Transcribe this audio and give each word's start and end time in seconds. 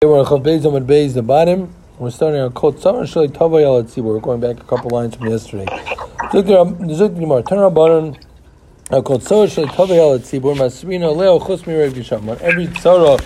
We're 0.00 0.20
on 0.20 0.26
Beis, 0.44 1.14
the 1.14 1.22
bottom. 1.22 1.74
We're 1.98 2.10
starting 2.10 2.40
on 2.40 2.52
Kol 2.52 2.72
Tzamar 2.72 3.02
Shalei 3.02 3.26
Tavay 3.30 3.64
Al. 3.64 3.82
We're 4.04 4.20
going 4.20 4.40
back 4.40 4.60
a 4.60 4.62
couple 4.62 4.90
lines 4.90 5.16
from 5.16 5.26
yesterday. 5.26 5.64
Zuk 5.64 7.16
Gemara, 7.16 7.42
turn 7.42 7.58
our 7.58 7.68
button. 7.68 8.16
Kol 8.90 9.18
Tzamar 9.18 9.48
Shalei 9.48 9.66
Tavay 9.66 9.98
Al 9.98 10.20
Tzibur, 10.20 10.54
Masrina 10.54 11.16
Leo 11.16 11.40
Chus 11.40 11.62
Mirev 11.62 11.94
Gisham. 11.94 12.28
On 12.28 12.38
every 12.42 12.68
tzara, 12.68 13.20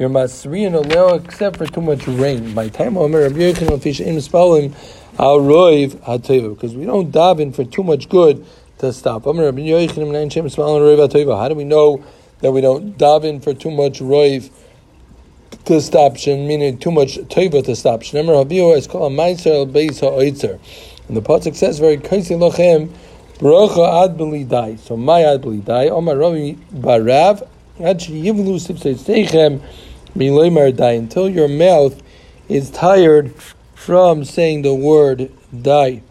you're 0.00 0.08
Masrina 0.08 0.84
Leo 0.84 1.14
except 1.14 1.58
for 1.58 1.66
too 1.66 1.80
much 1.80 2.08
rain. 2.08 2.52
My 2.54 2.70
time, 2.70 2.98
Omer 2.98 3.20
Rabbi 3.20 3.36
Yechon 3.36 3.80
Fish 3.80 4.00
In 4.00 4.16
Spalim 4.16 4.74
Al 5.20 5.38
Roiv 5.38 5.94
HaTeva. 5.98 6.56
Because 6.56 6.74
we 6.74 6.86
don't 6.86 7.12
daven 7.12 7.54
for 7.54 7.62
too 7.62 7.84
much 7.84 8.08
good 8.08 8.44
to 8.78 8.92
stop. 8.92 9.28
Omer 9.28 9.44
Rabbi 9.44 9.60
Yechon 9.60 10.10
Nine 10.10 10.28
Shem 10.28 10.46
Spalim 10.46 10.80
Roiv 10.80 11.08
HaTeva. 11.08 11.38
How 11.38 11.48
do 11.48 11.54
we 11.54 11.62
know 11.62 12.04
that 12.40 12.50
we 12.50 12.60
don't 12.60 12.98
daven 12.98 13.40
for 13.40 13.54
too 13.54 13.70
much 13.70 14.00
roiv? 14.00 14.50
To 15.66 16.36
meaning 16.36 16.78
too 16.78 16.90
much 16.90 17.16
teva 17.16 17.64
to 17.64 17.76
stop 17.76 18.02
shin. 18.02 18.26
Remember, 18.26 18.44
Habiyo 18.44 18.76
is 18.76 18.86
called 18.86 19.12
a 19.12 19.14
meiser 19.14 19.52
al 19.52 19.66
beis 19.66 20.00
ha'oitzer. 20.00 20.58
And 21.08 21.16
the 21.16 21.20
pasuk 21.20 21.54
says 21.54 21.78
very 21.78 21.98
kaisi 21.98 22.38
lochem 22.38 22.88
bracha 23.38 24.04
ad 24.04 24.16
belidai. 24.16 24.78
So 24.78 24.96
my 24.96 25.22
ad 25.22 25.42
belidai. 25.42 25.90
Omar 25.90 26.16
Ravi 26.16 26.54
barav 26.72 27.46
ad 27.80 27.98
sheyivlu 28.00 28.56
sipseichem 28.60 29.60
miloymar 30.16 30.74
dai 30.74 30.92
until 30.92 31.28
your 31.28 31.48
mouth 31.48 32.00
is 32.48 32.70
tired 32.70 33.34
from 33.74 34.24
saying 34.24 34.62
the 34.62 34.74
word 34.74 35.30
die. 35.62 36.02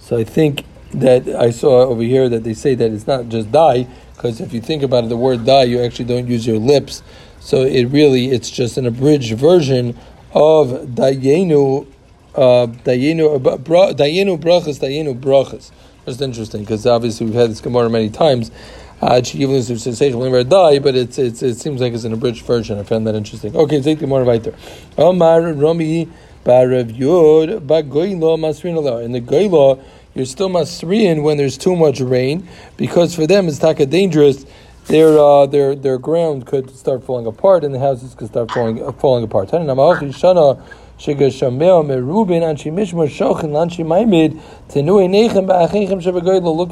So 0.00 0.16
I 0.18 0.24
think 0.24 0.64
that 0.94 1.28
I 1.28 1.50
saw 1.50 1.86
over 1.86 2.02
here 2.02 2.28
that 2.28 2.44
they 2.44 2.54
say 2.54 2.74
that 2.74 2.90
it's 2.90 3.06
not 3.06 3.28
just 3.28 3.52
die, 3.52 3.86
because 4.14 4.40
if 4.40 4.52
you 4.52 4.60
think 4.60 4.82
about 4.82 5.04
it, 5.04 5.08
the 5.08 5.16
word 5.16 5.44
die, 5.46 5.64
you 5.64 5.82
actually 5.82 6.04
don't 6.06 6.26
use 6.26 6.46
your 6.46 6.58
lips. 6.58 7.02
So 7.42 7.62
it 7.62 7.86
really 7.86 8.30
it's 8.30 8.50
just 8.50 8.78
an 8.78 8.86
abridged 8.86 9.36
version 9.36 9.98
of 10.32 10.68
Dayenu 10.68 11.88
uh, 12.36 12.66
Dayenu 12.68 13.34
uh, 13.34 13.92
Dayenu 13.94 14.38
brachas 14.38 14.78
Dayenu 14.78 15.20
brachas. 15.20 15.72
Just 16.06 16.20
interesting 16.20 16.60
because 16.60 16.86
obviously 16.86 17.26
we've 17.26 17.34
had 17.34 17.50
this 17.50 17.60
Gemara 17.60 17.90
many 17.90 18.10
times. 18.10 18.52
Uh, 19.00 19.20
die, 19.20 20.78
but 20.78 20.94
it's, 20.94 21.18
it's 21.18 21.42
it 21.42 21.56
seems 21.56 21.80
like 21.80 21.92
it's 21.92 22.04
an 22.04 22.12
abridged 22.12 22.46
version. 22.46 22.78
I 22.78 22.84
found 22.84 23.08
that 23.08 23.16
interesting. 23.16 23.56
Okay, 23.56 23.82
take 23.82 23.98
the 23.98 24.06
more 24.06 24.22
weiter. 24.22 24.54
Omar 24.96 25.52
Rami 25.52 26.08
Barav 26.44 26.96
Yud 26.96 27.66
Bagoylo 27.66 28.38
Masrin 28.38 29.04
In 29.04 29.10
the 29.10 29.20
Goylo, 29.20 29.82
you're 30.14 30.26
still 30.26 30.48
Masrin 30.48 31.24
when 31.24 31.36
there's 31.36 31.58
too 31.58 31.74
much 31.74 31.98
rain 31.98 32.48
because 32.76 33.16
for 33.16 33.26
them 33.26 33.48
it's 33.48 33.58
taka 33.58 33.86
dangerous 33.86 34.46
their 34.86 35.18
uh, 35.18 35.46
their 35.46 35.74
their 35.74 35.98
ground 35.98 36.46
could 36.46 36.70
start 36.70 37.04
falling 37.04 37.26
apart, 37.26 37.64
and 37.64 37.74
the 37.74 37.78
houses 37.78 38.14
could 38.14 38.28
start 38.28 38.50
falling 38.50 38.82
uh, 38.82 38.92
falling 38.92 39.24
apart. 39.24 39.52
Look 39.52 39.64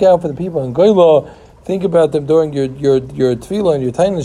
out 0.02 0.22
for 0.22 0.28
the 0.28 0.34
people 0.36 0.62
in 0.64 0.74
Goyla. 0.74 1.34
Think 1.64 1.84
about 1.84 2.12
them 2.12 2.26
during 2.26 2.52
your 2.52 2.66
your 2.66 2.98
your 2.98 3.36
tefillah 3.36 3.74
and 3.74 3.82
your 3.82 3.92
tiny 3.92 4.22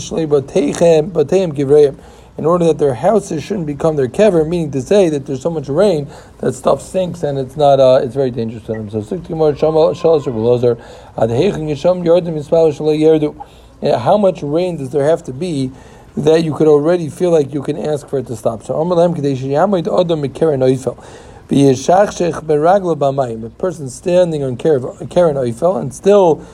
in 2.38 2.44
order 2.44 2.66
that 2.66 2.78
their 2.78 2.94
houses 2.94 3.42
shouldn't 3.42 3.66
become 3.66 3.96
their 3.96 4.08
kever, 4.08 4.46
meaning 4.46 4.70
to 4.70 4.82
say 4.82 5.08
that 5.08 5.24
there's 5.24 5.40
so 5.40 5.48
much 5.50 5.68
rain 5.68 6.06
that 6.38 6.52
stuff 6.54 6.82
sinks 6.82 7.22
and 7.22 7.38
it's 7.38 7.56
not 7.56 7.80
uh, 7.80 8.00
it's 8.02 8.14
very 8.14 8.30
dangerous 8.30 8.64
to 8.64 8.72
them. 8.72 8.90
So 8.90 8.98
how 13.82 14.16
much 14.16 14.42
rain 14.42 14.76
does 14.78 14.90
there 14.90 15.04
have 15.04 15.22
to 15.24 15.32
be 15.32 15.70
that 16.16 16.42
you 16.42 16.54
could 16.54 16.66
already 16.66 17.10
feel 17.10 17.30
like 17.30 17.52
you 17.52 17.62
can 17.62 17.76
ask 17.76 18.08
for 18.08 18.18
it 18.18 18.26
to 18.28 18.36
stop? 18.36 18.62
So, 18.62 18.74
a 18.80 18.84
person 23.50 23.90
standing 23.90 24.42
on 24.42 24.56
Karen 24.56 24.82
Oifel 25.36 25.80
and 25.80 25.94
still 25.94 26.46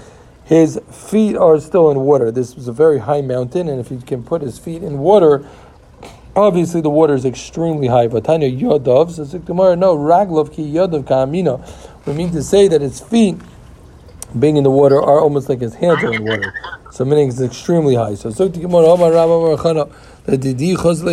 his 0.45 0.81
feet 0.91 1.37
are 1.37 1.59
still 1.61 1.91
in 1.91 2.01
water. 2.01 2.31
This 2.31 2.57
is 2.57 2.69
a 2.69 2.73
very 2.73 2.99
high 2.99 3.21
mountain, 3.21 3.69
and 3.69 3.81
if 3.81 3.89
he 3.89 3.99
can 3.99 4.23
put 4.23 4.43
his 4.43 4.59
feet 4.59 4.83
in 4.83 4.99
water, 4.99 5.47
obviously 6.35 6.81
the 6.81 6.91
water 6.91 7.15
is 7.15 7.25
extremely 7.25 7.87
high. 7.87 8.09
Vatanya 8.09 8.61
Yodov 8.61 9.13
says 9.13 9.33
no, 9.33 9.41
Raglov 9.41 10.53
ki 10.53 10.71
Yodov 10.71 11.05
Kamino. 11.05 11.61
We 12.07 12.15
mean 12.15 12.33
to 12.33 12.43
say 12.43 12.69
that 12.69 12.81
his 12.81 13.01
feet 13.01 13.41
being 14.39 14.57
in 14.57 14.65
the 14.65 14.71
water 14.71 15.01
are 15.01 15.21
almost 15.21 15.49
like 15.49 15.61
his 15.61 15.75
hands 15.75 16.03
are 16.05 16.13
in 16.13 16.25
water. 16.25 16.55
So 16.91 17.05
meaning 17.05 17.29
it's 17.29 17.41
extremely 17.41 17.95
high. 17.95 18.15
So 18.15 18.31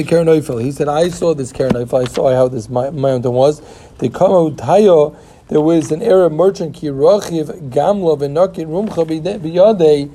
Karen 0.03 0.59
He 0.59 0.72
said, 0.72 0.88
I 0.88 1.09
saw 1.09 1.34
this 1.34 1.52
Karen 1.52 1.75
I 1.75 1.85
saw 2.06 2.34
how 2.34 2.47
this 2.47 2.69
mountain 2.69 3.31
was. 3.31 3.62
The 3.97 4.09
Kamo 4.09 4.52
Tayo, 4.52 5.16
there 5.47 5.62
was 5.62 5.91
an 5.91 6.02
Arab 6.02 6.34
merchant 6.34 6.75
Kirochiv 6.75 7.72
Gamlov 7.72 8.22
and 8.22 8.35
Nakit 8.35 8.68
Rumcha 8.68 9.06
Biyade 9.06 10.12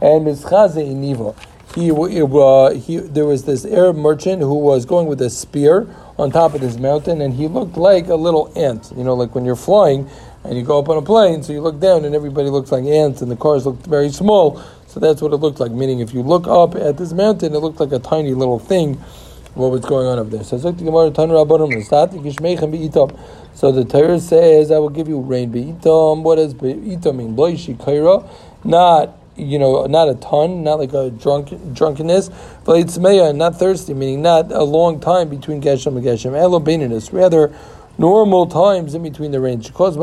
and 0.00 0.26
Mischaze 0.26 0.76
Iniva. 0.76 1.34
He, 1.74 1.90
uh, 1.90 2.70
he, 2.70 2.98
there 2.98 3.24
was 3.24 3.44
this 3.44 3.64
Arab 3.64 3.96
merchant 3.96 4.42
who 4.42 4.54
was 4.54 4.84
going 4.84 5.08
with 5.08 5.20
a 5.22 5.30
spear 5.30 5.88
on 6.18 6.30
top 6.30 6.54
of 6.54 6.60
this 6.60 6.78
mountain, 6.78 7.20
and 7.20 7.34
he 7.34 7.48
looked 7.48 7.76
like 7.76 8.06
a 8.06 8.14
little 8.14 8.52
ant. 8.56 8.92
You 8.96 9.02
know, 9.02 9.14
like 9.14 9.34
when 9.34 9.44
you're 9.44 9.56
flying 9.56 10.08
and 10.44 10.56
you 10.56 10.62
go 10.62 10.78
up 10.78 10.88
on 10.88 10.98
a 10.98 11.02
plane, 11.02 11.42
so 11.42 11.52
you 11.52 11.60
look 11.60 11.80
down 11.80 12.04
and 12.04 12.14
everybody 12.14 12.50
looks 12.50 12.70
like 12.70 12.84
ants, 12.84 13.22
and 13.22 13.30
the 13.30 13.36
cars 13.36 13.66
look 13.66 13.78
very 13.86 14.10
small. 14.10 14.62
So 14.86 15.00
that's 15.00 15.20
what 15.20 15.32
it 15.32 15.36
looked 15.36 15.58
like. 15.58 15.72
Meaning, 15.72 16.00
if 16.00 16.14
you 16.14 16.22
look 16.22 16.46
up 16.46 16.76
at 16.76 16.98
this 16.98 17.12
mountain, 17.12 17.54
it 17.54 17.58
looked 17.58 17.80
like 17.80 17.92
a 17.92 17.98
tiny 17.98 18.34
little 18.34 18.58
thing. 18.58 18.94
What 19.54 19.70
was 19.70 19.80
going 19.80 20.06
on 20.06 20.18
up 20.18 20.30
there? 20.30 20.44
So 20.44 20.58
the 23.72 23.84
Torah 23.84 24.20
says, 24.20 24.70
"I 24.70 24.78
will 24.78 24.88
give 24.88 25.08
you 25.08 25.20
rain." 25.20 25.52
Beitam. 25.52 26.22
What 26.22 26.36
does 26.36 26.54
beitam 26.54 27.16
mean? 27.16 27.36
Loishi 27.36 27.76
kaira, 27.76 28.24
not 28.64 29.16
you 29.36 29.58
know, 29.58 29.86
not 29.86 30.08
a 30.08 30.14
ton, 30.14 30.62
not 30.62 30.78
like 30.78 30.92
a 30.92 31.10
drunk 31.10 31.52
drunkenness, 31.74 32.30
but 32.64 32.78
it's 32.78 32.96
not 32.98 33.58
thirsty, 33.58 33.92
meaning 33.94 34.22
not 34.22 34.52
a 34.52 34.62
long 34.62 35.00
time 35.00 35.28
between 35.28 35.60
geshem 35.60 35.96
and 35.96 36.04
geshem. 36.04 36.36
Elo 36.36 36.60
rather 37.12 37.52
normal 37.98 38.46
times 38.46 38.94
in 38.94 39.02
between 39.02 39.30
the 39.30 39.40
rain. 39.40 39.58
Because 39.58 39.96
if 39.96 40.02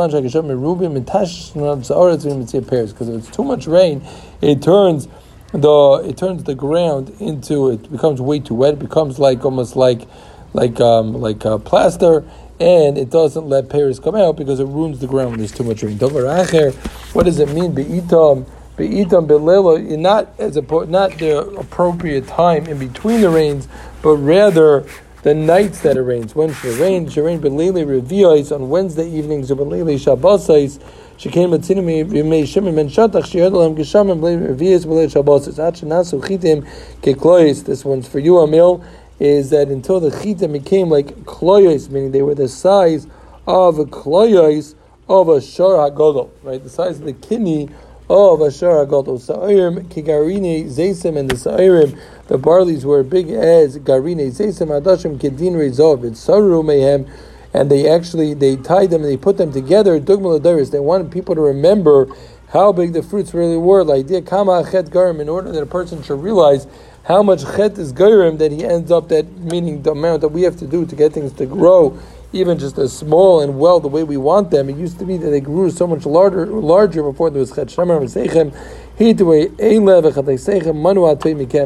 it's 3.16 3.35
too 3.35 3.44
much 3.44 3.68
rain, 3.68 4.02
it 4.41 4.62
turns 4.62 5.07
the 5.53 6.03
it 6.07 6.18
turns 6.18 6.44
the 6.46 6.56
ground 6.56 7.13
into 7.19 7.69
it 7.69 7.91
becomes 7.91 8.22
way 8.22 8.40
too 8.40 8.56
wet. 8.56 8.74
It 8.74 8.79
becomes 8.79 9.19
like 9.19 9.44
almost 9.44 9.75
like 9.75 10.07
like 10.53 10.79
um, 10.79 11.13
like 11.13 11.46
uh, 11.46 11.57
plaster, 11.57 12.24
and 12.59 12.97
it 12.97 13.09
doesn't 13.09 13.47
let 13.47 13.69
pears 13.69 14.00
come 14.00 14.16
out 14.16 14.38
because 14.38 14.59
it 14.59 14.66
ruins 14.66 15.00
the 15.00 15.08
ground 15.08 15.31
when 15.31 15.40
there's 15.40 15.52
too 15.52 15.63
much 15.63 15.84
rain. 15.84 15.97
What 15.97 17.25
does 17.25 17.40
it 17.40 17.50
mean? 17.50 17.73
Be'itam 17.73 18.46
be'itam 18.78 19.28
belela, 19.28 19.97
not 19.97 20.34
as 20.40 20.56
a 20.58 20.62
not 20.85 21.18
the 21.18 21.40
appropriate 21.58 22.28
time 22.28 22.66
in 22.68 22.79
between 22.79 23.22
the 23.22 23.29
rains, 23.29 23.68
but 24.02 24.16
rather 24.18 24.85
the 25.24 25.36
nights 25.36 25.82
that 25.82 25.98
it 25.98 26.02
rains. 26.02 26.36
When 26.36 26.54
should 26.54 26.80
it 26.80 26.82
rain? 26.82 27.06
It 27.06 27.14
should 27.14 27.26
rain 27.26 27.40
Belili 27.40 27.86
Revios 27.86 28.54
on 28.54 28.70
Wednesday 28.70 29.08
evenings 29.09 29.50
Belili 29.50 29.96
Shabbosais. 29.96 30.82
She 31.18 31.30
came 31.30 31.54
at 31.54 31.62
Sinimi 31.62 32.06
Yimei 32.06 32.48
Shimon 32.48 32.76
Ben 32.76 32.88
Shatach. 32.88 33.28
She 33.28 33.40
heard 33.40 33.54
Gesham 33.54 34.12
and 34.12 34.22
Belili 34.22 34.56
Revios 34.56 34.86
Belili 34.86 35.12
Shabbosais. 35.12 35.59
Achanasu 35.59 36.22
Chitim 36.22 36.68
Keklois. 37.02 37.64
This 37.66 37.86
one's 37.86 38.08
for 38.08 38.20
you, 38.20 38.34
Amil. 38.34 38.84
Is 39.20 39.52
that 39.52 39.68
until 39.68 40.00
the 40.00 40.09
Chitim 40.09 40.54
became 40.54 40.90
like 40.90 41.16
Kloyos, 41.26 41.90
meaning 41.90 42.12
they 42.12 42.24
were 42.24 42.34
the 42.34 42.48
size 42.48 43.06
of 43.46 43.78
a 43.78 43.86
Kloyos 43.86 44.74
of 45.08 45.30
a 45.30 45.40
Shor 45.40 45.78
HaGodol, 45.90 46.32
right? 46.42 46.64
The 46.64 46.70
size 46.70 47.00
of 47.00 47.06
the 47.06 47.14
kidney 47.14 47.70
Oh, 48.14 48.34
of 48.34 48.42
Ashar 48.42 48.86
HaGodol. 48.86 49.22
Sa'irim 49.22 49.86
Kigarine 49.86 50.66
Zaysim 50.66 51.18
and 51.18 51.32
the 51.32 51.38
Sa'irim 51.38 51.98
the 52.28 52.38
barleys 52.38 52.84
were 52.84 53.04
big 53.04 53.30
as 53.30 53.78
garine 53.80 54.30
zesim 54.32 54.68
adashim 54.68 55.18
kedin 55.18 55.53
rezov. 55.53 56.03
It's 56.03 56.20
saru 56.20 56.62
mehem, 56.62 57.09
and 57.53 57.72
they 57.72 57.90
actually 57.90 58.34
they 58.34 58.58
tied 58.58 58.90
them 58.90 59.03
and 59.03 59.09
they 59.09 59.16
put 59.16 59.38
them 59.38 59.53
together. 59.53 59.97
Dugmaladaris. 59.97 60.72
They 60.72 60.80
wanted 60.80 61.09
people 61.09 61.35
to 61.35 61.41
remember 61.41 62.08
how 62.50 62.74
big 62.74 62.91
the 62.91 63.02
fruits 63.02 63.34
really 63.34 63.56
were. 63.56 63.85
Like 63.85 64.08
the 64.08 64.22
kama 64.22 64.70
chet 64.70 64.88
garim, 64.88 65.22
in 65.22 65.30
order 65.30 65.50
that 65.53 65.62
a 65.62 65.66
person 65.66 66.03
should 66.03 66.22
realize 66.22 66.68
how 67.06 67.24
much 67.24 67.44
chet 67.56 67.78
is 67.78 67.94
garim 67.94 68.38
that 68.40 68.52
he 68.52 68.66
ends 68.66 68.91
up 68.91 69.08
that 69.08 69.32
meaning 69.38 69.84
the 69.84 69.91
amount 69.91 70.20
that 70.20 70.30
we 70.30 70.41
have 70.41 70.58
to 70.58 70.68
do 70.68 70.85
to 70.85 70.96
get 70.97 71.14
things 71.14 71.32
to 71.34 71.46
grow 71.46 71.97
even 72.34 72.58
just 72.58 72.78
as 72.78 72.96
small 72.98 73.42
and 73.42 73.60
well 73.60 73.80
the 73.80 73.88
way 73.88 74.04
we 74.04 74.18
want 74.18 74.52
them. 74.52 74.70
It 74.70 74.78
used 74.78 75.00
to 75.00 75.06
be 75.06 75.18
that 75.18 75.30
they 75.30 75.42
grew 75.42 75.70
so 75.70 75.86
much 75.86 76.06
larger, 76.06 76.46
larger 76.46 77.04
before 77.04 77.30
there 77.30 77.40
was 77.40 77.54
chet 77.54 77.68
shemer 77.68 78.00
and 78.00 78.10
Sechem. 78.10 78.54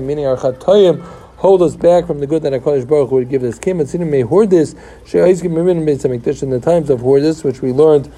meaning 0.02 0.26
our 0.26 0.38
chatoyim 0.38 1.04
hold 1.38 1.62
us 1.62 1.76
back 1.76 2.08
from 2.08 2.20
the 2.20 2.28
good 2.28 2.42
that 2.44 2.54
HaKadosh 2.54 2.88
Baruch 2.88 3.10
Hu 3.10 3.16
would 3.16 3.30
give 3.30 3.44
us. 3.44 3.60
Kim 3.60 3.80
and 3.80 4.12
may 4.12 4.22
hoard 4.22 4.50
this, 4.50 4.74
in 5.14 6.50
the 6.50 6.62
times 6.64 6.90
of 6.90 7.02
Hordis, 7.02 7.44
which 7.44 7.62
we 7.62 7.72
learned 7.72 8.12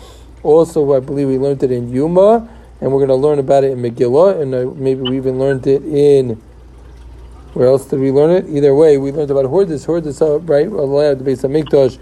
also, 0.43 0.93
I 0.95 0.99
believe 0.99 1.27
we 1.27 1.37
learned 1.37 1.63
it 1.63 1.71
in 1.71 1.89
Yuma, 1.89 2.47
and 2.79 2.91
we're 2.91 3.05
going 3.05 3.09
to 3.09 3.15
learn 3.15 3.39
about 3.39 3.63
it 3.63 3.71
in 3.71 3.79
Megillah, 3.79 4.41
and 4.41 4.53
uh, 4.53 4.71
maybe 4.75 5.01
we 5.01 5.17
even 5.17 5.39
learned 5.39 5.65
it 5.67 5.83
in 5.83 6.41
Where 7.53 7.67
else 7.67 7.85
did 7.85 7.99
we 7.99 8.11
learn 8.11 8.29
it? 8.29 8.47
Either 8.47 8.75
way, 8.75 8.97
we 8.97 9.11
learned 9.11 9.31
about 9.31 9.45
Hordis. 9.45 9.83
Hordis, 9.85 10.21
uh, 10.21 10.39
right, 10.41 10.67
allowed 10.67 11.19
the 11.19 11.23
base 11.23 11.43
of 11.43 11.51
Mikdash 11.51 11.97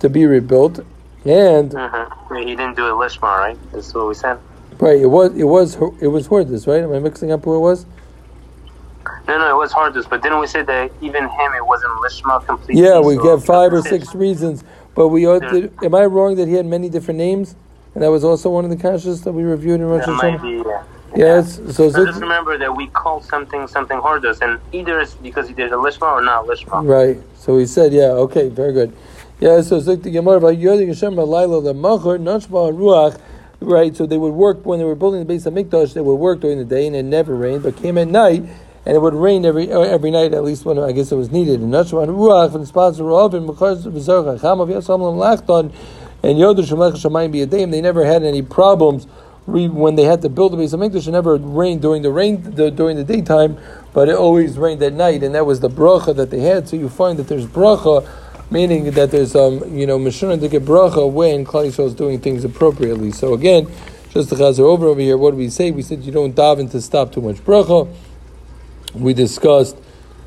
to 0.00 0.08
be 0.08 0.26
rebuilt, 0.26 0.80
and 1.24 1.70
mm-hmm. 1.70 2.36
he 2.36 2.56
didn't 2.56 2.76
do 2.76 2.86
it 2.86 2.92
lishma, 2.92 3.38
right? 3.38 3.72
This 3.72 3.88
is 3.88 3.94
what 3.94 4.08
we 4.08 4.14
said. 4.14 4.38
Right. 4.78 5.00
It 5.00 5.06
was. 5.06 5.36
It 5.36 5.44
was. 5.44 5.76
It 6.00 6.08
was 6.08 6.26
Hordis, 6.26 6.66
right? 6.66 6.82
Am 6.82 6.92
I 6.92 6.98
mixing 6.98 7.30
up 7.32 7.44
who 7.44 7.56
it 7.56 7.60
was? 7.60 7.86
No, 9.28 9.38
no, 9.38 9.50
it 9.50 9.58
was 9.58 9.72
Hordis. 9.72 10.06
But 10.06 10.22
didn't 10.22 10.40
we 10.40 10.46
say 10.46 10.62
that 10.62 10.90
even 11.00 11.28
him, 11.28 11.52
it 11.54 11.64
wasn't 11.64 11.92
lishma 12.02 12.44
completely? 12.44 12.82
Yeah, 12.82 12.98
we 13.00 13.16
so 13.16 13.38
five 13.38 13.72
or 13.72 13.82
six 13.82 14.14
reasons. 14.14 14.64
But 14.94 15.08
we. 15.08 15.26
Yeah. 15.26 15.38
Did, 15.38 15.72
am 15.84 15.94
I 15.94 16.04
wrong 16.06 16.36
that 16.36 16.48
he 16.48 16.54
had 16.54 16.66
many 16.66 16.88
different 16.88 17.18
names? 17.18 17.54
And 17.94 18.04
that 18.04 18.10
was 18.10 18.24
also 18.24 18.50
one 18.50 18.64
of 18.64 18.70
the 18.70 18.76
kashas 18.76 19.24
that 19.24 19.32
we 19.32 19.42
reviewed 19.42 19.80
in 19.80 19.86
Rosh 19.86 20.04
Hashanah. 20.04 20.64
Yeah. 20.64 20.84
Yes. 21.16 21.56
So, 21.74 21.90
so 21.90 22.06
just 22.06 22.20
remember 22.20 22.56
that 22.56 22.74
we 22.74 22.86
call 22.86 23.20
something 23.20 23.66
something 23.66 23.98
Hordis, 23.98 24.40
and 24.40 24.60
either 24.72 25.00
it's 25.00 25.14
because 25.14 25.48
he 25.48 25.54
did 25.54 25.72
a 25.72 25.76
lishma 25.76 26.10
or 26.12 26.22
not 26.22 26.46
lishma. 26.46 26.86
Right. 26.86 27.20
So 27.36 27.58
he 27.58 27.66
said, 27.66 27.92
yeah, 27.92 28.12
okay, 28.24 28.48
very 28.48 28.72
good. 28.72 28.96
Yeah. 29.40 29.60
So 29.62 29.80
Gemara 29.96 30.40
Hashem 30.54 31.16
Laila 31.16 31.62
the 31.62 31.74
Nashma 31.74 32.72
Ruach. 32.72 33.20
Right. 33.60 33.94
So 33.96 34.06
they 34.06 34.18
would 34.18 34.32
work 34.32 34.64
when 34.64 34.78
they 34.78 34.84
were 34.84 34.94
building 34.94 35.20
the 35.20 35.26
base 35.26 35.46
of 35.46 35.54
Mikdash. 35.54 35.94
They 35.94 36.00
would 36.00 36.14
work 36.14 36.40
during 36.40 36.58
the 36.58 36.64
day 36.64 36.86
and 36.86 36.94
it 36.94 37.04
never 37.04 37.34
rained, 37.34 37.62
but 37.62 37.76
came 37.76 37.98
at 37.98 38.08
night. 38.08 38.44
And 38.86 38.96
it 38.96 39.00
would 39.00 39.14
rain 39.14 39.44
every 39.44 39.70
uh, 39.70 39.80
every 39.80 40.10
night, 40.10 40.32
at 40.32 40.42
least 40.42 40.64
when 40.64 40.78
I 40.78 40.92
guess 40.92 41.12
it 41.12 41.16
was 41.16 41.30
needed. 41.30 41.60
And 41.60 41.72
Nashma 41.72 42.06
Ruach 42.06 42.52
from 42.52 42.62
the 42.62 42.66
sponsor 42.66 43.10
of 43.10 43.34
and 43.34 43.46
and 46.22 46.38
Yoder 46.38 46.62
Shemelech 46.62 46.92
Shemayim 46.92 47.32
B'Yadeim. 47.32 47.70
They 47.70 47.80
never 47.80 48.04
had 48.04 48.22
any 48.22 48.42
problems 48.42 49.06
when 49.46 49.96
they 49.96 50.04
had 50.04 50.22
to 50.22 50.28
build 50.28 50.52
the 50.52 50.56
base 50.56 50.72
of 50.72 50.80
Mikdash, 50.80 51.08
it 51.08 51.10
never 51.10 51.36
rained 51.36 51.82
during 51.82 52.02
the 52.02 52.10
rain 52.10 52.42
the, 52.42 52.70
during 52.70 52.96
the 52.96 53.04
daytime, 53.04 53.58
but 53.92 54.08
it 54.08 54.14
always 54.14 54.58
rained 54.58 54.82
at 54.82 54.92
night, 54.92 55.22
and 55.22 55.34
that 55.34 55.46
was 55.46 55.60
the 55.60 55.68
bracha 55.68 56.14
that 56.14 56.30
they 56.30 56.40
had. 56.40 56.68
So 56.68 56.76
you 56.76 56.88
find 56.88 57.18
that 57.18 57.28
there's 57.28 57.46
bracha, 57.46 58.08
meaning 58.50 58.90
that 58.90 59.10
there's 59.10 59.34
um 59.34 59.76
you 59.76 59.86
know 59.86 59.98
mishuna 59.98 60.38
to 60.40 60.48
get 60.48 60.64
bracha 60.64 61.10
when 61.10 61.44
Klal 61.44 61.66
Yisrael 61.66 61.86
is 61.86 61.94
doing 61.94 62.20
things 62.20 62.44
appropriately. 62.44 63.12
So 63.12 63.34
again, 63.34 63.68
just 64.10 64.28
to 64.30 64.34
chazer 64.34 64.60
over 64.60 64.86
over 64.86 65.00
here, 65.00 65.16
what 65.16 65.32
do 65.32 65.36
we 65.36 65.48
say? 65.48 65.70
We 65.70 65.82
said 65.82 66.02
you 66.02 66.12
don't 66.12 66.34
daven 66.34 66.70
to 66.72 66.80
stop 66.80 67.12
too 67.12 67.20
much 67.20 67.36
bracha. 67.36 67.92
We 68.94 69.14
discussed. 69.14 69.76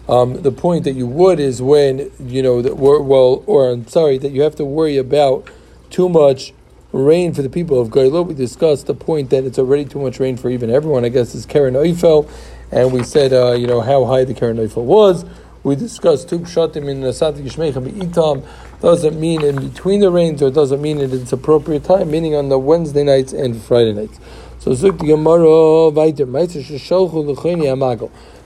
Um, 0.08 0.42
the 0.42 0.52
point 0.52 0.84
that 0.84 0.96
you 0.96 1.08
would 1.08 1.40
is 1.40 1.62
when 1.62 2.12
you 2.20 2.44
know 2.44 2.62
that 2.62 2.76
well, 2.76 3.42
or 3.46 3.72
I'm 3.72 3.88
sorry 3.88 4.18
that 4.18 4.32
you 4.32 4.42
have 4.42 4.56
to 4.56 4.66
worry 4.66 4.98
about 4.98 5.50
too 5.90 6.10
much 6.10 6.54
rain 6.92 7.34
for 7.34 7.42
the 7.42 7.50
people 7.50 7.80
of 7.80 7.88
Gailo. 7.88 8.26
We 8.26 8.34
discussed 8.34 8.88
the 8.88 8.94
point 8.94 9.30
that 9.30 9.46
it's 9.46 9.58
already 9.58 9.86
too 9.86 10.00
much 10.00 10.20
rain 10.20 10.36
for 10.36 10.50
even 10.50 10.70
everyone. 10.70 11.06
I 11.06 11.10
guess 11.10 11.34
is 11.34 11.46
Karen 11.46 11.74
Eifel, 11.74 12.30
and 12.70 12.92
we 12.92 13.04
said 13.04 13.32
uh, 13.32 13.54
you 13.54 13.66
know 13.66 13.80
how 13.80 14.04
high 14.04 14.26
the 14.26 14.34
Karen 14.34 14.58
Eifel 14.58 14.84
was. 14.84 15.24
We 15.64 15.78
discussed 15.78 16.28
two 16.28 16.40
pshatim 16.40 16.90
in 16.90 17.00
Nasat 17.00 17.42
Yishmechem 17.42 17.90
Itam. 17.94 18.46
Doesn't 18.82 19.18
mean 19.18 19.42
in 19.46 19.70
between 19.70 20.02
the 20.02 20.12
rains, 20.12 20.42
or 20.42 20.52
doesn't 20.52 20.82
mean 20.82 21.00
in 21.00 21.14
its 21.14 21.32
appropriate 21.32 21.86
time, 21.86 22.12
meaning 22.12 22.36
on 22.36 22.50
the 22.50 22.60
Wednesday 22.60 23.04
nights 23.04 23.32
and 23.32 23.56
Friday 23.62 23.94
nights. 23.94 24.20
So 24.60 24.72
Zuk 24.72 25.00
the 25.00 25.08
Gemara 25.08 25.90
weiter. 25.90 26.26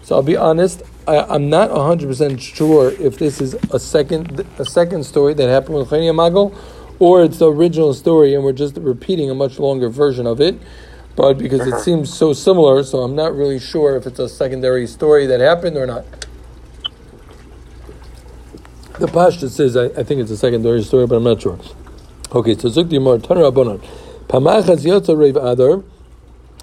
So 0.04 0.16
I'll 0.16 0.22
be 0.22 0.38
honest, 0.38 0.84
I, 1.08 1.36
am 1.36 1.50
not 1.50 1.72
hundred 1.72 2.08
percent 2.08 2.40
sure 2.40 2.92
if 2.92 3.18
this 3.18 3.42
is 3.42 3.56
a 3.72 3.80
second 3.80 4.46
a 4.60 4.66
second 4.66 5.04
story 5.04 5.34
that 5.34 5.50
happened 5.50 5.78
with 5.80 5.90
Cheni 5.90 6.12
Amagel 6.12 6.56
or 7.00 7.24
it's 7.24 7.40
the 7.40 7.52
original 7.52 7.96
story 7.96 8.36
and 8.36 8.44
we're 8.44 8.54
just 8.54 8.78
repeating 8.78 9.32
a 9.32 9.36
much 9.36 9.58
longer 9.58 9.90
version 9.90 10.28
of 10.28 10.40
it. 10.40 10.56
But 11.16 11.40
because 11.40 11.62
it 11.62 11.74
uh-huh. 11.74 11.82
seems 11.82 12.14
so 12.14 12.32
similar, 12.34 12.84
so 12.84 13.00
I'm 13.00 13.16
not 13.16 13.36
really 13.36 13.60
sure 13.60 13.96
if 13.96 14.06
it's 14.06 14.20
a 14.20 14.30
secondary 14.30 14.86
story 14.86 15.26
that 15.26 15.40
happened 15.40 15.78
or 15.78 15.88
not. 15.88 16.06
The 19.00 19.08
Pashta 19.08 19.50
says, 19.50 19.78
I, 19.78 19.86
I, 19.86 20.04
think 20.04 20.22
it's 20.22 20.32
a 20.32 20.38
secondary 20.38 20.82
story, 20.84 21.06
but 21.06 21.18
I'm 21.18 21.24
not 21.24 21.42
sure. 21.42 21.60
Okay, 22.32 22.58
so 22.58 22.70
Zukti 22.70 23.02
Mar, 23.02 23.18
Tanar 23.18 23.52
Abonon. 23.52 23.80
Pamachas 24.28 24.84
Yotza 24.84 25.18
Rev 25.18 25.36
Adar, 25.38 25.84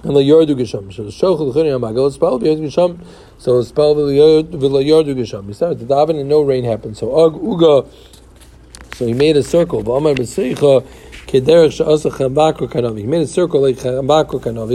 and 0.02 0.16
the 0.16 0.20
Yardu 0.20 0.56
Gesham. 0.56 0.92
So 0.92 1.04
Shochel 1.04 1.54
Chini 1.54 1.70
Amagal, 1.70 2.12
Spal 2.12 2.40
Yardu 2.40 2.66
Gesham. 2.66 2.98
So 3.38 3.62
Spal 3.62 3.94
Vila 3.94 4.82
Yardu 4.82 5.14
Gesham. 5.14 5.46
He 5.46 5.52
started 5.54 5.78
to 5.78 5.84
daven 5.86 6.20
and 6.20 6.28
no 6.28 6.42
rain 6.42 6.64
happened. 6.64 6.96
So 6.96 7.16
Ug 7.16 7.34
Uga 7.34 7.88
so 8.94 9.06
he 9.06 9.12
made 9.12 9.36
a 9.36 9.42
circle. 9.42 9.82
He 9.82 10.00
made 10.04 10.20
a 10.20 10.26
circle 10.26 10.81
like 11.26 11.34
Chambakro 11.34 12.69
Kanovi. 12.70 13.04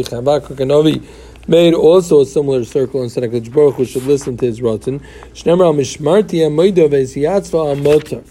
Chambakro 0.03 0.55
Kanovi 0.57 1.01
made 1.48 1.74
also 1.74 2.20
a 2.20 2.26
similar 2.26 2.64
circle 2.64 3.02
and 3.02 3.10
said 3.10 3.24
HaKadosh 3.24 3.52
Baruch 3.52 3.74
Hu 3.74 3.84
should 3.84 4.04
listen 4.04 4.36
to 4.38 4.46
his 4.46 4.62
rotten. 4.62 5.00
Shnemar 5.34 5.74
Mishmarti 5.74 6.40
Amoida 6.40 6.88
Ve'esiyatzva 6.88 7.76
Amotar. 7.76 8.24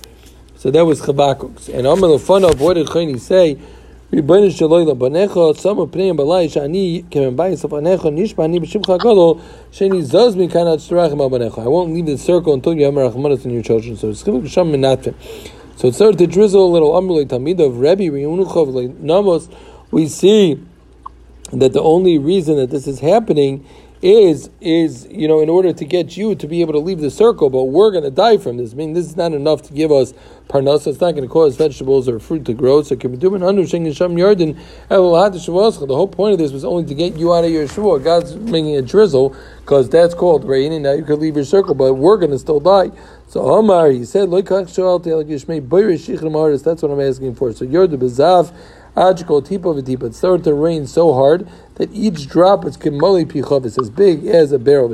So 0.56 0.72
that 0.72 0.86
was 0.86 1.02
Chabakuk's. 1.02 1.70
And 1.70 1.86
Amar 1.86 2.10
Lefanav, 2.10 2.60
what 2.60 2.76
did 2.76 2.88
Chayni 2.88 3.20
say? 3.20 3.58
ריבונו 4.14 4.52
של 4.52 4.66
עולם, 4.66 5.00
בניך 5.00 5.40
שמו 5.62 5.88
פניהם 5.92 6.18
בלי 6.18 6.50
שאני 6.50 7.02
כמבייס 7.12 7.66
לפניך 7.66 8.06
נשבע 8.12 8.46
אני 8.46 8.60
בשמך 8.60 8.90
הגדול 8.90 9.36
שאני 9.72 10.04
זז 10.04 10.36
מכאן 10.36 10.68
עד 10.68 10.80
שתרחם 10.80 11.22
על 11.22 11.30
בניך. 11.30 11.58
I 11.58 11.62
won't 11.62 11.94
leave 11.94 12.06
the 12.06 12.18
circle 12.18 12.54
until 12.54 12.74
you 12.74 12.86
have 12.86 12.94
merachmanas 12.94 13.46
in 13.46 13.52
your 13.52 13.64
children. 13.64 13.98
So 13.98 14.10
it's 14.10 14.24
Chibuk 14.24 14.44
Menatfim. 14.44 15.16
So 15.78 15.88
it 15.88 15.96
started 15.96 16.20
to 16.20 16.28
drizzle 16.28 16.64
a 16.64 16.72
little. 16.72 16.92
Amrulay 16.92 17.26
Tamid 17.26 17.60
of 17.60 17.80
Rebbe 17.80 18.04
Reunuchov 18.04 19.00
Namos. 19.02 19.50
We 19.90 20.08
see 20.08 20.64
that 21.53 21.73
the 21.73 21.83
only 21.83 22.19
reason 22.19 22.57
that 22.57 22.71
this 22.71 22.87
is 22.87 23.01
happening 23.01 23.67
is 24.01 24.49
is 24.61 25.09
you 25.11 25.27
know 25.27 25.41
in 25.41 25.49
order 25.49 25.73
to 25.73 25.85
get 25.85 26.17
you 26.17 26.37
to 26.37 26.47
be 26.47 26.61
able 26.61 26.73
to 26.73 26.79
leave 26.79 27.01
the 27.01 27.11
circle, 27.11 27.51
but 27.51 27.65
we're 27.65 27.91
going 27.91 28.05
to 28.05 28.11
die 28.11 28.37
from 28.37 28.57
this. 28.57 28.73
I 28.73 28.77
mean, 28.77 28.93
this 28.93 29.07
is 29.07 29.17
not 29.17 29.33
enough 29.33 29.63
to 29.63 29.73
give 29.73 29.91
us 29.91 30.15
parnasa. 30.49 30.87
It's 30.89 31.01
not 31.01 31.13
going 31.13 31.25
to 31.25 31.29
cause 31.29 31.57
vegetables 31.57 32.09
or 32.09 32.21
fruit 32.21 32.45
to 32.47 32.55
grow. 32.55 32.83
So. 32.83 32.95
The 32.95 33.09
whole 35.89 36.09
point 36.09 36.33
of 36.33 36.39
this 36.39 36.53
was 36.53 36.65
only 36.65 36.87
to 36.87 36.95
get 36.95 37.17
you 37.17 37.35
out 37.35 37.45
of 37.45 37.51
your 37.51 37.67
shul. 37.67 37.99
God's 37.99 38.37
making 38.37 38.77
a 38.77 38.83
drizzle 38.83 39.35
because 39.61 39.91
that's 39.91 40.15
called 40.15 40.45
rain, 40.45 40.73
and 40.73 40.85
now 40.85 40.93
you 40.93 41.03
could 41.05 41.19
leave 41.19 41.35
your 41.35 41.45
circle, 41.45 41.75
but 41.75 41.95
we're 41.95 42.19
going 42.19 42.31
to 42.31 42.39
still 42.39 42.61
die. 42.61 42.93
So 43.27 43.43
Omar, 43.43 43.91
he 43.91 44.05
said, 44.07 44.31
That's 44.31 44.79
what 44.79 45.05
I'm 46.91 47.01
asking 47.01 47.35
for. 47.35 47.53
So 47.53 47.65
you're 47.65 47.87
the 47.87 47.99
bezav. 47.99 48.55
It 48.97 50.15
started 50.15 50.45
to 50.45 50.55
rain 50.55 50.87
so 50.87 51.13
hard 51.15 51.49
that 51.77 51.93
each 51.93 52.29
drop 52.29 52.65
is 52.65 52.77
kimoli 52.77 53.25
pichav. 53.27 53.65
It's 53.67 53.79
as 53.79 53.91
big 53.91 54.27
as 54.27 54.53
a 54.53 54.59
barrel. 54.59 54.89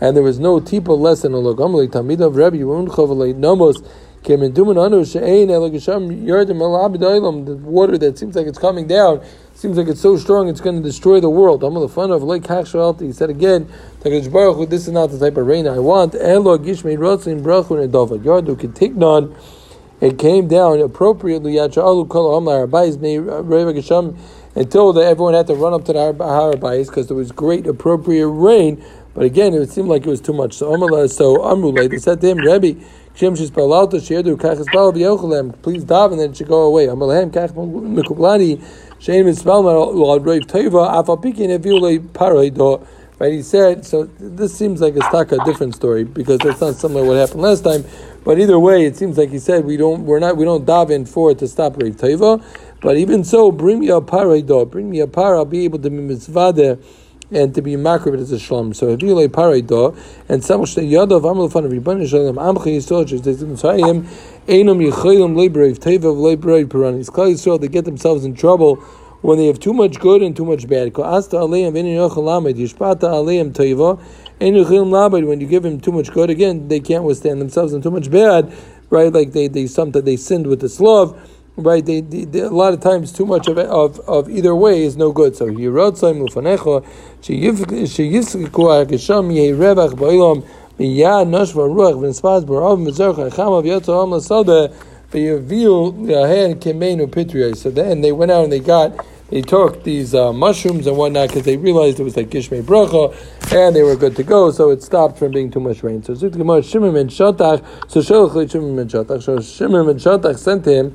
And 0.00 0.16
there 0.16 0.22
was 0.22 0.38
no 0.38 0.60
tipa 0.60 0.98
less 0.98 1.22
than 1.22 1.32
a 1.32 1.38
log. 1.38 1.58
Amalei 1.58 1.88
tamidav 1.88 2.34
Rabbi 2.36 2.56
Yunchav 2.58 3.36
nomos. 3.36 3.82
The 4.26 4.36
water 7.62 7.98
that 7.98 8.18
seems 8.18 8.34
like 8.34 8.46
it's 8.46 8.58
coming 8.58 8.86
down 8.86 9.20
seems 9.54 9.76
like 9.76 9.86
it's 9.86 10.00
so 10.00 10.16
strong 10.16 10.48
it's 10.48 10.62
going 10.62 10.76
to 10.76 10.82
destroy 10.82 11.20
the 11.20 11.28
world. 11.28 11.62
He 13.02 13.12
said 13.12 13.28
again, 13.28 13.68
this 14.02 14.86
is 14.86 14.92
not 14.92 15.10
the 15.10 15.18
type 15.18 15.36
of 15.36 15.46
rain 15.46 15.68
I 15.68 15.78
want. 15.78 16.14
It 20.04 20.18
came 20.18 20.48
down 20.48 20.80
appropriately 20.80 21.56
until 21.56 22.12
the, 24.92 25.00
everyone 25.02 25.32
had 25.32 25.46
to 25.46 25.54
run 25.54 25.72
up 25.72 25.84
to 25.86 25.92
the 25.94 25.98
Harabais 25.98 26.86
because 26.86 27.06
there 27.06 27.16
was 27.16 27.32
great 27.32 27.66
appropriate 27.66 28.28
rain. 28.28 28.84
But 29.14 29.24
again, 29.24 29.54
it 29.54 29.70
seemed 29.70 29.88
like 29.88 30.02
it 30.02 30.10
was 30.10 30.20
too 30.20 30.34
much. 30.34 30.52
So 30.52 30.70
Amrullah, 30.72 31.10
so 31.10 31.38
Amrullah, 31.38 31.88
they 31.88 31.96
said 31.96 32.20
to 32.20 32.28
him, 32.28 32.36
Rebbe, 32.36 32.78
Please 33.14 33.30
daven, 35.86 36.16
then 36.18 36.30
it 36.30 36.36
should 36.36 36.48
go 36.48 36.62
away. 36.64 36.86
Right, 43.16 43.32
he 43.32 43.42
said, 43.42 43.86
so 43.86 44.04
this 44.18 44.58
seems 44.58 44.80
like 44.80 44.96
a 44.96 44.98
staka 44.98 45.44
different 45.44 45.76
story 45.76 46.02
because 46.02 46.38
that's 46.40 46.60
not 46.60 46.74
similar 46.74 47.02
to 47.02 47.08
what 47.08 47.16
happened 47.16 47.42
last 47.42 47.62
time. 47.62 47.84
But 48.24 48.38
either 48.38 48.58
way, 48.58 48.86
it 48.86 48.96
seems 48.96 49.18
like 49.18 49.30
he 49.30 49.38
said 49.38 49.66
we 49.66 49.76
don't 49.76 50.06
we're 50.06 50.18
not 50.18 50.36
we 50.38 50.44
don't 50.44 50.64
daven 50.64 51.06
for 51.06 51.30
it 51.30 51.38
to 51.40 51.48
stop 51.48 51.74
Reiv 51.74 51.96
Teva. 51.96 52.42
But 52.80 52.96
even 52.96 53.22
so, 53.22 53.52
bring 53.52 53.80
me 53.80 53.88
a 53.88 54.00
paraido, 54.00 54.70
bring 54.70 54.90
me 54.90 55.00
a 55.00 55.06
par, 55.06 55.36
I'll 55.36 55.44
be 55.44 55.64
able 55.64 55.78
to 55.80 55.90
be 55.90 55.96
mitzvah 55.96 56.78
and 57.30 57.54
to 57.54 57.62
be 57.62 57.72
makrib 57.72 58.18
as 58.18 58.32
a 58.32 58.38
shalom. 58.38 58.72
So 58.72 58.86
lay 58.88 59.28
paraido 59.28 59.96
and 60.28 60.42
samach 60.42 60.76
yadav 60.82 61.24
of 61.24 61.70
ribbon 61.70 62.06
shalom 62.06 62.36
amcha 62.36 62.76
yisrael 62.76 63.08
him 63.08 64.06
einam 64.46 64.90
yichayim 64.90 65.34
leibrave 65.34 65.78
teva 65.78 66.14
leibrave 66.14 66.66
paranis. 66.66 67.10
Klal 67.10 67.32
Yisrael 67.32 67.60
they 67.60 67.68
get 67.68 67.84
themselves 67.84 68.24
in 68.24 68.34
trouble 68.34 68.76
when 69.20 69.38
they 69.38 69.46
have 69.46 69.58
too 69.58 69.72
much 69.72 69.98
good 70.00 70.22
and 70.22 70.36
too 70.36 70.44
much 70.44 70.68
bad. 70.68 70.92
When 74.38 75.40
you 75.40 75.46
give 75.46 75.64
him 75.64 75.80
too 75.80 75.92
much 75.92 76.12
good, 76.12 76.30
again, 76.30 76.68
they 76.68 76.80
can't 76.80 77.04
withstand 77.04 77.40
themselves, 77.40 77.72
and 77.72 77.82
too 77.82 77.90
much 77.90 78.10
bad, 78.10 78.52
right? 78.90 79.12
Like 79.12 79.32
they 79.32 79.48
they 79.48 79.66
something 79.66 80.04
they 80.04 80.16
sinned 80.16 80.46
with 80.46 80.60
this 80.60 80.80
love. 80.80 81.18
right? 81.56 81.84
They, 81.84 82.00
a 82.40 82.48
lot 82.48 82.74
of 82.74 82.80
times 82.80 83.12
too 83.12 83.26
much 83.26 83.48
of, 83.48 83.58
of 83.58 84.00
of 84.00 84.28
either 84.28 84.54
way 84.54 84.82
is 84.82 84.96
no 84.96 85.12
good. 85.12 85.36
So 85.36 85.46
yirotzayim 85.46 86.26
lufanecha 86.26 86.84
sheyifku 87.22 88.50
hakisham 88.50 89.32
yehi 89.32 89.56
revach 89.56 89.92
ba'olam 89.92 90.44
miyad 90.78 91.28
nashva 91.28 91.68
ruach 91.68 91.94
v'nispaz 91.94 92.44
barav 92.44 92.78
mizarcha 92.80 93.30
chamav 93.32 93.64
yotzam 93.64 94.10
lasada 94.10 94.74
v'yaviu 95.12 95.94
yahen 96.08 96.56
kemenu 96.56 97.06
pitriya. 97.06 97.56
So 97.56 97.70
then 97.70 98.00
they 98.00 98.12
went 98.12 98.32
out 98.32 98.44
and 98.44 98.52
they 98.52 98.60
got 98.60 98.92
they 99.34 99.42
took 99.42 99.82
these 99.82 100.14
uh, 100.14 100.32
mushrooms 100.32 100.86
and 100.86 100.96
whatnot 100.96 101.26
because 101.26 101.42
they 101.42 101.56
realized 101.56 101.98
it 101.98 102.04
was 102.04 102.16
like 102.16 102.28
Gishmei 102.28 102.62
Bracha 102.62 103.12
and 103.52 103.74
they 103.74 103.82
were 103.82 103.96
good 103.96 104.14
to 104.14 104.22
go, 104.22 104.52
so 104.52 104.70
it 104.70 104.80
stopped 104.80 105.18
from 105.18 105.32
being 105.32 105.50
too 105.50 105.58
much 105.58 105.82
rain. 105.82 106.04
So 106.04 106.14
Zuk 106.14 106.38
Gemara 106.38 106.62
Shimon 106.62 106.94
ben 106.94 107.08
Shatach, 107.08 107.90
so 107.90 107.98
Sholach 107.98 108.48
Shimon 108.48 108.76
ben 108.76 108.88
Shatach, 108.88 109.24
so 109.24 109.40
Shimon 109.40 109.86
ben 109.86 109.96
Shatach 109.96 110.38
sent 110.38 110.64
him, 110.66 110.92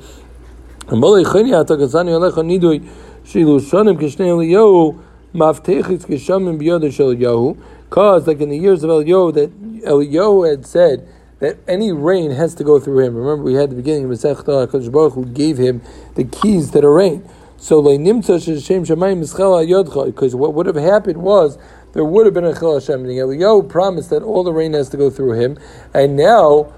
Amalei 0.85 1.29
Chini 1.29 1.51
Atakazani 1.51 2.11
Alecha 2.11 2.41
Nidui 2.41 2.89
Shilu 3.25 3.59
Shonim 3.59 3.99
Kishnei 3.99 4.29
Eliyahu 4.29 4.97
Maftechitz 5.33 6.05
Kishamim 6.05 6.57
Biyod 6.57 6.93
Shel 6.93 7.13
Yahu, 7.13 7.61
because 7.89 8.25
like 8.25 8.39
in 8.39 8.47
the 8.47 8.57
years 8.57 8.85
of 8.85 8.89
Eliyahu 8.89 9.33
that 9.33 9.83
Eliyahu 9.83 10.49
had 10.49 10.65
said 10.65 11.05
that 11.39 11.57
any 11.67 11.91
rain 11.91 12.31
has 12.31 12.55
to 12.55 12.63
go 12.63 12.79
through 12.79 12.99
him. 12.99 13.15
Remember, 13.15 13.43
we 13.43 13.55
had 13.55 13.69
the 13.69 13.75
beginning 13.75 14.05
of 14.05 14.11
Masech 14.11 14.45
Hakadosh 14.45 14.89
Baruch 14.89 15.13
who 15.15 15.25
gave 15.25 15.57
him 15.57 15.81
the 16.15 16.23
keys 16.23 16.71
to 16.71 16.79
the 16.79 16.87
rain. 16.87 17.29
So 17.59 17.81
leinimtza 17.81 18.41
shem 18.65 18.85
shemayim 18.85 19.21
ischel 19.21 19.67
yodcha, 19.67 20.05
because 20.07 20.33
what 20.35 20.53
would 20.53 20.65
have 20.65 20.75
happened 20.75 21.17
was 21.17 21.57
there 21.93 22.05
would 22.05 22.25
have 22.25 22.33
been 22.33 22.45
a 22.45 22.57
chil 22.57 22.79
Hashem. 22.79 23.03
Eliyahu 23.03 23.67
promised 23.67 24.09
that 24.11 24.23
all 24.23 24.43
the 24.43 24.53
rain 24.53 24.73
has 24.73 24.89
to 24.89 24.97
go 24.97 25.09
through 25.09 25.33
him, 25.33 25.57
and 25.93 26.15
now 26.15 26.73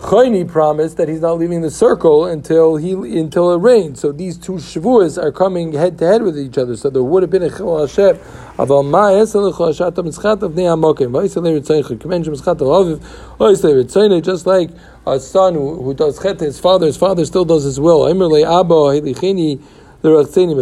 Chayni 0.00 0.46
promised 0.46 0.96
that 0.98 1.08
he's 1.08 1.22
not 1.22 1.38
leaving 1.38 1.60
the 1.60 1.72
circle 1.72 2.24
until 2.24 2.76
he 2.76 2.92
until 3.18 3.52
it 3.52 3.56
rains. 3.56 3.98
So 3.98 4.12
these 4.12 4.38
two 4.38 4.52
shavuos 4.52 5.20
are 5.20 5.32
coming 5.32 5.72
head 5.72 5.98
to 5.98 6.06
head 6.06 6.22
with 6.22 6.38
each 6.38 6.56
other. 6.56 6.76
So 6.76 6.88
there 6.88 7.02
would 7.02 7.24
have 7.24 7.30
been 7.30 7.42
a 7.42 7.50
chil 7.50 7.80
Hashem. 7.80 8.16
Aval 8.58 8.88
ma 8.88 9.08
esel 9.10 9.52
chil 9.52 9.90
mitzchat 10.04 10.42
of 10.42 10.52
ne'amokim. 10.52 11.10
V'yisel 11.10 11.42
le'ritzayich. 11.42 11.98
K'mensh 11.98 12.26
mitzchat 12.26 12.58
alaviv. 12.58 12.98
V'yisel 13.38 13.74
le'ritzayich. 13.74 14.24
Just 14.24 14.46
like 14.46 14.70
a 15.04 15.18
son 15.18 15.54
who, 15.54 15.82
who 15.82 15.92
does 15.94 16.22
chet 16.22 16.38
his 16.38 16.60
father, 16.60 16.86
his 16.86 16.96
father 16.96 17.24
still 17.24 17.44
does 17.44 17.64
his 17.64 17.80
will. 17.80 18.06
Emir 18.06 18.28
le'abo 18.28 18.94
helichini 18.94 19.60
the 20.02 20.16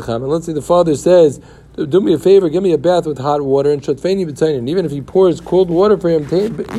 And 0.09 0.29
let's 0.29 0.47
say 0.47 0.53
the 0.53 0.63
father 0.63 0.97
says, 0.97 1.41
do 1.77 2.01
me 2.01 2.15
a 2.15 2.19
favor, 2.19 2.49
give 2.49 2.63
me 2.63 2.73
a 2.73 2.79
bath 2.79 3.07
with 3.07 3.19
hot 3.19 3.43
water 3.43 3.71
and 3.71 3.83
shatfeni 3.83 4.27
b'tzayin. 4.27 4.67
Even 4.67 4.87
if 4.87 4.91
he 4.91 5.03
pours 5.03 5.43
cold 5.43 5.69
water 5.69 5.99
for 5.99 6.09
him, 6.09 6.25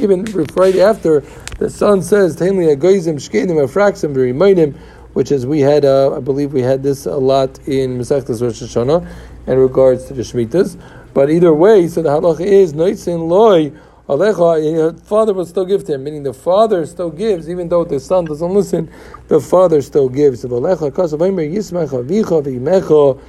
even 0.02 0.24
right 0.56 0.76
after 0.78 1.20
the 1.60 1.70
son 1.70 2.02
says, 2.02 2.36
"Tainli 2.36 2.76
agoyzim 2.76 3.18
shkedim 3.18 3.64
afraxim 3.64 4.16
v'rimayim," 4.16 4.76
which 5.14 5.32
is 5.32 5.46
we 5.46 5.60
had, 5.60 5.86
uh, 5.86 6.16
I 6.16 6.20
believe 6.20 6.52
we 6.52 6.64
had 6.64 6.82
this 6.82 7.06
a 7.06 7.18
lot 7.18 7.60
in 7.68 8.00
Masechtas 8.00 8.42
Rosh 8.42 8.64
Hashanah 8.64 9.08
in 9.46 9.60
regards 9.60 10.06
to 10.06 10.16
the 10.16 10.24
shmitas. 10.24 10.82
But 11.14 11.30
either 11.30 11.54
way, 11.54 11.88
so 11.88 12.02
the 12.02 12.10
halacha 12.10 12.42
is 12.42 12.74
noitzin 12.74 13.28
loy 13.28 13.72
Alecha, 14.08 14.74
your 14.74 14.94
father 14.94 15.34
will 15.34 15.46
still 15.46 15.66
give 15.66 15.84
to 15.84 15.96
him, 15.96 16.06
meaning 16.06 16.24
the 16.24 16.34
father 16.34 16.86
still 16.86 17.10
gives, 17.10 17.50
even 17.50 17.68
though 17.68 17.84
the 17.84 18.00
son 18.00 18.24
doesn't 18.24 18.54
listen, 18.54 18.90
the 19.28 19.40
father 19.40 19.82
still 19.82 20.08
gives. 20.08 20.46
Alecha, 20.46 20.92
kasavaymer 20.92 21.52
yismecha 21.52 22.08
vicha 22.08 22.42
v'imecha 22.42 23.20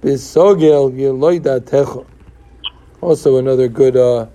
b'sogel 0.00 0.92
yeloidatecha. 0.92 2.06
Also, 3.00 3.36
another 3.38 3.66
good, 3.66 3.96
uh, 3.96 4.26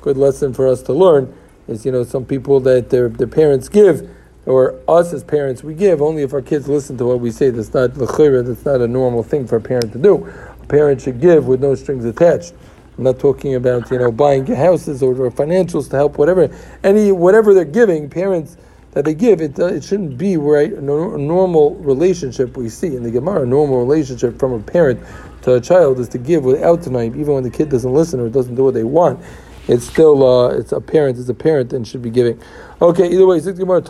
good 0.00 0.16
lesson 0.16 0.54
for 0.54 0.68
us 0.68 0.82
to 0.82 0.92
learn 0.92 1.34
is, 1.66 1.84
you 1.84 1.90
know, 1.90 2.04
some 2.04 2.24
people 2.24 2.60
that 2.60 2.90
their, 2.90 3.08
their 3.08 3.26
parents 3.26 3.68
give, 3.68 4.08
or 4.46 4.80
us 4.88 5.12
as 5.12 5.24
parents, 5.24 5.62
we 5.62 5.74
give 5.74 6.00
only 6.00 6.22
if 6.22 6.32
our 6.32 6.40
kids 6.40 6.68
listen 6.68 6.96
to 6.96 7.04
what 7.04 7.20
we 7.20 7.30
say. 7.30 7.50
That's 7.50 7.74
not 7.74 7.96
l'chira, 7.96 8.46
that's 8.46 8.64
not 8.64 8.80
a 8.80 8.88
normal 8.88 9.22
thing 9.22 9.46
for 9.46 9.56
a 9.56 9.60
parent 9.60 9.92
to 9.92 9.98
do. 9.98 10.24
A 10.62 10.66
parent 10.66 11.02
should 11.02 11.20
give 11.20 11.46
with 11.46 11.60
no 11.60 11.74
strings 11.74 12.04
attached. 12.04 12.54
I'm 12.98 13.04
not 13.04 13.20
talking 13.20 13.54
about 13.54 13.88
you 13.92 13.98
know 13.98 14.10
buying 14.10 14.44
houses 14.44 15.04
or, 15.04 15.12
or 15.22 15.30
financials 15.30 15.88
to 15.90 15.96
help 15.96 16.18
whatever 16.18 16.50
any 16.82 17.12
whatever 17.12 17.54
they're 17.54 17.64
giving 17.64 18.10
parents 18.10 18.56
that 18.90 19.04
they 19.04 19.14
give 19.14 19.40
it 19.40 19.56
uh, 19.60 19.66
it 19.66 19.84
shouldn't 19.84 20.18
be 20.18 20.36
right 20.36 20.72
a, 20.72 20.82
normal 20.82 21.76
relationship 21.76 22.56
we 22.56 22.68
see 22.68 22.96
in 22.96 23.04
the 23.04 23.10
Gemara. 23.10 23.42
A 23.42 23.46
normal 23.46 23.78
relationship 23.78 24.36
from 24.36 24.52
a 24.52 24.58
parent 24.58 25.00
to 25.42 25.54
a 25.54 25.60
child 25.60 26.00
is 26.00 26.08
to 26.08 26.18
give 26.18 26.42
without 26.42 26.82
tonight 26.82 27.14
even 27.14 27.34
when 27.34 27.44
the 27.44 27.50
kid 27.50 27.68
doesn't 27.68 27.94
listen 27.94 28.18
or 28.18 28.28
doesn't 28.28 28.56
do 28.56 28.64
what 28.64 28.74
they 28.74 28.82
want 28.82 29.24
it's 29.68 29.86
still 29.86 30.26
uh, 30.26 30.48
it's 30.48 30.72
a 30.72 30.80
parent 30.80 31.18
it's 31.18 31.28
a 31.28 31.34
parent 31.34 31.72
and 31.72 31.86
should 31.86 32.02
be 32.02 32.10
giving 32.10 32.40
okay 32.82 33.08
either 33.08 33.26
way 33.26 33.38
so 33.38 33.52
what 33.52 33.84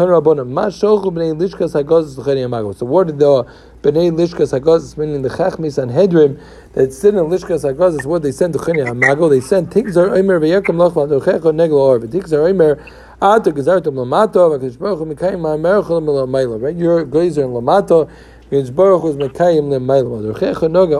did 3.07 3.19
the 3.19 3.45
bnei 3.83 4.11
lishkas 4.11 4.53
hagazos 4.59 4.97
meaning 4.99 5.23
the 5.23 5.29
chachmei 5.29 5.73
Sanhedrin 5.73 6.39
that 6.79 6.93
sit 6.93 7.15
in 7.15 7.25
Lishkas 7.25 7.65
Hagaz 7.65 7.99
is 7.99 8.07
what 8.07 8.23
they 8.23 8.31
sent 8.31 8.53
to 8.53 8.65
Chini 8.65 8.81
Hamago. 8.81 9.29
They 9.29 9.41
sent 9.41 9.71
Tigzar 9.71 10.17
Omer 10.17 10.39
v'Yakam 10.39 10.77
Lachva 10.77 11.09
Dochecho 11.09 11.53
Neglo 11.53 11.79
Or. 11.79 11.99
Tigzar 11.99 12.49
Omer 12.49 12.77
Ata 13.21 13.51
Gazartum 13.51 13.95
Lamato 13.95 14.57
V'Kadosh 14.57 14.79
Baruch 14.79 14.99
Hu 14.99 15.07
Mekayim 15.07 15.41
Ma'amerachol 15.41 16.01
L'Mayla. 16.01 16.63
Right, 16.63 16.77
your 16.77 17.05
glazer 17.05 17.45
in 17.45 17.51
Lamato. 17.51 18.09
Baruch 18.51 19.05
is 19.07 19.17
Mekayim 19.17 19.71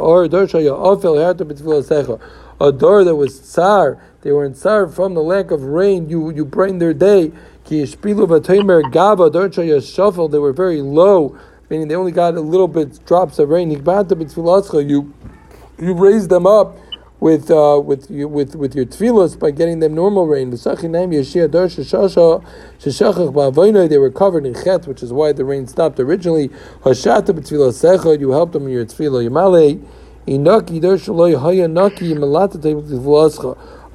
Or 0.01 0.27
Dorsha 0.27 0.61
Ya'ofel 0.61 1.23
Harta 1.23 1.45
B'Tfilah 1.45 1.85
Secho. 1.85 2.21
A 2.61 2.73
door 2.73 3.05
that 3.05 3.17
was 3.17 3.39
tsar, 3.39 4.03
they 4.23 4.33
were 4.33 4.45
in 4.45 4.55
tsar 4.55 4.89
from 4.89 5.15
the 5.15 5.23
lack 5.23 5.51
of 5.51 5.63
rain. 5.63 6.09
You 6.09 6.31
you 6.31 6.45
brighten 6.45 6.79
their 6.79 6.95
day. 6.95 7.33
Ki 7.65 7.83
Yishpilu 7.83 8.27
V'Toimer 8.27 8.83
Gava 8.93 9.31
Dorsha 9.31 9.65
Yashofel. 9.65 10.31
They 10.31 10.39
were 10.39 10.53
very 10.53 10.81
low 10.83 11.39
meaning 11.71 11.89
they 11.89 11.95
only 11.95 12.13
got 12.13 12.35
a 12.35 12.41
little 12.41 12.69
bit 12.69 13.05
drops 13.07 13.39
of 13.39 13.49
rain. 13.51 13.71
You 13.71 15.15
you 15.81 15.95
raise 15.95 16.29
them 16.29 16.47
up 16.47 16.77
with 17.21 17.51
uh, 17.51 17.81
with 17.85 18.11
with 18.11 18.55
with 18.57 18.75
your 18.75 18.87
tefillos 18.87 19.39
by 19.39 19.51
getting 19.51 19.81
them 19.81 19.95
normal 19.95 20.27
rain. 20.27 20.51
They 20.51 20.57
were 23.99 24.11
covered 24.11 24.47
in 24.47 24.55
chet, 24.55 24.87
which 24.87 25.03
is 25.03 25.13
why 25.13 25.33
the 25.33 25.45
rain 25.45 25.67
stopped 25.67 26.01
originally. 26.01 26.51
You 26.85 26.95
helped 28.31 28.53
them 28.53 28.67
in 28.67 28.71
your 28.71 28.87
tefillah. 28.87 29.85
A 30.29 30.37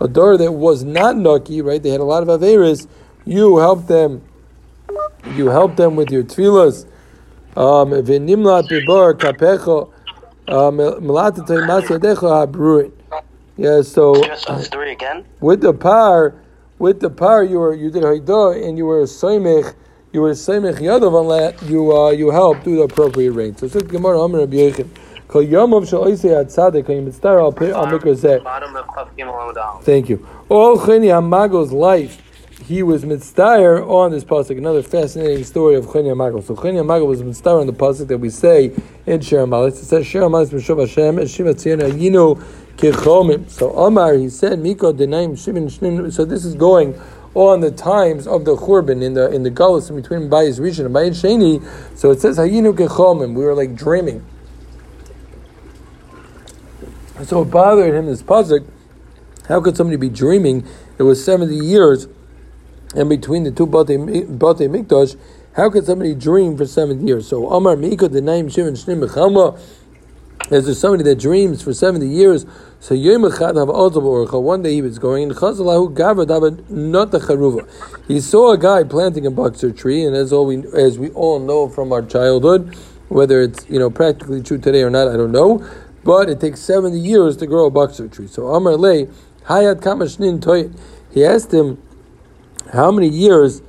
door 0.08 0.38
that 0.38 0.52
was 0.52 0.84
not 0.84 1.16
naki, 1.16 1.62
right? 1.62 1.84
They 1.84 1.90
had 1.90 2.00
a 2.00 2.04
lot 2.04 2.24
of 2.24 2.30
averis. 2.30 2.88
You 3.24 3.58
helped 3.58 3.88
them. 3.88 4.24
You 5.36 5.50
helped 5.50 5.78
them 5.78 5.96
with 5.96 6.10
your 6.10 6.24
tefillas. 6.24 6.88
Um, 7.56 7.94
uh, 7.94 8.02
yeah, 13.56 13.82
so 13.84 14.16
with 15.40 15.62
the 15.62 15.74
par, 15.74 16.36
with 16.80 17.00
the 17.00 17.10
par, 17.12 17.44
you 17.44 17.60
were 17.60 17.76
you 17.76 17.92
did 17.92 18.02
haidah 18.02 18.68
and 18.68 18.76
you 18.76 18.86
were 18.88 19.02
a 19.02 19.06
soimech, 19.06 19.76
you 20.12 20.22
were 20.22 20.32
a 20.32 20.34
soimech 20.34 20.80
yadav 20.80 21.14
on 21.14 21.28
that 21.30 21.62
you 21.70 21.96
uh, 21.96 22.10
you 22.10 22.32
helped 22.32 22.64
do 22.64 22.76
the 22.78 22.82
appropriate 22.82 23.34
rain. 23.34 23.56
So 23.56 23.68
Suk 23.68 23.88
Gemara 23.88 24.20
Amar 24.20 24.42
Rabbi 24.42 24.56
Yechim. 24.58 24.90
Kol 25.34 25.44
yomov 25.44 25.90
shel 25.90 26.06
oisei 26.06 26.40
ad 26.40 26.50
tzaddik 26.50 26.86
kol 26.86 26.94
yimitztar 26.94 27.42
al 27.42 27.52
pir 27.52 27.74
al 27.74 27.88
mikra 27.88 28.14
zeh. 28.14 28.40
Thank 29.84 30.10
you. 30.10 30.28
All 30.48 30.78
cheni 30.78 31.08
hamago's 31.08 31.72
life 31.72 32.22
he 32.68 32.84
was 32.84 33.04
mitzdayer 33.04 33.82
on 33.90 34.12
this 34.12 34.24
pasuk. 34.24 34.60
Another 34.60 34.84
fascinating 34.84 35.44
story 35.44 35.74
of 35.74 35.88
Chenia 35.88 36.16
Magel. 36.16 36.44
So 36.44 36.56
Chenia 36.56 36.86
Magel 36.86 37.08
was 37.08 37.24
mitzdayer 37.24 37.62
on 37.62 37.66
the 37.66 37.74
pasuk 37.74 38.10
that 38.10 38.20
we 38.20 38.30
say 38.30 38.72
in 39.08 39.22
Shir 39.22 39.44
It 39.66 39.76
says 39.76 40.06
Shir 40.06 40.22
Amalis 40.22 40.52
Mishov 40.52 40.80
Hashem 40.80 41.18
and 41.18 41.28
Shiva 41.28 41.56
Tziyana 41.56 41.90
Yinu 41.92 42.40
Kechomim. 42.78 43.50
So 43.50 43.74
Omar 43.74 44.14
he 44.14 44.30
said 44.30 44.60
Miko 44.60 44.94
Denaim 44.94 45.36
Shimon 45.44 45.68
Shnin. 45.68 46.14
So 46.14 46.26
this 46.26 46.46
is 46.46 46.54
going 46.54 46.94
on 47.34 47.62
the 47.62 47.72
times 47.72 48.28
of 48.28 48.46
the 48.46 48.56
Churban 48.56 49.02
in 49.02 49.16
the 49.16 49.32
in 49.32 49.42
the 49.42 49.50
Gullus 49.50 49.90
in 49.90 49.96
between 49.96 50.30
Bayis 50.30 50.60
Rishon 50.60 50.86
and 50.86 50.94
Bayis 50.94 51.24
Sheni. 51.24 51.98
So 51.98 52.12
it 52.12 52.22
says 52.22 52.38
Hayinu 52.38 52.74
Kechomim. 52.78 53.34
We 53.34 53.44
were 53.44 53.56
like 53.56 53.76
dreaming. 53.76 54.24
So 57.22 57.44
it 57.44 57.52
bothered 57.52 57.94
him 57.94 58.08
this 58.08 58.24
pasuk. 58.24 58.68
How 59.48 59.62
could 59.62 59.78
somebody 59.78 59.98
be 59.98 60.10
dreaming? 60.10 60.66
It 60.98 61.04
was 61.04 61.24
seventy 61.24 61.56
years 61.56 62.08
and 62.96 63.10
between 63.10 63.44
the 63.44 63.52
two 63.52 63.66
Batei 63.66 63.98
Mikdash, 64.38 65.18
how 65.56 65.70
could 65.70 65.86
somebody 65.86 66.16
dream 66.16 66.58
for 66.58 66.66
70 66.66 67.06
years? 67.06 67.28
So 67.28 67.50
Amar 67.52 67.76
Mika 67.76 68.08
the 68.08 68.22
name 68.22 68.50
Shimon 68.50 68.74
Shnim 68.74 69.08
Mechalma. 69.08 69.60
Is 70.52 70.66
there 70.66 70.76
somebody 70.76 71.04
that 71.04 71.20
dreams 71.20 71.62
for 71.64 71.74
seventy 71.74 72.08
years? 72.08 72.46
So 72.82 72.94
Yom 72.94 73.22
Echad 73.22 73.54
Orcha. 73.54 74.42
One 74.42 74.62
day 74.62 74.74
he 74.74 74.82
was 74.82 75.00
going 75.00 75.24
in 75.24 75.30
Chazalahu 75.30 75.96
Gavad 75.96 76.70
not 76.70 77.12
the 77.12 77.20
Charuva. 77.20 77.70
He 78.08 78.20
saw 78.20 78.52
a 78.52 78.58
guy 78.58 78.84
planting 78.84 79.26
a 79.26 79.32
boxer 79.32 79.72
tree, 79.72 80.04
and 80.04 80.16
as 80.16 80.34
all 80.34 80.46
we 80.46 80.66
as 80.76 81.00
we 81.00 81.12
all 81.12 81.40
know 81.40 81.70
from 81.70 81.94
our 81.94 82.02
childhood, 82.02 82.76
whether 83.08 83.42
it's 83.42 83.66
you 83.70 83.80
know 83.80 83.90
practically 83.90 84.44
true 84.44 84.58
today 84.58 84.82
or 84.82 84.90
not, 84.90 85.08
I 85.08 85.16
don't 85.16 85.32
know. 85.32 85.66
But 86.04 86.30
it 86.30 86.40
takes 86.40 86.60
seventy 86.60 87.00
years 87.00 87.38
to 87.38 87.48
grow 87.48 87.68
a 87.68 87.72
boxer 87.72 88.08
tree. 88.08 88.28
So 88.28 88.48
Amar 88.48 88.76
Lei 88.76 89.08
Hayat 89.46 89.82
Kamashnin. 89.82 90.78
He 91.12 91.24
asked 91.24 91.54
him 91.54 91.82
how 92.72 92.92
many 92.92 93.08
years 93.08 93.62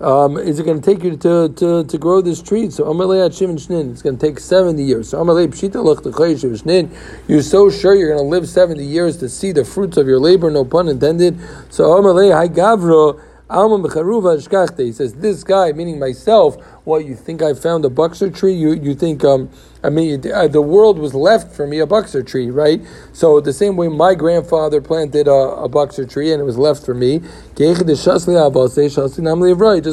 um, 0.00 0.36
is 0.36 0.58
it 0.58 0.64
going 0.66 0.80
to 0.80 0.94
take 0.94 1.02
you 1.02 1.16
to, 1.16 1.48
to, 1.48 1.84
to 1.84 1.98
grow 1.98 2.20
this 2.20 2.42
tree? 2.42 2.68
So 2.68 2.84
Amalei 2.84 3.26
Shim 3.30 3.50
and 3.50 3.58
Shnin, 3.58 3.92
it's 3.92 4.02
going 4.02 4.18
to 4.18 4.26
take 4.26 4.38
70 4.38 4.82
years. 4.82 5.08
So 5.08 5.24
Amalei 5.24 5.48
Pshita 5.48 5.82
Lach 5.82 6.02
Shnin, 6.02 6.94
you're 7.26 7.42
so 7.42 7.70
sure 7.70 7.94
you're 7.94 8.12
going 8.12 8.22
to 8.22 8.28
live 8.28 8.46
70 8.46 8.84
years 8.84 9.16
to 9.18 9.28
see 9.28 9.52
the 9.52 9.64
fruits 9.64 9.96
of 9.96 10.06
your 10.06 10.20
labor, 10.20 10.50
no 10.50 10.64
pun 10.66 10.88
intended. 10.88 11.38
So 11.70 11.84
Amalei 11.84 12.34
Hai 12.34 12.48
Gavro, 12.48 13.20
he 13.48 14.92
says, 14.92 15.14
this 15.14 15.44
guy, 15.44 15.70
meaning 15.70 16.00
myself, 16.00 16.56
what, 16.84 17.04
you 17.04 17.14
think 17.14 17.42
I 17.42 17.54
found 17.54 17.84
a 17.84 17.90
boxer 17.90 18.28
tree? 18.28 18.54
You, 18.54 18.74
you 18.74 18.94
think, 18.96 19.22
um, 19.22 19.50
I 19.84 19.90
mean, 19.90 20.20
uh, 20.32 20.48
the 20.48 20.60
world 20.60 20.98
was 20.98 21.14
left 21.14 21.54
for 21.54 21.64
me 21.64 21.78
a 21.78 21.86
boxer 21.86 22.24
tree, 22.24 22.50
right? 22.50 22.84
So 23.12 23.40
the 23.40 23.52
same 23.52 23.76
way 23.76 23.86
my 23.86 24.16
grandfather 24.16 24.80
planted 24.80 25.28
a, 25.28 25.30
a 25.30 26.06
tree 26.06 26.32
and 26.32 26.40
it 26.40 26.44
was 26.44 26.58
left 26.58 26.84
for 26.84 26.92
me, 26.92 27.20
just 27.56 27.84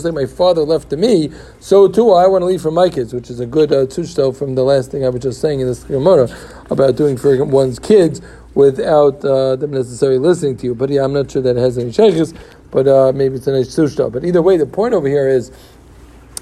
like 0.06 0.14
my 0.16 0.26
father 0.26 0.62
left 0.64 0.90
to 0.90 0.98
me, 0.98 1.30
so 1.60 1.88
too 1.88 2.12
I 2.12 2.26
want 2.26 2.42
to 2.42 2.48
leave 2.48 2.62
for 2.62 2.72
my 2.72 2.90
kids, 2.90 3.14
which 3.14 3.30
is 3.30 3.40
a 3.40 3.46
good 3.46 3.72
uh, 3.72 3.86
from 4.32 4.56
the 4.56 4.64
last 4.64 4.90
thing 4.90 5.06
I 5.06 5.10
was 5.10 5.22
just 5.22 5.40
saying 5.42 5.60
in 5.60 5.68
this 5.68 5.84
Gemara 5.84 6.28
about 6.72 6.96
doing 6.96 7.18
for 7.18 7.46
one's 7.46 7.78
kids 7.78 8.20
without 8.56 9.24
uh, 9.26 9.56
them 9.56 9.72
necessarily 9.72 10.20
listening 10.20 10.58
to 10.58 10.66
you. 10.66 10.76
But 10.76 10.90
yeah, 10.90 11.04
I'm 11.04 11.14
not 11.14 11.32
sure 11.32 11.42
that 11.42 11.56
has 11.56 11.78
any 11.78 11.92
shaykhs, 11.92 12.34
but 12.74 12.88
uh, 12.88 13.12
maybe 13.14 13.36
it's 13.36 13.46
a 13.46 13.52
nice 13.52 13.68
sushta. 13.68 14.12
But 14.12 14.26
either 14.26 14.42
way, 14.42 14.58
the 14.58 14.66
point 14.66 14.96
over 14.96 15.08
here 15.08 15.30
is, 15.30 15.52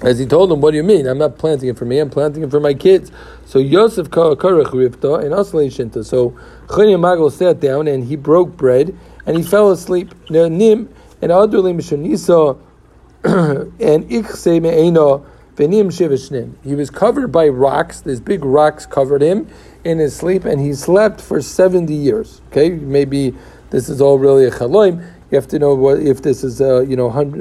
as 0.00 0.18
he 0.18 0.24
told 0.24 0.50
him, 0.50 0.62
what 0.62 0.70
do 0.70 0.78
you 0.78 0.82
mean? 0.82 1.06
I'm 1.06 1.18
not 1.18 1.36
planting 1.36 1.68
it 1.68 1.76
for 1.76 1.84
me, 1.84 1.98
I'm 1.98 2.08
planting 2.08 2.42
it 2.42 2.50
for 2.50 2.58
my 2.58 2.72
kids. 2.72 3.12
So 3.44 3.58
Yosef 3.58 4.08
Karach 4.08 4.38
Rivta 4.38 5.22
and 5.22 5.34
Aslei 5.34 5.66
Shinta. 5.66 6.02
So 6.02 6.30
Chani 6.68 6.96
Magal 6.96 7.30
sat 7.30 7.60
down 7.60 7.86
and 7.86 8.04
he 8.04 8.16
broke 8.16 8.56
bread 8.56 8.98
and 9.26 9.36
he 9.36 9.42
fell 9.42 9.70
asleep. 9.70 10.14
Nim 10.30 10.88
and 11.20 11.30
Adurli 11.30 11.74
Mishonisa 11.74 12.58
and 13.24 14.08
Ichse 14.08 14.60
Me'ena 14.62 15.18
Venim 15.54 15.88
Shivishnim. 15.92 16.54
He 16.64 16.74
was 16.74 16.88
covered 16.88 17.30
by 17.30 17.46
rocks, 17.48 18.00
these 18.00 18.20
big 18.20 18.42
rocks 18.42 18.86
covered 18.86 19.20
him 19.20 19.46
in 19.84 19.98
his 19.98 20.16
sleep, 20.16 20.46
and 20.46 20.62
he 20.62 20.72
slept 20.72 21.20
for 21.20 21.42
70 21.42 21.92
years. 21.92 22.40
Okay, 22.50 22.70
maybe 22.70 23.34
this 23.68 23.90
is 23.90 24.00
all 24.00 24.18
really 24.18 24.46
a 24.46 24.50
chaloim. 24.50 25.06
You 25.32 25.36
have 25.36 25.48
to 25.48 25.58
know 25.58 25.74
what 25.74 25.98
if 26.00 26.20
this 26.20 26.44
is 26.44 26.60
a 26.60 26.84
you 26.86 26.94
know 26.94 27.08
hundred 27.08 27.38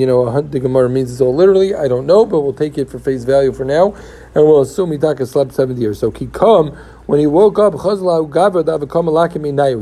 you 0.00 0.06
know 0.06 0.22
a 0.22 0.30
hundred 0.30 0.50
The 0.50 0.60
Gemara 0.60 0.88
means 0.88 1.12
it's 1.12 1.20
all 1.20 1.34
literally. 1.34 1.74
I 1.74 1.88
don't 1.88 2.06
know, 2.06 2.24
but 2.24 2.40
we'll 2.40 2.54
take 2.54 2.78
it 2.78 2.88
for 2.88 2.98
face 2.98 3.24
value 3.24 3.52
for 3.52 3.66
now, 3.66 3.92
and 4.34 4.46
we'll 4.46 4.62
assume 4.62 4.92
Mitaka 4.92 5.28
slept 5.28 5.52
seventy 5.52 5.82
years. 5.82 5.98
So 5.98 6.10
Kikom, 6.10 6.74
when 7.04 7.20
he 7.20 7.26
woke 7.26 7.58
up, 7.58 7.74
he 7.74 7.80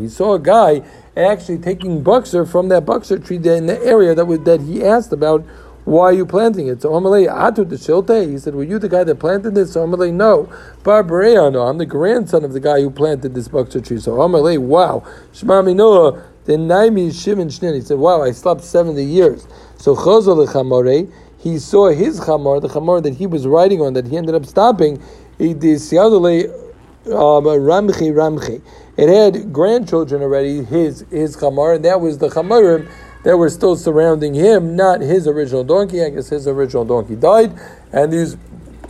saw 0.08 0.34
a 0.34 0.40
guy 0.40 0.82
actually 1.16 1.58
taking 1.58 2.02
buxer 2.02 2.44
from 2.44 2.68
that 2.68 2.84
buxer 2.84 3.20
tree 3.20 3.36
in 3.36 3.66
the 3.66 3.80
area 3.84 4.16
that 4.16 4.24
was, 4.24 4.40
that 4.40 4.62
he 4.62 4.82
asked 4.82 5.12
about 5.12 5.44
why 5.84 6.04
are 6.04 6.12
you 6.12 6.26
planting 6.26 6.68
it? 6.68 6.80
So 6.80 6.90
Amalei 6.90 7.28
Atu 7.28 7.68
the 7.68 7.74
Shilte, 7.74 8.30
he 8.30 8.38
said, 8.38 8.54
Were 8.54 8.62
you 8.62 8.78
the 8.78 8.88
guy 8.88 9.02
that 9.02 9.16
planted 9.16 9.56
this? 9.56 9.72
So 9.72 9.84
Amalei, 9.84 10.12
no. 10.12 10.48
Barbareano, 10.84 11.68
I'm 11.68 11.78
the 11.78 11.86
grandson 11.86 12.44
of 12.44 12.52
the 12.52 12.60
guy 12.60 12.80
who 12.80 12.90
planted 12.90 13.34
this 13.34 13.48
buxer 13.48 13.80
tree. 13.80 13.98
So 13.98 14.12
Amalei, 14.12 14.58
wow. 14.58 15.04
Shmami 15.32 15.74
Noah, 15.74 16.22
the 16.44 16.54
Naimi 16.54 17.12
Shimon 17.12 17.48
Shnin. 17.48 17.74
He 17.74 17.80
said, 17.80 17.98
Wow, 17.98 18.22
I 18.22 18.32
slept 18.32 18.62
70 18.62 19.02
years. 19.04 19.46
So 19.76 19.94
Chazal 19.94 20.46
Chamore, 20.48 21.12
he 21.38 21.58
saw 21.58 21.90
his 21.90 22.20
chamor, 22.20 22.60
the 22.60 22.68
chamor 22.68 23.02
that 23.02 23.14
he 23.14 23.26
was 23.26 23.46
riding 23.46 23.80
on, 23.80 23.94
that 23.94 24.06
he 24.06 24.16
ended 24.16 24.34
up 24.34 24.46
stopping. 24.46 25.02
He 25.38 25.54
um, 27.06 27.44
Ramchi 27.44 28.12
Ramchi. 28.12 28.62
It 28.96 29.08
had 29.08 29.52
grandchildren 29.52 30.22
already, 30.22 30.62
his 30.62 31.04
his 31.10 31.36
chamor, 31.36 31.76
and 31.76 31.84
that 31.84 32.00
was 32.00 32.18
the 32.18 32.28
chamorim 32.28 32.88
that 33.24 33.36
were 33.36 33.50
still 33.50 33.76
surrounding 33.76 34.34
him, 34.34 34.76
not 34.76 35.00
his 35.00 35.26
original 35.26 35.64
donkey. 35.64 36.04
I 36.04 36.10
guess 36.10 36.28
his 36.28 36.46
original 36.46 36.84
donkey 36.84 37.16
died, 37.16 37.58
and 37.92 38.12
these 38.12 38.36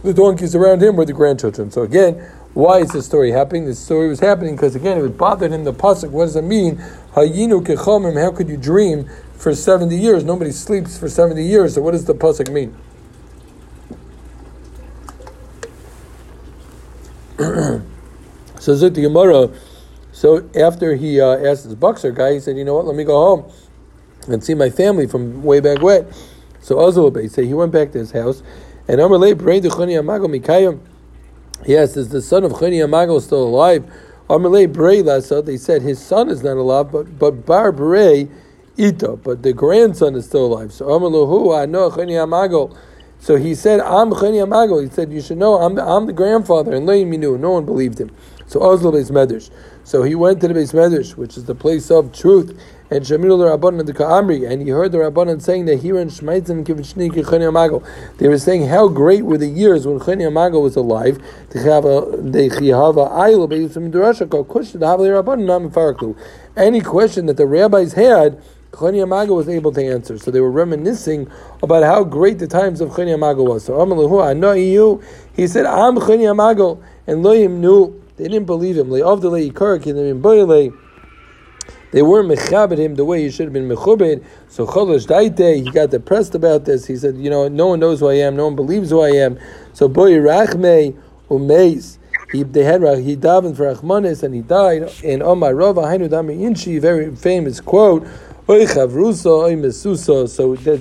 the 0.03 0.13
donkeys 0.13 0.55
around 0.55 0.83
him 0.83 0.97
were 0.97 1.05
the 1.05 1.13
grandchildren. 1.13 1.71
So 1.71 1.83
again, 1.83 2.23
why 2.55 2.79
is 2.79 2.91
this 2.91 3.07
story 3.07 3.31
happening? 3.31 3.65
This 3.65 3.79
story 3.79 4.09
was 4.09 4.21
happening 4.21 4.57
because 4.57 4.75
again 4.75 4.99
it 4.99 5.03
was 5.03 5.13
bothered 5.13 5.53
him. 5.53 5.65
The 5.65 5.73
pasuk. 5.73 6.11
What 6.11 6.27
does 6.27 6.37
it 6.37 6.45
mean? 6.45 6.77
Hayinu 7.15 7.65
kechomim. 7.65 8.21
How 8.21 8.31
could 8.31 8.49
you 8.49 8.57
dream 8.57 9.09
for 9.35 9.55
seventy 9.55 9.97
years? 9.97 10.25
Nobody 10.25 10.53
sleeps 10.53 10.99
for 10.99 11.09
seventy 11.09 11.45
years. 11.45 11.75
So 11.75 11.83
what 11.83 11.93
does 11.93 12.05
the 12.05 12.15
pasuk 12.15 12.51
mean? 12.53 12.77
so 18.61 18.91
Gemara. 18.91 19.51
So 20.13 20.49
after 20.55 20.95
he 20.95 21.21
uh, 21.21 21.39
asked 21.39 21.65
his 21.65 21.75
boxer 21.75 22.13
guy, 22.13 22.35
he 22.35 22.41
said, 22.41 22.57
"You 22.57 22.65
know 22.65 22.75
what? 22.75 22.87
Let 22.87 22.97
me 22.97 23.05
go 23.05 23.15
home." 23.15 23.53
and 24.29 24.43
see 24.43 24.55
my 24.55 24.71
family 24.71 25.07
from 25.07 25.43
way 25.43 25.61
back 25.61 25.83
when. 25.83 26.07
So 26.61 26.77
Ozil 26.77 27.31
say 27.31 27.47
he 27.47 27.55
went 27.55 27.73
back 27.73 27.93
to 27.93 27.99
his 27.99 28.13
house, 28.13 28.43
and 28.89 29.01
Amalei 29.01 29.39
prayed 29.39 29.65
to 29.65 29.69
Amago 29.69 30.27
Mikayim. 30.27 30.81
Yes, 31.67 31.97
is 31.97 32.09
the 32.09 32.21
son 32.21 32.43
of 32.43 32.53
Chani 32.53 32.79
Amago 32.85 33.21
still 33.21 33.45
alive? 33.45 33.85
Amalei 34.29 34.73
Bray 34.73 35.03
Lasa, 35.03 35.43
they 35.43 35.57
said 35.57 35.83
his 35.83 36.01
son 36.01 36.29
is 36.29 36.43
not 36.43 36.57
alive, 36.57 36.91
but 36.91 37.19
but 37.19 37.47
Bar 37.47 37.71
Bray 37.71 38.29
Ito, 38.77 39.17
but 39.17 39.43
the 39.43 39.53
grandson 39.53 40.17
is 40.17 40.25
still 40.25 40.47
alive. 40.47 40.73
So 40.73 40.87
Amaluhu, 40.87 41.57
I 41.57 41.67
know 41.67 41.91
Chani 41.91 42.13
Amago. 42.13 42.77
So 43.21 43.37
he 43.37 43.55
said, 43.55 43.79
I'm 43.79 44.11
Chani 44.11 44.45
Amago. 44.45 44.83
He 44.83 44.91
said, 44.91 45.13
You 45.13 45.21
should 45.21 45.39
know, 45.39 45.55
I'm 45.55 45.77
the, 45.77 45.85
I'm 45.85 46.07
the 46.07 46.13
grandfather. 46.13 46.75
And 46.75 46.89
Leim 46.89 47.17
knew. 47.17 47.39
No 47.39 47.53
one 47.53 47.65
believed 47.65 48.01
him. 48.01 48.11
So 48.47 48.61
Oslo 48.61 48.91
Beis 48.91 49.13
Medrash. 49.13 49.51
So 49.85 50.03
he 50.03 50.17
went 50.17 50.41
to 50.41 50.49
the 50.49 50.55
Beis 50.55 50.73
Medrash, 50.73 51.17
which 51.17 51.37
is 51.37 51.45
the 51.45 51.55
place 51.55 51.93
of 51.93 52.13
truth 52.13 52.61
and 52.93 53.07
Shamiru 53.07 53.39
the 53.39 53.47
Rabbanan 53.57 53.87
the 53.87 53.95
Ka'amri, 53.95 54.49
and 54.49 54.61
he 54.61 54.69
heard 54.69 54.93
the 54.93 54.99
Rabbanan 54.99 55.41
saying 55.41 55.65
that 55.65 55.81
here 55.81 55.99
in 55.99 56.09
Shmaitzim 56.09 56.65
Kivishni 56.67 57.11
Chani 57.11 57.51
Amago, 57.51 57.83
they 58.19 58.29
were 58.29 58.37
saying 58.39 58.69
how 58.69 58.89
great 58.89 59.25
were 59.25 59.39
the 59.39 59.49
years 59.49 59.87
when 59.87 59.99
Chani 59.99 60.23
Amago 60.23 60.63
was 60.63 60.77
alive. 60.77 61.19
They 61.51 61.63
have 61.63 61.87
a 61.87 62.07
they 62.19 62.49
have 62.69 62.99
a 62.99 63.01
aisle 63.01 63.47
based 63.47 63.73
from 63.75 63.91
Durasha 63.91 64.29
called 64.29 64.49
Kush 64.49 64.73
the 64.73 66.15
Any 66.55 66.81
question 66.83 67.27
that 67.27 67.37
the 67.39 67.47
rabbis 67.47 67.95
had, 67.95 68.43
Chani 68.73 69.03
Amago 69.03 69.37
was 69.37 69.49
able 69.49 69.73
to 69.73 69.83
answer. 69.83 70.19
So 70.19 70.31
they 70.31 70.41
were 70.41 70.51
reminiscing 70.51 71.31
about 71.63 71.85
how 71.85 72.05
great 72.05 72.39
the 72.41 72.47
times 72.47 72.83
of 72.83 72.91
Chani 72.91 73.17
Amago 73.17 73.49
was. 73.49 73.65
So 73.65 74.23
I 74.23 74.35
know 74.35 74.53
you. 74.53 75.03
He 75.35 75.47
said, 75.47 75.65
I'm 75.65 75.97
Chani 75.97 76.29
Amago, 76.29 76.83
and 77.07 77.25
Loyim 77.25 77.61
knew. 77.61 77.99
They 78.19 78.25
didn't 78.29 78.45
believe 78.45 78.77
him. 78.77 78.91
They 78.91 79.01
weren't 82.01 82.31
mechabed 82.31 82.79
him 82.79 82.95
the 82.95 83.05
way 83.05 83.23
he 83.23 83.31
should 83.31 83.45
have 83.45 83.53
been 83.53 83.69
mechubed. 83.69 84.25
So 84.49 84.67
cholosh 84.67 85.07
daite, 85.07 85.63
he 85.63 85.71
got 85.71 85.91
depressed 85.91 86.35
about 86.35 86.65
this. 86.65 86.87
He 86.87 86.97
said, 86.97 87.17
you 87.19 87.29
know, 87.29 87.49
no 87.49 87.67
one 87.67 87.81
knows 87.81 88.01
who 88.01 88.09
I 88.09 88.15
am, 88.15 88.35
no 88.37 88.47
one 88.47 88.57
believes 88.57 88.89
who 88.89 89.03
I 89.03 89.11
am. 89.11 89.39
So 89.75 89.89
boy 89.89 90.13
rachme 90.13 90.97
umeis. 91.29 91.99
He, 92.33 92.45
they 92.45 92.65
had 92.65 92.81
he 92.81 93.15
davened 93.15 93.59
for 93.59 93.75
Achmanis 93.75 94.23
and 94.23 94.35
he 94.35 94.41
died. 94.41 94.91
In 95.05 95.21
Omar 95.21 95.55
Rava 95.55 95.83
Hainu 95.83 96.09
Dami 96.09 96.41
Inchi, 96.41 96.79
very 96.79 97.15
famous 97.15 97.61
quote. 97.61 98.07
So 98.45 98.59
that's 98.59 98.77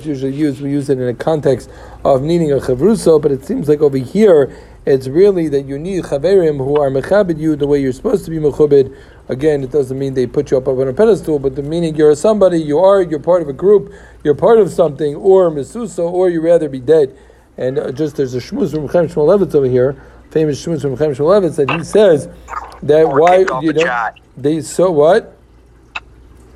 usually 0.05 0.33
used. 0.33 0.61
We 0.61 0.71
use 0.71 0.89
it 0.89 0.97
in 0.97 1.07
a 1.07 1.13
context 1.13 1.69
of 2.03 2.23
needing 2.23 2.51
a 2.51 2.55
chavruso, 2.55 3.21
but 3.21 3.31
it 3.31 3.45
seems 3.45 3.69
like 3.69 3.81
over 3.81 3.97
here 3.97 4.57
it's 4.85 5.07
really 5.07 5.47
that 5.49 5.67
you 5.67 5.77
need 5.77 6.05
chaverim 6.05 6.57
who 6.57 6.77
are 6.77 6.89
mechabed 6.89 7.37
you 7.37 7.55
the 7.55 7.67
way 7.67 7.79
you're 7.79 7.93
supposed 7.93 8.25
to 8.25 8.31
be 8.31 8.37
mechabed. 8.37 8.97
Again, 9.31 9.63
it 9.63 9.71
doesn't 9.71 9.97
mean 9.97 10.13
they 10.13 10.27
put 10.27 10.51
you 10.51 10.57
up 10.57 10.67
on 10.67 10.85
a 10.89 10.91
pedestal, 10.91 11.39
but 11.39 11.55
the 11.55 11.63
meaning 11.63 11.95
you're 11.95 12.13
somebody, 12.15 12.61
you 12.61 12.79
are, 12.79 13.01
you're 13.01 13.17
part 13.17 13.41
of 13.41 13.47
a 13.47 13.53
group, 13.53 13.93
you're 14.25 14.35
part 14.35 14.59
of 14.59 14.69
something, 14.69 15.15
or 15.15 15.49
misusa, 15.49 15.99
or 15.99 16.29
you'd 16.29 16.41
rather 16.41 16.67
be 16.67 16.81
dead. 16.81 17.17
And 17.57 17.79
uh, 17.79 17.93
just 17.93 18.17
there's 18.17 18.35
a 18.35 18.39
shmuz 18.39 18.71
from 18.71 18.89
Chaim 18.89 19.07
Shmulevitz 19.07 19.55
over 19.55 19.67
here, 19.67 19.95
famous 20.31 20.61
shmuz 20.65 20.81
from 20.81 20.97
Chaim 20.97 21.11
Shmulevitz, 21.11 21.55
that 21.55 21.69
he 21.71 21.81
says 21.85 22.27
that 22.83 23.05
or 23.05 23.21
why 23.21 23.37
you 23.37 23.45
know 23.45 23.61
the 23.61 24.13
they 24.35 24.59
so 24.59 24.91
what 24.91 25.37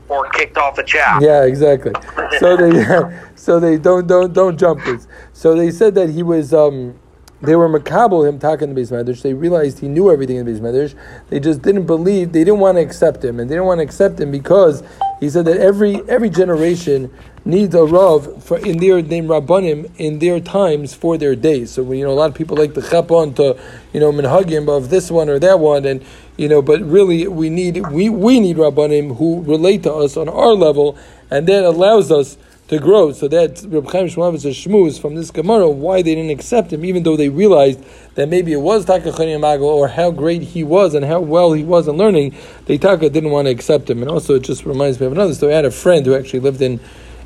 or 0.10 0.28
kicked 0.32 0.58
off 0.58 0.76
the 0.76 0.84
chat. 0.84 1.22
Yeah, 1.22 1.46
exactly. 1.46 1.94
So 2.40 2.58
they 2.58 3.22
so 3.36 3.62
they 3.62 3.78
don't 3.78 4.06
don't 4.06 4.34
don't 4.34 4.58
jump 4.58 4.84
this. 4.84 5.08
So 5.32 5.56
they 5.56 5.72
said 5.72 5.96
that 5.96 6.10
he 6.10 6.24
was 6.24 6.54
um 6.54 7.00
they 7.46 7.56
were 7.56 7.70
makabel 7.70 8.28
him 8.28 8.40
talking 8.40 8.74
the 8.74 8.82
Beis 8.82 8.92
Medrash. 8.92 9.22
They 9.22 9.34
realized 9.34 9.80
he 9.80 9.88
knew 9.88 10.12
everything 10.12 10.38
in 10.38 10.46
the 10.46 10.52
Medrash. 10.60 10.96
They 11.30 11.40
just 11.40 11.62
didn't 11.62 11.86
believe. 11.86 12.32
They 12.32 12.44
didn't 12.44 12.60
want 12.60 12.78
to 12.78 12.82
accept 12.82 13.24
him, 13.24 13.40
and 13.40 13.50
they 13.50 13.56
didn't 13.56 13.68
want 13.68 13.80
to 13.80 13.84
accept 13.84 14.20
him 14.20 14.32
because 14.32 14.84
he 15.20 15.30
said 15.30 15.46
that 15.46 15.58
every 15.58 16.02
every 16.10 16.30
generation 16.30 17.14
needs 17.46 17.76
a 17.76 17.84
rav 17.86 18.44
for 18.44 18.58
in 18.58 18.80
their 18.80 19.02
name 19.02 19.28
rabbanim 19.28 19.92
in 19.98 20.20
their 20.20 20.40
times 20.40 20.94
for 20.94 21.18
their 21.18 21.36
days. 21.36 21.72
So 21.72 21.92
you 21.92 22.04
know 22.04 22.12
a 22.12 22.14
lot 22.14 22.30
of 22.30 22.36
people 22.36 22.58
like 22.58 22.74
to 22.74 22.82
chap 22.82 23.12
on 23.12 23.34
to 23.36 23.58
you 23.94 24.00
know 24.00 24.12
minhagim 24.12 24.68
of 24.68 24.90
this 24.90 25.12
one 25.12 25.30
or 25.30 25.40
that 25.40 25.60
one, 25.60 25.86
and 25.86 26.04
you 26.38 26.50
know, 26.50 26.62
but 26.62 26.82
really 26.82 27.28
we 27.28 27.50
need 27.50 27.88
we 27.92 28.10
we 28.10 28.40
need 28.40 28.58
rabbanim 28.58 29.18
who 29.18 29.42
relate 29.44 29.84
to 29.84 29.94
us 29.94 30.18
on 30.18 30.28
our 30.28 30.54
level, 30.54 30.98
and 31.32 31.48
that 31.48 31.64
allows 31.64 32.12
us 32.12 32.38
to 32.68 32.80
grow. 32.80 33.12
So 33.12 33.28
that 33.28 33.64
Reb 33.68 33.90
Chaim 33.92 34.08
Shmulevitz 34.08 34.50
shmuz 34.66 35.00
from 35.00 35.16
this 35.16 35.32
Gemara 35.32 35.70
why 35.70 36.02
they 36.02 36.16
didn't 36.16 36.32
accept 36.32 36.74
him, 36.74 36.84
even 36.84 37.04
though 37.04 37.16
they 37.16 37.30
realized 37.30 37.84
that 38.16 38.30
maybe 38.30 38.54
it 38.54 38.62
was 38.62 38.86
Taka 38.86 39.12
Mago 39.38 39.66
or 39.66 39.88
how 39.88 40.12
great 40.12 40.42
he 40.42 40.64
was 40.64 40.94
and 40.94 41.06
how 41.06 41.20
well 41.20 41.54
he 41.54 41.64
was 41.64 41.88
in 41.88 41.98
learning. 41.98 42.36
They 42.66 42.78
Taka 42.78 43.10
didn't 43.10 43.32
want 43.32 43.48
to 43.48 43.52
accept 43.52 43.90
him, 43.90 44.02
and 44.02 44.10
also 44.10 44.36
it 44.36 44.44
just 44.44 44.66
reminds 44.66 45.00
me 45.00 45.06
of 45.06 45.12
another 45.12 45.34
story. 45.34 45.54
I 45.54 45.58
had 45.58 45.66
a 45.66 45.72
friend 45.72 46.06
who 46.06 46.16
actually 46.16 46.40
lived 46.40 46.62
in 46.62 46.80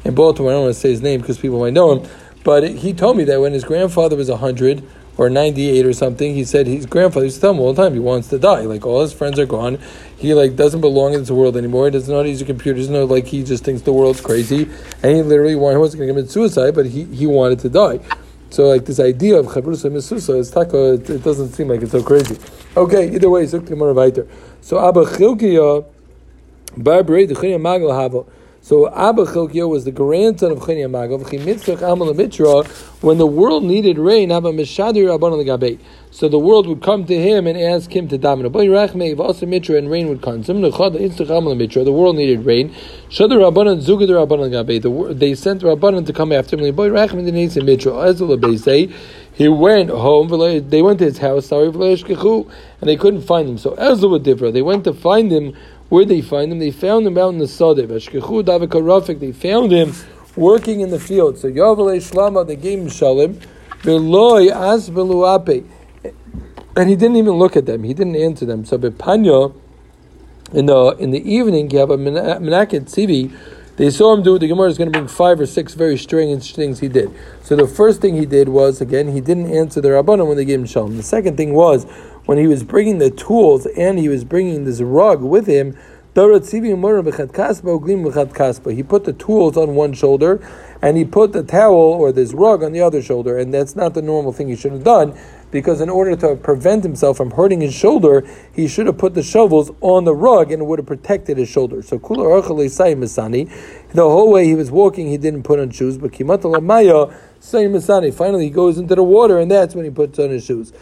in 0.06 0.16
Baltimore. 0.16 0.52
I 0.52 0.56
don't 0.56 0.64
want 0.64 0.76
to 0.76 0.80
say 0.80 0.90
his 0.90 1.02
name 1.02 1.22
because 1.22 1.38
people 1.38 1.60
might 1.60 1.74
know 1.74 1.92
him. 1.92 2.10
But 2.44 2.70
he 2.70 2.94
told 2.94 3.18
me 3.18 3.26
that 3.26 3.42
when 3.42 3.54
his 3.54 3.64
grandfather 3.64 4.16
was 4.16 4.30
100 4.30 4.84
or 5.20 5.30
98 5.30 5.86
or 5.86 5.92
something, 5.92 6.34
he 6.34 6.46
said 6.46 6.66
his 6.66 6.86
grandfather 6.86 7.26
used 7.26 7.36
to 7.36 7.42
tell 7.42 7.52
him 7.52 7.60
all 7.60 7.74
the 7.74 7.84
time 7.84 7.94
he 7.94 8.00
wants 8.00 8.30
to 8.30 8.40
die. 8.40 8.62
Like 8.62 8.86
all 8.86 9.02
his 9.02 9.12
friends 9.12 9.38
are 9.38 9.46
gone. 9.46 9.78
He 10.18 10.34
like 10.34 10.56
doesn't 10.56 10.80
belong 10.80 11.14
in 11.14 11.20
this 11.20 11.30
world 11.30 11.58
anymore. 11.58 11.88
He 11.88 11.92
doesn't 11.92 12.10
know 12.10 12.20
how 12.20 12.24
to 12.24 12.30
use 12.30 12.42
a 12.42 12.46
computer. 12.46 12.80
Doesn't 12.80 12.94
know 12.94 13.04
like 13.04 13.28
he 13.28 13.44
just 13.44 13.66
thinks 13.66 13.82
the 13.82 13.92
world's 13.92 14.22
crazy. 14.22 14.64
And 15.04 15.18
he 15.18 15.22
literally 15.22 15.56
wanted, 15.56 15.76
he 15.76 15.80
wasn't 15.80 16.00
going 16.00 16.08
to 16.08 16.14
commit 16.14 16.32
suicide, 16.32 16.74
but 16.74 16.86
he, 16.86 17.04
he 17.04 17.28
wanted 17.28 17.60
to 17.60 17.70
die. 17.70 18.00
So 18.50 18.70
like 18.70 18.86
this 18.86 19.02
idea 19.02 19.38
of 19.38 19.48
chabrusa 19.48 19.92
misusa 19.92 20.40
is 20.40 20.52
taka, 20.52 20.94
it, 20.94 21.10
it, 21.10 21.24
doesn't 21.24 21.50
seem 21.50 21.68
like 21.68 21.82
it's 21.82 21.92
so 21.92 22.02
crazy. 22.02 22.38
Okay, 22.78 23.14
either 23.14 23.30
way, 23.30 23.44
zuk 23.44 23.68
gemara. 23.68 24.26
So 24.62 24.80
Abba 24.80 25.04
Chilkiya, 25.04 25.86
bar 26.78 27.04
berei 27.04 27.28
the 27.28 27.36
magal 27.36 27.92
havo. 27.92 28.26
So 28.62 28.94
Abba 28.94 29.24
Chilkiah 29.26 29.70
was 29.70 29.86
the 29.86 29.92
grandson 29.92 30.52
of 30.52 30.66
Chini 30.66 30.82
Amagav. 30.82 31.20
When 33.02 33.18
the 33.18 33.26
world 33.26 33.64
needed 33.64 33.98
rain, 33.98 34.32
Abba 34.32 34.52
Mishadir 34.52 35.18
Rabban 35.18 35.46
Gabei. 35.46 35.80
So 36.12 36.28
the 36.28 36.40
world 36.40 36.68
would 36.68 36.82
come 36.82 37.06
to 37.06 37.16
him 37.16 37.48
and 37.48 37.58
ask 37.58 37.96
him 37.96 38.10
to 38.10 38.18
daven. 38.18 39.48
Mitra 39.48 39.78
and 39.78 39.90
rain 39.90 40.10
would 40.10 40.22
come. 40.22 40.42
The 40.42 41.92
world 41.92 42.16
needed 42.18 42.46
rain. 42.46 42.76
Shadar. 43.10 43.40
They 45.20 45.36
sent 45.36 45.62
Rabbanan 45.62 46.06
to 46.06 46.14
come 46.14 46.32
after 46.32 46.58
him. 46.58 46.66
He 49.34 49.48
went 49.48 49.90
home. 49.90 50.70
They 50.70 50.82
went 50.82 51.00
to 51.00 51.06
his 51.06 51.18
house. 51.20 51.46
Sorry, 51.46 51.68
and 51.68 52.90
they 52.90 52.96
couldn't 52.98 53.22
find 53.22 53.48
him. 53.50 53.58
So 53.58 53.74
Ezra 53.76 54.10
would 54.10 54.24
differ. 54.24 54.52
They 54.52 54.62
went 54.62 54.84
to 54.84 54.94
find 54.94 55.32
him 55.32 55.56
where 55.90 56.06
they 56.06 56.22
find 56.22 56.52
him? 56.52 56.60
They 56.60 56.72
found 56.72 57.06
him 57.06 57.18
out 57.18 57.30
in 57.30 57.40
the 57.40 57.46
Sadeh. 57.46 57.88
They 59.20 59.32
found 59.32 59.72
him 59.72 59.94
working 60.36 60.82
in 60.82 60.90
the 60.90 61.00
field. 61.00 61.38
So 61.38 61.50
Yavalei 61.50 61.98
Shlama, 61.98 62.46
they 62.48 62.56
gave 62.56 62.80
him 62.80 62.88
Shalim. 62.88 63.42
Veloy 63.82 64.52
as. 64.52 64.90
And 66.76 66.90
he 66.90 66.96
didn't 66.96 67.18
even 67.18 67.34
look 67.34 67.56
at 67.58 67.66
them. 67.66 67.84
He 67.84 67.94
didn't 67.94 68.16
answer 68.16 68.46
them. 68.46 68.66
So 68.66 68.78
Bepanya, 68.78 69.54
in 70.54 70.66
the 70.68 70.96
in 71.00 71.12
the 71.12 71.30
evening, 71.30 71.70
you 71.72 71.80
have 71.80 71.90
a 71.90 71.98
Menaket 71.98 72.86
Tzivi. 72.86 73.36
They 73.78 73.90
saw 73.90 74.14
him 74.14 74.24
do 74.24 74.36
it. 74.36 74.40
The 74.40 74.48
Gemara 74.48 74.68
is 74.68 74.78
going 74.78 74.92
to 74.92 74.98
bring 74.98 75.08
five 75.08 75.40
or 75.40 75.46
six 75.46 75.74
very 75.74 75.98
strange 75.98 76.54
things 76.54 76.82
he 76.82 76.90
did. 76.90 77.16
So 77.44 77.56
the 77.56 77.66
first 77.66 78.02
thing 78.02 78.16
he 78.18 78.26
did 78.26 78.50
was, 78.50 78.82
again, 78.82 79.14
he 79.14 79.22
didn't 79.22 79.54
answer 79.54 79.80
the 79.80 79.88
Rabbanon 79.88 80.28
when 80.28 80.36
they 80.36 80.44
gave 80.44 80.60
him 80.60 80.66
Shalom. 80.66 80.98
The 80.98 81.04
second 81.04 81.38
thing 81.38 81.54
was, 81.54 81.86
when 82.30 82.38
he 82.38 82.46
was 82.46 82.64
bringing 82.64 83.00
the 83.00 83.10
tools 83.10 83.66
and 83.76 83.98
he 83.98 84.08
was 84.08 84.24
bringing 84.24 84.64
this 84.64 84.82
rug 84.82 85.24
with 85.24 85.48
him, 85.48 85.76
he 86.14 86.22
put 86.22 86.44
the 89.04 89.16
tools 89.18 89.58
on 89.58 89.74
one 89.74 89.94
shoulder 89.94 90.48
and 90.80 90.96
he 90.96 91.04
put 91.04 91.34
the 91.34 91.42
towel 91.42 91.74
or 91.74 92.12
this 92.12 92.32
rug 92.36 92.62
on 92.62 92.72
the 92.72 92.82
other 92.82 93.02
shoulder, 93.02 93.40
and 93.40 93.52
that's 93.52 93.76
not 93.76 93.96
the 93.96 94.04
normal 94.04 94.32
thing 94.32 94.48
he 94.48 94.56
should 94.56 94.74
have 94.74 94.84
done 94.84 95.18
because 95.50 95.82
in 95.82 95.90
order 95.90 96.16
to 96.16 96.36
prevent 96.36 96.84
himself 96.84 97.18
from 97.18 97.32
hurting 97.32 97.62
his 97.62 97.74
shoulder, 97.74 98.24
he 98.54 98.68
should 98.68 98.86
have 98.86 99.00
put 99.00 99.16
the 99.16 99.24
shovels 99.24 99.72
on 99.82 100.04
the 100.04 100.14
rug 100.14 100.52
and 100.52 100.62
it 100.62 100.66
would 100.66 100.78
have 100.78 100.86
protected 100.86 101.40
his 101.40 101.50
shoulder. 101.50 101.82
So 101.82 101.98
the 101.98 102.14
whole 103.96 104.32
way 104.32 104.46
he 104.46 104.54
was 104.54 104.70
walking, 104.70 105.08
he 105.08 105.18
didn't 105.18 105.42
put 105.42 105.58
on 105.58 105.72
shoes, 105.72 105.98
but 105.98 106.14
finally 108.14 108.44
he 108.44 108.52
goes 108.52 108.78
into 108.78 108.94
the 108.94 109.04
water 109.04 109.40
and 109.40 109.50
that's 109.50 109.74
when 109.74 109.86
he 109.86 109.90
puts 109.90 110.20
on 110.20 110.30
his 110.30 110.46
shoes 110.46 110.74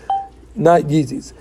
not 0.58 0.84
Yeezys. 0.84 1.34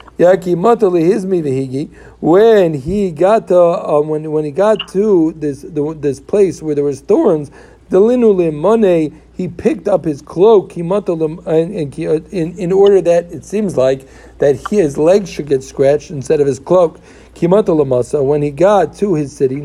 When 2.21 2.75
he 2.75 3.11
got 3.11 3.49
to 3.49 3.61
um, 3.61 4.09
when 4.09 4.33
when 4.33 4.45
he 4.45 4.51
got 4.51 4.89
to 4.89 5.33
this 5.33 5.63
the, 5.63 5.95
this 5.99 6.21
place 6.21 6.63
where 6.63 6.75
there 6.75 6.85
was 6.85 7.01
thorns, 7.01 7.51
he 7.89 9.49
picked 9.49 9.87
up 9.87 10.05
his 10.05 10.23
cloak 10.23 10.77
in, 10.77 10.91
uh, 10.91 11.01
in, 11.51 12.59
in 12.59 12.73
order 12.73 13.01
that 13.03 13.31
it 13.31 13.45
seems 13.45 13.77
like 13.77 14.09
that 14.39 14.57
his 14.71 14.99
legs 14.99 15.31
should 15.31 15.47
get 15.47 15.63
scratched 15.63 16.11
instead 16.11 16.41
of 16.41 16.47
his 16.47 16.59
cloak. 16.59 16.99
When 17.39 18.43
he 18.43 18.51
got 18.51 18.95
to 18.97 19.15
his 19.15 19.37
city, 19.37 19.61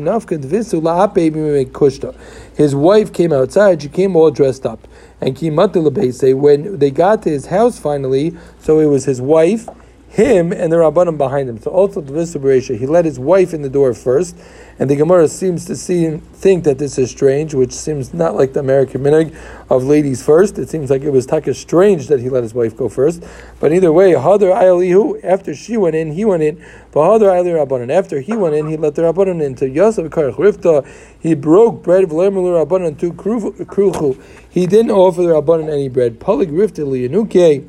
his 2.56 2.74
wife 2.74 3.12
came 3.12 3.32
outside. 3.32 3.82
She 3.82 3.88
came 3.88 4.14
all 4.14 4.30
dressed 4.30 4.66
up. 4.66 4.86
And 5.20 5.38
when 5.40 6.78
they 6.78 6.90
got 6.90 7.22
to 7.22 7.30
his 7.30 7.46
house 7.46 7.78
finally, 7.78 8.36
so 8.60 8.78
it 8.78 8.86
was 8.86 9.06
his 9.06 9.22
wife, 9.22 9.68
him, 10.12 10.52
and 10.52 10.70
the 10.70 10.76
Rabbanim 10.76 11.16
behind 11.16 11.48
him. 11.48 11.58
So 11.58 11.70
also 11.70 12.02
the 12.02 12.12
Visabresha, 12.12 12.76
he 12.76 12.86
let 12.86 13.06
his 13.06 13.18
wife 13.18 13.54
in 13.54 13.62
the 13.62 13.70
door 13.70 13.94
first, 13.94 14.36
and 14.78 14.90
the 14.90 14.94
Gemara 14.94 15.26
seems 15.26 15.64
to 15.64 15.74
see 15.74 16.18
think 16.18 16.64
that 16.64 16.76
this 16.76 16.98
is 16.98 17.10
strange, 17.10 17.54
which 17.54 17.72
seems 17.72 18.12
not 18.12 18.34
like 18.34 18.52
the 18.52 18.60
American 18.60 19.02
minig 19.02 19.34
of 19.70 19.84
ladies 19.84 20.22
first. 20.22 20.58
It 20.58 20.68
seems 20.68 20.90
like 20.90 21.00
it 21.00 21.10
was 21.10 21.24
taka 21.24 21.54
strange 21.54 22.08
that 22.08 22.20
he 22.20 22.28
let 22.28 22.42
his 22.42 22.52
wife 22.52 22.76
go 22.76 22.90
first. 22.90 23.24
But 23.58 23.72
either 23.72 23.90
way, 23.90 24.12
Hadar 24.12 25.24
after 25.24 25.54
she 25.54 25.78
went 25.78 25.96
in, 25.96 26.12
he 26.12 26.26
went 26.26 26.42
in. 26.42 26.62
But 26.90 27.00
Hadar 27.04 27.42
Ayali 27.42 27.90
after 27.90 28.20
he 28.20 28.34
went 28.34 28.54
in, 28.54 28.66
he 28.68 28.76
let 28.76 28.94
the 28.94 29.02
Rabbanan 29.02 29.42
into 29.42 29.66
Yosef 29.66 30.10
Karach 30.10 30.34
Rifta. 30.34 30.86
He 31.20 31.34
broke 31.34 31.82
bread 31.82 32.04
of 32.04 32.10
Rabbanan 32.10 32.98
to 32.98 33.12
Kruchu. 33.14 34.22
He 34.50 34.66
didn't 34.66 34.90
offer 34.90 35.22
the 35.22 35.28
Rabbanan 35.28 35.72
any 35.72 35.88
bread. 35.88 36.20
Palik 36.20 36.50
Rifta 36.50 36.84
Lianuke. 36.84 37.66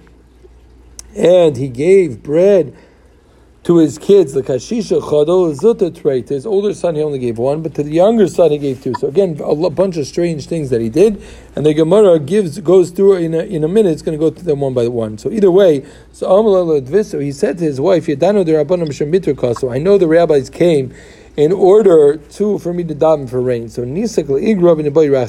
And 1.16 1.58
he 1.58 1.68
gave 1.68 2.24
bread 2.24 2.76
to 3.64 3.78
his 3.78 3.98
kids, 3.98 4.34
the 4.34 4.42
kashisha 4.42 5.02
chadol 5.02 5.58
zuta 5.58 5.96
tray. 5.96 6.22
To 6.22 6.34
his 6.34 6.46
older 6.46 6.74
son, 6.74 6.96
he 6.96 7.02
only 7.02 7.20
gave 7.20 7.38
one, 7.38 7.62
but 7.62 7.74
to 7.76 7.84
the 7.84 7.92
younger 7.92 8.28
son, 8.28 8.52
he 8.52 8.58
gave 8.58 8.84
two. 8.84 8.94
So 9.00 9.08
again, 9.08 9.40
a 9.42 9.70
bunch 9.70 9.96
of 9.96 10.06
strange 10.06 10.48
things 10.48 10.70
that 10.70 10.82
he 10.82 10.90
did, 10.90 11.24
and 11.56 11.66
the 11.66 11.74
Gemara 11.74 12.20
gives 12.20 12.60
goes 12.60 12.92
through 12.92 13.18
in 13.18 13.34
a, 13.34 13.40
in 13.40 13.64
a 13.64 13.70
minute. 13.70 13.92
It's 13.92 14.02
going 14.02 14.18
to 14.18 14.20
go 14.20 14.32
through 14.32 14.44
them 14.44 14.60
one 14.60 14.74
by 14.74 14.90
one. 14.90 15.18
So 15.18 15.32
either 15.32 15.50
way, 15.50 15.86
so 16.12 16.28
Adviso, 16.28 17.22
he 17.22 17.32
said 17.32 17.58
to 17.60 17.64
his 17.64 17.80
wife, 17.80 18.08
"Yadanu 18.08 18.44
de 18.44 19.56
So 19.56 19.72
I 19.72 19.78
know 19.78 19.98
the 19.98 20.08
rabbis 20.08 20.50
came 20.50 20.94
in 21.38 21.52
order 21.52 22.18
to 22.18 22.60
for 22.60 22.74
me 22.74 22.84
to 22.84 22.94
daven 22.94 23.30
for 23.30 23.42
rain. 23.42 23.70
So 23.70 23.84
nisak 23.84 24.28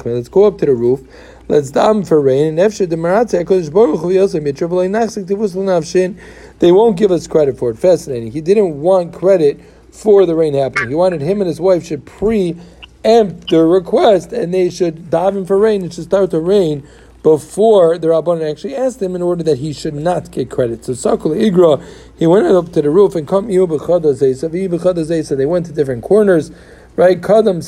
Let's 0.04 0.28
go 0.28 0.44
up 0.44 0.58
to 0.58 0.66
the 0.66 0.74
roof. 0.74 1.00
Let's 1.46 1.70
daven 1.70 2.08
for 2.08 2.22
rain. 2.22 2.46
And 2.46 2.58
after 2.58 2.86
the 2.86 2.96
maratze, 2.96 3.44
Hakadosh 3.44 3.70
Baruch 3.70 4.00
Hu 4.00 4.08
Yosem 4.08 4.50
Yitrav 4.50 4.70
Nachzik 4.88 5.26
Tivus 5.26 5.54
L'Navshin. 5.54 6.18
They 6.58 6.72
won't 6.72 6.96
give 6.96 7.10
us 7.10 7.26
credit 7.26 7.58
for 7.58 7.68
it. 7.70 7.78
Fascinating. 7.78 8.32
He 8.32 8.40
didn't 8.40 8.80
want 8.80 9.12
credit 9.12 9.60
for 9.90 10.24
the 10.24 10.34
rain 10.34 10.54
happening. 10.54 10.88
He 10.88 10.94
wanted 10.94 11.20
him 11.20 11.42
and 11.42 11.48
his 11.48 11.60
wife 11.60 11.84
should 11.84 12.06
preempt 12.06 13.50
their 13.50 13.66
request 13.66 14.32
and 14.32 14.54
they 14.54 14.70
should 14.70 15.10
daven 15.10 15.46
for 15.46 15.58
rain. 15.58 15.84
It 15.84 15.92
should 15.92 16.04
start 16.04 16.30
to 16.30 16.40
rain 16.40 16.88
before 17.22 17.98
the 17.98 18.06
Rabbanan 18.06 18.50
actually 18.50 18.74
asked 18.74 19.02
him 19.02 19.14
in 19.14 19.20
order 19.20 19.42
that 19.42 19.58
he 19.58 19.74
should 19.74 19.94
not 19.94 20.30
get 20.30 20.50
credit. 20.50 20.86
So 20.86 20.92
Sakul 20.92 21.36
Igra, 21.36 21.84
he 22.18 22.26
went 22.26 22.46
up 22.46 22.72
to 22.72 22.80
the 22.80 22.88
roof 22.88 23.14
and 23.14 23.28
come 23.28 23.48
they 23.48 25.46
went 25.46 25.66
to 25.66 25.72
different 25.72 26.02
corners. 26.02 26.50
Right? 26.96 27.20
Kadam 27.20 27.60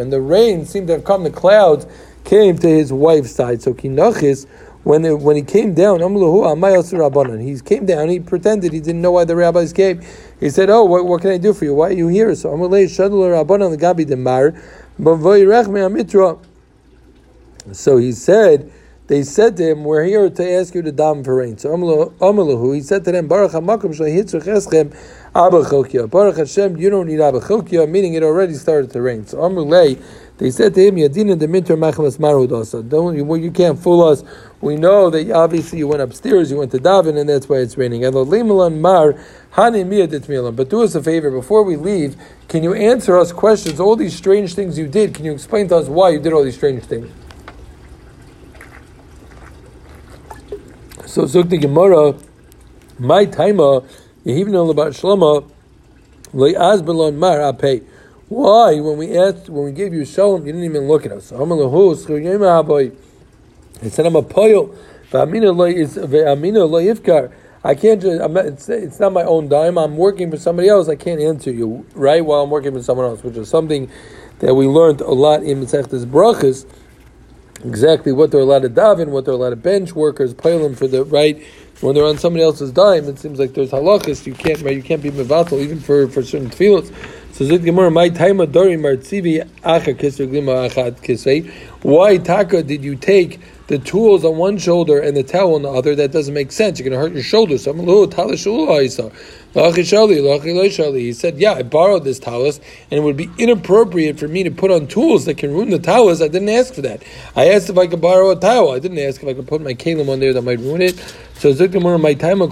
and 0.00 0.12
the 0.12 0.20
rain 0.20 0.66
seemed 0.66 0.86
to 0.88 0.92
have 0.94 1.04
come, 1.04 1.22
the 1.24 1.30
clouds 1.30 1.86
came 2.24 2.58
to 2.58 2.68
his 2.68 2.92
wife's 2.92 3.30
side. 3.30 3.62
So 3.62 3.72
Kinachis 3.72 4.46
when 4.86 5.04
it, 5.04 5.18
when 5.18 5.34
he 5.34 5.42
came 5.42 5.74
down, 5.74 5.98
he 5.98 7.60
came 7.60 7.86
down. 7.86 8.08
He 8.08 8.20
pretended 8.20 8.72
he 8.72 8.78
didn't 8.78 9.02
know 9.02 9.10
why 9.10 9.24
the 9.24 9.34
rabbis 9.34 9.72
came. 9.72 10.00
He 10.38 10.48
said, 10.48 10.70
"Oh, 10.70 10.84
what, 10.84 11.04
what 11.04 11.22
can 11.22 11.32
I 11.32 11.38
do 11.38 11.52
for 11.52 11.64
you? 11.64 11.74
Why 11.74 11.88
are 11.88 11.92
you 11.92 12.06
here?" 12.06 12.32
So 12.36 12.50
amalei 12.50 12.84
shadul 12.84 13.26
rabbanon 13.34 13.76
gabi 13.78 14.06
demar, 14.06 14.54
So 17.72 17.96
he 17.96 18.12
said, 18.12 18.72
they 19.08 19.22
said 19.22 19.56
to 19.58 19.70
him, 19.70 19.84
"We're 19.84 20.04
here 20.04 20.28
to 20.28 20.50
ask 20.50 20.74
you 20.74 20.82
to 20.82 20.92
dam 20.92 21.22
for 21.22 21.36
rain." 21.36 21.58
So 21.58 21.76
he 22.72 22.80
said 22.80 23.04
to 23.04 23.12
them, 23.12 23.28
"Baruch 23.28 23.52
Baruch 26.10 26.36
Hashem, 26.36 26.76
you 26.78 26.90
don't 26.90 27.06
need 27.06 27.20
Abba 27.20 27.86
meaning 27.86 28.14
it 28.14 28.22
already 28.22 28.54
started 28.54 28.90
to 28.92 29.02
rain. 29.02 29.26
So 29.26 29.38
Amrulay, 29.38 29.98
they 30.38 30.50
said 30.50 30.74
to 30.74 30.86
him, 30.86 30.96
Yadina 30.96 31.38
the 31.38 31.48
minter 31.48 31.76
machamas 31.76 32.18
marud 32.18 32.88
Don't 32.88 33.16
you, 33.16 33.34
you 33.36 33.50
can't 33.50 33.78
fool 33.78 34.02
us. 34.02 34.22
We 34.60 34.76
know 34.76 35.08
that 35.10 35.30
obviously 35.30 35.78
you 35.78 35.88
went 35.88 36.02
upstairs, 36.02 36.50
you 36.50 36.58
went 36.58 36.72
to 36.72 36.78
Davin, 36.78 37.18
and 37.18 37.28
that's 37.28 37.48
why 37.48 37.56
it's 37.56 37.78
raining. 37.78 38.04
And 38.04 38.14
Elolimalan 38.14 38.78
Mar 38.80 39.14
but 39.56 40.68
do 40.68 40.82
us 40.82 40.94
a 40.94 41.02
favor, 41.02 41.30
before 41.30 41.62
we 41.62 41.76
leave, 41.76 42.16
can 42.48 42.62
you 42.62 42.74
answer 42.74 43.16
us 43.16 43.32
questions? 43.32 43.80
All 43.80 43.96
these 43.96 44.14
strange 44.14 44.54
things 44.54 44.78
you 44.78 44.86
did, 44.86 45.14
can 45.14 45.24
you 45.24 45.32
explain 45.32 45.68
to 45.68 45.76
us 45.76 45.88
why 45.88 46.10
you 46.10 46.20
did 46.20 46.34
all 46.34 46.44
these 46.44 46.56
strange 46.56 46.84
things? 46.84 47.10
So 51.16 51.22
Zukti 51.22 51.58
Gemara, 51.58 52.14
my 52.98 53.24
timer, 53.24 53.76
uh, 53.76 53.80
Yehivna 54.26 54.70
about 54.70 54.92
Shlama, 54.92 55.50
Le'az 56.34 56.84
Mar 57.16 57.38
Apei. 57.38 57.82
Why, 58.28 58.78
when 58.80 58.98
we 58.98 59.16
asked, 59.16 59.48
when 59.48 59.64
we 59.64 59.72
gave 59.72 59.94
you 59.94 60.04
shalom, 60.04 60.44
you 60.44 60.52
didn't 60.52 60.66
even 60.66 60.86
look 60.86 61.06
at 61.06 61.12
us? 61.12 61.30
He 61.30 61.36
said, 63.88 64.04
I'm 64.04 64.16
a 64.16 64.22
poil. 64.22 64.74
I 67.64 67.74
can't 67.74 68.02
just, 68.02 68.20
I'm 68.20 68.36
it's, 68.36 68.68
it's 68.68 69.00
not 69.00 69.14
my 69.14 69.24
own 69.24 69.48
dime. 69.48 69.78
I'm 69.78 69.96
working 69.96 70.30
for 70.30 70.36
somebody 70.36 70.68
else. 70.68 70.90
I 70.90 70.96
can't 70.96 71.22
answer 71.22 71.50
you, 71.50 71.86
right? 71.94 72.22
While 72.22 72.42
I'm 72.42 72.50
working 72.50 72.74
for 72.74 72.82
someone 72.82 73.06
else, 73.06 73.24
which 73.24 73.38
is 73.38 73.48
something 73.48 73.90
that 74.40 74.54
we 74.54 74.66
learned 74.66 75.00
a 75.00 75.12
lot 75.12 75.44
in 75.44 75.62
Masechtas 75.62 76.04
Brachas. 76.04 76.66
Exactly 77.66 78.12
what 78.12 78.30
they're 78.30 78.40
allowed 78.40 78.62
to 78.62 78.70
daven, 78.70 79.08
what 79.08 79.24
they're 79.24 79.34
allowed 79.34 79.50
to 79.50 79.56
bench 79.56 79.94
workers, 79.94 80.32
pay 80.34 80.56
them 80.58 80.74
for 80.74 80.86
the 80.86 81.04
right 81.04 81.42
when 81.80 81.94
they're 81.94 82.04
on 82.04 82.18
somebody 82.18 82.42
else's 82.42 82.72
dime. 82.72 83.04
It 83.08 83.18
seems 83.18 83.38
like 83.38 83.54
there's 83.54 83.70
halachas 83.70 84.26
you 84.26 84.34
can't 84.34 84.62
right, 84.62 84.74
you 84.76 84.82
can't 84.82 85.02
be 85.02 85.10
mevatel 85.10 85.60
even 85.60 85.80
for 85.80 86.08
for 86.08 86.22
certain 86.22 86.50
tefillos. 86.50 86.92
So 87.32 87.44
Zid 87.44 87.64
Gemara, 87.64 87.90
my 87.90 88.08
time 88.08 88.38
dori 88.50 88.76
martzivi 88.76 89.46
acha 89.62 89.94
kisr 89.94 90.26
glima 90.26 90.70
achat 90.70 91.02
kisei. 91.02 91.50
Why 91.82 92.16
taka 92.16 92.62
did 92.62 92.82
you 92.82 92.96
take 92.96 93.40
the 93.66 93.78
tools 93.78 94.24
on 94.24 94.36
one 94.38 94.56
shoulder 94.56 94.98
and 95.00 95.16
the 95.16 95.22
towel 95.22 95.56
on 95.56 95.62
the 95.62 95.68
other? 95.70 95.94
That 95.94 96.12
doesn't 96.12 96.32
make 96.32 96.50
sense. 96.50 96.78
You're 96.78 96.88
going 96.88 96.98
to 96.98 97.06
hurt 97.06 97.12
your 97.12 97.22
shoulder. 97.22 97.58
So 97.58 97.72
he 99.56 101.12
said, 101.12 101.38
"Yeah, 101.38 101.54
I 101.54 101.62
borrowed 101.62 102.04
this 102.04 102.18
talus, 102.18 102.60
and 102.90 102.98
it 102.98 103.02
would 103.02 103.16
be 103.16 103.30
inappropriate 103.38 104.18
for 104.18 104.28
me 104.28 104.42
to 104.42 104.50
put 104.50 104.70
on 104.70 104.86
tools 104.86 105.24
that 105.24 105.38
can 105.38 105.50
ruin 105.50 105.70
the 105.70 105.78
talus. 105.78 106.20
I 106.20 106.28
didn't 106.28 106.50
ask 106.50 106.74
for 106.74 106.82
that. 106.82 107.02
I 107.34 107.48
asked 107.48 107.70
if 107.70 107.78
I 107.78 107.86
could 107.86 108.02
borrow 108.02 108.30
a 108.30 108.36
towel. 108.36 108.72
I 108.72 108.78
didn't 108.80 108.98
ask 108.98 109.22
if 109.22 109.28
I 109.28 109.32
could 109.32 109.46
put 109.46 109.62
my 109.62 109.72
kalim 109.72 110.10
on 110.10 110.20
there 110.20 110.34
that 110.34 110.42
might 110.42 110.60
ruin 110.60 110.82
it." 110.82 110.94
So 111.38 111.48
my 111.98 112.12
time 112.12 112.42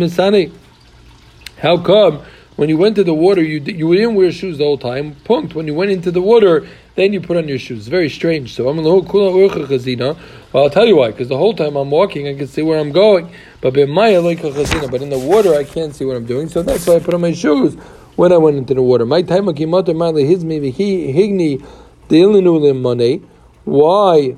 misani. 0.00 0.50
How 1.58 1.76
come 1.76 2.22
when 2.60 2.68
you 2.68 2.76
went 2.76 2.94
to 2.94 3.02
the 3.02 3.14
water 3.14 3.42
you 3.42 3.58
you 3.58 3.94
didn't 3.94 4.16
wear 4.16 4.30
shoes 4.30 4.58
the 4.58 4.64
whole 4.64 4.76
time? 4.76 5.14
Punked. 5.24 5.54
When 5.54 5.66
you 5.66 5.72
went 5.72 5.92
into 5.92 6.10
the 6.10 6.20
water, 6.20 6.68
then 6.94 7.14
you 7.14 7.18
put 7.22 7.38
on 7.38 7.48
your 7.48 7.58
shoes. 7.58 7.88
Very 7.88 8.10
strange. 8.10 8.54
So 8.54 8.68
I'm 8.68 8.84
well, 8.84 10.18
I'll 10.54 10.68
tell 10.68 10.86
you 10.86 10.96
why. 10.96 11.10
Because 11.10 11.28
the 11.28 11.38
whole 11.38 11.54
time 11.54 11.74
I'm 11.74 11.90
walking, 11.90 12.28
I 12.28 12.34
can 12.36 12.46
see 12.46 12.60
where 12.60 12.78
I'm 12.78 12.92
going. 12.92 13.32
But 13.62 13.72
but 13.72 13.86
in 13.86 15.08
the 15.08 15.18
water, 15.18 15.54
I 15.54 15.64
can't 15.64 15.94
see 15.94 16.04
what 16.04 16.16
I'm 16.16 16.26
doing. 16.26 16.50
So 16.50 16.62
that's 16.62 16.86
why 16.86 16.96
I 16.96 16.98
put 16.98 17.14
on 17.14 17.22
my 17.22 17.32
shoes 17.32 17.76
when 18.16 18.30
I 18.30 18.36
went 18.36 18.58
into 18.58 18.74
the 18.74 18.82
water. 18.82 19.06
My 19.06 19.22
time 19.22 19.46
he 19.46 19.64
higni. 21.14 21.64
Why, 23.64 24.36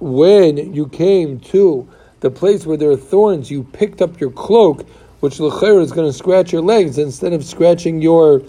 when 0.00 0.74
you 0.74 0.88
came 0.88 1.40
to 1.40 1.86
the 2.20 2.30
place 2.30 2.64
where 2.64 2.78
there 2.78 2.90
are 2.90 2.96
thorns, 2.96 3.50
you 3.50 3.62
picked 3.62 4.00
up 4.00 4.18
your 4.22 4.30
cloak, 4.30 4.86
which 5.26 5.40
l'cher 5.40 5.80
is 5.80 5.90
going 5.90 6.08
to 6.08 6.12
scratch 6.12 6.52
your 6.52 6.62
legs 6.62 6.98
instead 6.98 7.32
of 7.32 7.44
scratching 7.44 8.00
your 8.00 8.40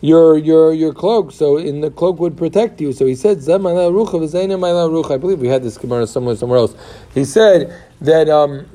your 0.00 0.38
your 0.38 0.72
your 0.72 0.94
cloak. 0.94 1.30
So 1.30 1.58
in 1.58 1.82
the 1.82 1.90
cloak 1.90 2.18
would 2.20 2.38
protect 2.38 2.80
you. 2.80 2.94
So 2.94 3.04
he 3.04 3.14
said, 3.14 3.36
I 3.50 3.58
believe 3.58 5.40
we 5.40 5.48
had 5.48 5.62
this 5.62 5.76
Gemara 5.76 6.06
somewhere 6.06 6.34
somewhere 6.34 6.58
else. 6.58 6.74
He 7.12 7.26
said 7.26 7.78
that 8.00 8.30
um, 8.30 8.66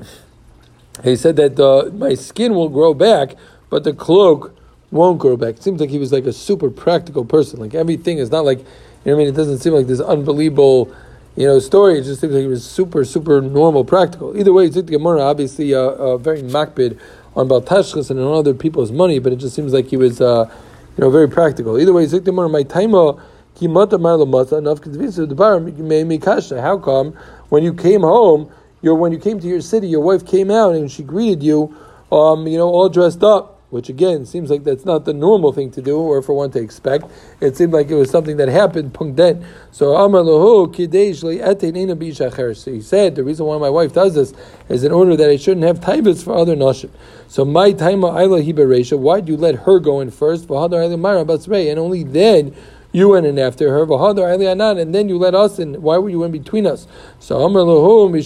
he 1.02 1.16
said 1.16 1.34
that 1.34 1.58
uh, 1.58 1.90
my 1.94 2.14
skin 2.14 2.54
will 2.54 2.68
grow 2.68 2.94
back, 2.94 3.34
but 3.70 3.82
the 3.82 3.92
cloak 3.92 4.54
won't 4.92 5.18
grow 5.18 5.36
back. 5.36 5.56
It 5.56 5.64
seems 5.64 5.80
like 5.80 5.90
he 5.90 5.98
was 5.98 6.12
like 6.12 6.26
a 6.26 6.32
super 6.32 6.70
practical 6.70 7.24
person. 7.24 7.58
Like 7.58 7.74
everything 7.74 8.18
is 8.18 8.30
not 8.30 8.44
like 8.44 8.60
you 8.60 8.66
know. 9.06 9.14
I 9.14 9.18
mean, 9.18 9.26
it 9.26 9.34
doesn't 9.34 9.58
seem 9.58 9.72
like 9.72 9.88
this 9.88 10.00
unbelievable 10.00 10.94
you 11.38 11.46
know, 11.46 11.60
story. 11.60 12.00
It 12.00 12.02
just 12.02 12.20
seems 12.20 12.32
like 12.32 12.42
he 12.42 12.48
was 12.48 12.68
super, 12.68 13.04
super 13.04 13.40
normal, 13.40 13.84
practical. 13.84 14.36
Either 14.36 14.52
way, 14.52 14.68
Zit 14.68 14.86
Gemara 14.86 15.22
obviously 15.22 15.72
uh, 15.72 15.78
uh, 15.78 16.16
very 16.16 16.42
makbid 16.42 16.98
on 17.36 17.48
Baltashkas 17.48 18.10
and 18.10 18.18
on 18.20 18.34
other 18.34 18.54
people's 18.54 18.92
money, 18.92 19.18
but 19.18 19.32
it 19.32 19.36
just 19.36 19.54
seems 19.54 19.72
like 19.72 19.86
he 19.86 19.96
was, 19.96 20.20
uh, 20.20 20.50
you 20.96 21.04
know, 21.04 21.10
very 21.10 21.28
practical. 21.28 21.78
Either 21.78 21.92
way, 21.92 22.06
Zit 22.06 22.24
Gemara, 22.24 22.48
my 22.48 22.62
the 22.62 22.98
How 26.60 26.78
come 26.78 27.12
when 27.48 27.62
you 27.62 27.74
came 27.74 28.00
home, 28.02 28.50
your 28.82 28.94
when 28.94 29.12
you 29.12 29.18
came 29.18 29.40
to 29.40 29.46
your 29.46 29.60
city, 29.60 29.88
your 29.88 30.00
wife 30.00 30.26
came 30.26 30.50
out 30.50 30.74
and 30.74 30.90
she 30.90 31.02
greeted 31.02 31.42
you, 31.42 31.76
um, 32.12 32.46
you 32.46 32.56
know, 32.58 32.68
all 32.68 32.88
dressed 32.88 33.22
up 33.22 33.57
which 33.70 33.88
again 33.88 34.24
seems 34.24 34.50
like 34.50 34.64
that's 34.64 34.84
not 34.84 35.04
the 35.04 35.12
normal 35.12 35.52
thing 35.52 35.70
to 35.70 35.82
do 35.82 35.98
or 35.98 36.22
for 36.22 36.32
one 36.32 36.50
to 36.50 36.58
expect. 36.58 37.04
It 37.40 37.56
seemed 37.56 37.72
like 37.72 37.90
it 37.90 37.94
was 37.94 38.10
something 38.10 38.38
that 38.38 38.48
happened. 38.48 38.96
So 39.70 39.94
So 42.54 42.70
he 42.72 42.80
said 42.80 43.14
the 43.14 43.24
reason 43.24 43.46
why 43.46 43.58
my 43.58 43.70
wife 43.70 43.92
does 43.92 44.14
this 44.14 44.32
is 44.68 44.84
in 44.84 44.92
order 44.92 45.16
that 45.16 45.30
I 45.30 45.36
shouldn't 45.36 45.66
have 45.66 45.80
taibas 45.80 46.24
for 46.24 46.34
other 46.34 46.56
nashim. 46.56 46.90
So 47.28 47.44
my 47.44 47.72
taima 47.72 48.12
ayla 48.12 48.42
hiberesha. 48.46 48.98
Why 48.98 49.20
do 49.20 49.32
you 49.32 49.38
let 49.38 49.56
her 49.56 49.78
go 49.78 50.00
in 50.00 50.10
first? 50.10 50.48
And 50.48 51.78
only 51.78 52.04
then 52.04 52.54
you 52.92 53.10
went 53.10 53.26
in 53.26 53.38
after 53.38 53.70
her, 53.70 53.82
and 53.82 54.94
then 54.94 55.08
you 55.08 55.18
let 55.18 55.34
us 55.34 55.58
in. 55.58 55.82
Why 55.82 55.98
were 55.98 56.10
you 56.10 56.24
in 56.24 56.32
between 56.32 56.66
us? 56.66 56.86
So 57.18 57.48
he 57.48 58.22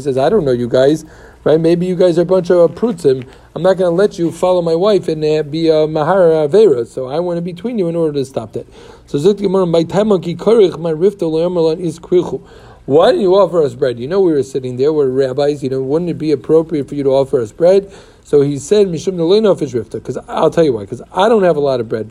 says, 0.00 0.18
I 0.18 0.28
don't 0.28 0.44
know 0.44 0.52
you 0.52 0.68
guys 0.68 1.04
right? 1.44 1.60
Maybe 1.60 1.86
you 1.86 1.94
guys 1.94 2.18
are 2.18 2.22
a 2.22 2.26
bunch 2.26 2.50
of 2.50 2.70
prutzim. 2.72 3.28
I'm 3.54 3.62
not 3.62 3.74
going 3.74 3.90
to 3.90 3.94
let 3.94 4.18
you 4.18 4.32
follow 4.32 4.62
my 4.62 4.74
wife 4.74 5.08
and 5.08 5.22
uh, 5.24 5.42
be 5.42 5.68
a 5.68 5.86
mahara 5.86 6.48
avera. 6.48 6.86
So 6.86 7.06
I 7.06 7.20
want 7.20 7.36
to 7.36 7.42
between 7.42 7.78
you 7.78 7.88
in 7.88 7.94
order 7.94 8.14
to 8.14 8.24
stop 8.24 8.54
that. 8.54 8.66
So 9.06 9.18
Zuk 9.18 9.38
Gemara, 9.38 9.66
my 9.66 9.84
taimaki 9.84 10.34
korich 10.34 10.78
my 10.78 10.92
rifta 10.92 11.80
is 11.80 12.00
krichu. 12.00 12.40
Why 12.86 13.12
didn't 13.12 13.22
you 13.22 13.34
offer 13.34 13.62
us 13.62 13.74
bread? 13.74 13.98
You 13.98 14.08
know 14.08 14.20
we 14.20 14.32
were 14.32 14.42
sitting 14.42 14.76
there, 14.76 14.92
we're 14.92 15.08
rabbis. 15.08 15.62
You 15.62 15.70
know, 15.70 15.82
wouldn't 15.82 16.10
it 16.10 16.18
be 16.18 16.32
appropriate 16.32 16.88
for 16.88 16.94
you 16.94 17.02
to 17.04 17.10
offer 17.10 17.40
us 17.40 17.52
bread? 17.52 17.90
So 18.24 18.40
he 18.40 18.58
said, 18.58 18.88
"Mishum 18.88 19.14
neleino 19.14 19.56
fish 19.56 19.72
rifta." 19.72 19.92
Because 19.92 20.18
I'll 20.28 20.50
tell 20.50 20.64
you 20.64 20.72
why. 20.72 20.80
Because 20.80 21.02
I 21.12 21.28
don't 21.28 21.44
have 21.44 21.56
a 21.56 21.60
lot 21.60 21.78
of 21.78 21.88
bread. 21.88 22.10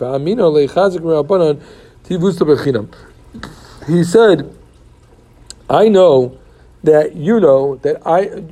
He 3.88 4.04
said, 4.04 4.56
"I 5.70 5.90
know 5.90 6.38
that 6.84 7.16
you 7.16 7.40
know 7.40 7.76
that 7.78 8.02
I 8.06 8.44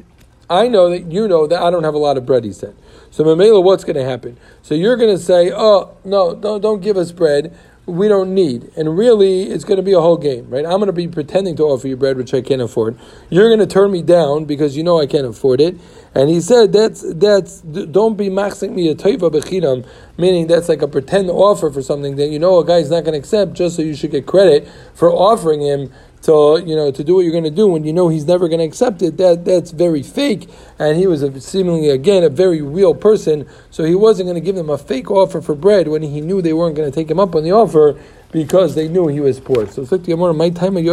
I 0.51 0.67
know 0.67 0.89
that 0.89 1.09
you 1.09 1.29
know 1.29 1.47
that 1.47 1.61
I 1.61 1.71
don't 1.71 1.85
have 1.85 1.93
a 1.93 1.99
lot 1.99 2.17
of 2.17 2.25
bread, 2.25 2.43
he 2.43 2.51
said. 2.51 2.75
So 3.09 3.23
Mamela, 3.23 3.63
what's 3.63 3.85
going 3.85 3.95
to 3.95 4.03
happen? 4.03 4.37
So 4.61 4.75
you're 4.75 4.97
going 4.97 5.15
to 5.15 5.21
say, 5.21 5.49
oh, 5.53 5.95
no, 6.03 6.35
don't, 6.35 6.59
don't 6.59 6.81
give 6.81 6.97
us 6.97 7.13
bread. 7.13 7.57
We 7.87 8.07
don't 8.07 8.33
need. 8.33 8.71
And 8.77 8.97
really, 8.97 9.43
it's 9.43 9.63
going 9.63 9.77
to 9.77 9.83
be 9.83 9.93
a 9.93 9.99
whole 9.99 10.17
game, 10.17 10.49
right? 10.49 10.63
I'm 10.63 10.77
going 10.77 10.87
to 10.87 10.93
be 10.93 11.07
pretending 11.07 11.55
to 11.57 11.63
offer 11.63 11.87
you 11.87 11.97
bread, 11.97 12.15
which 12.15 12.33
I 12.33 12.41
can't 12.41 12.61
afford. 12.61 12.97
You're 13.29 13.49
going 13.49 13.59
to 13.59 13.65
turn 13.67 13.91
me 13.91 14.01
down 14.03 14.45
because 14.45 14.77
you 14.77 14.83
know 14.83 14.99
I 14.99 15.07
can't 15.07 15.25
afford 15.25 15.59
it. 15.59 15.77
And 16.13 16.29
he 16.29 16.41
said, 16.41 16.73
that's, 16.73 17.01
that's, 17.15 17.61
don't 17.61 18.17
be 18.17 18.29
maxing 18.29 18.73
me 18.73 18.87
a 18.89 18.95
toiva 18.95 19.31
bechidam, 19.31 19.85
meaning 20.17 20.47
that's 20.47 20.69
like 20.69 20.81
a 20.81 20.87
pretend 20.87 21.29
offer 21.29 21.71
for 21.71 21.81
something 21.81 22.17
that 22.17 22.27
you 22.27 22.37
know 22.37 22.59
a 22.59 22.65
guy's 22.65 22.91
not 22.91 23.03
going 23.03 23.13
to 23.13 23.19
accept 23.19 23.53
just 23.53 23.77
so 23.77 23.81
you 23.81 23.95
should 23.95 24.11
get 24.11 24.27
credit 24.27 24.67
for 24.93 25.11
offering 25.11 25.61
him 25.61 25.91
to 26.21 26.61
you 26.65 26.75
know 26.75 26.91
to 26.91 27.03
do 27.03 27.15
what 27.15 27.21
you're 27.21 27.31
going 27.31 27.43
to 27.43 27.49
do 27.49 27.67
when 27.67 27.83
you 27.83 27.93
know 27.93 28.09
he's 28.09 28.25
never 28.25 28.47
going 28.47 28.59
to 28.59 28.65
accept 28.65 29.01
it 29.01 29.17
that 29.17 29.43
that's 29.45 29.71
very 29.71 30.03
fake 30.03 30.47
and 30.77 30.97
he 30.97 31.07
was 31.07 31.23
a, 31.23 31.41
seemingly 31.41 31.89
again 31.89 32.23
a 32.23 32.29
very 32.29 32.61
real 32.61 32.93
person 32.93 33.47
so 33.69 33.83
he 33.83 33.95
wasn't 33.95 34.25
going 34.25 34.35
to 34.35 34.41
give 34.41 34.55
them 34.55 34.69
a 34.69 34.77
fake 34.77 35.09
offer 35.09 35.41
for 35.41 35.55
bread 35.55 35.87
when 35.87 36.01
he 36.01 36.21
knew 36.21 36.41
they 36.41 36.53
weren't 36.53 36.75
going 36.75 36.89
to 36.89 36.95
take 36.95 37.09
him 37.09 37.19
up 37.19 37.35
on 37.35 37.43
the 37.43 37.51
offer 37.51 37.97
because 38.31 38.75
they 38.75 38.87
knew 38.87 39.07
he 39.07 39.19
was 39.19 39.39
poor. 39.39 39.67
So 39.67 39.81
my 40.33 40.49
time 40.49 40.77
of 40.77 40.83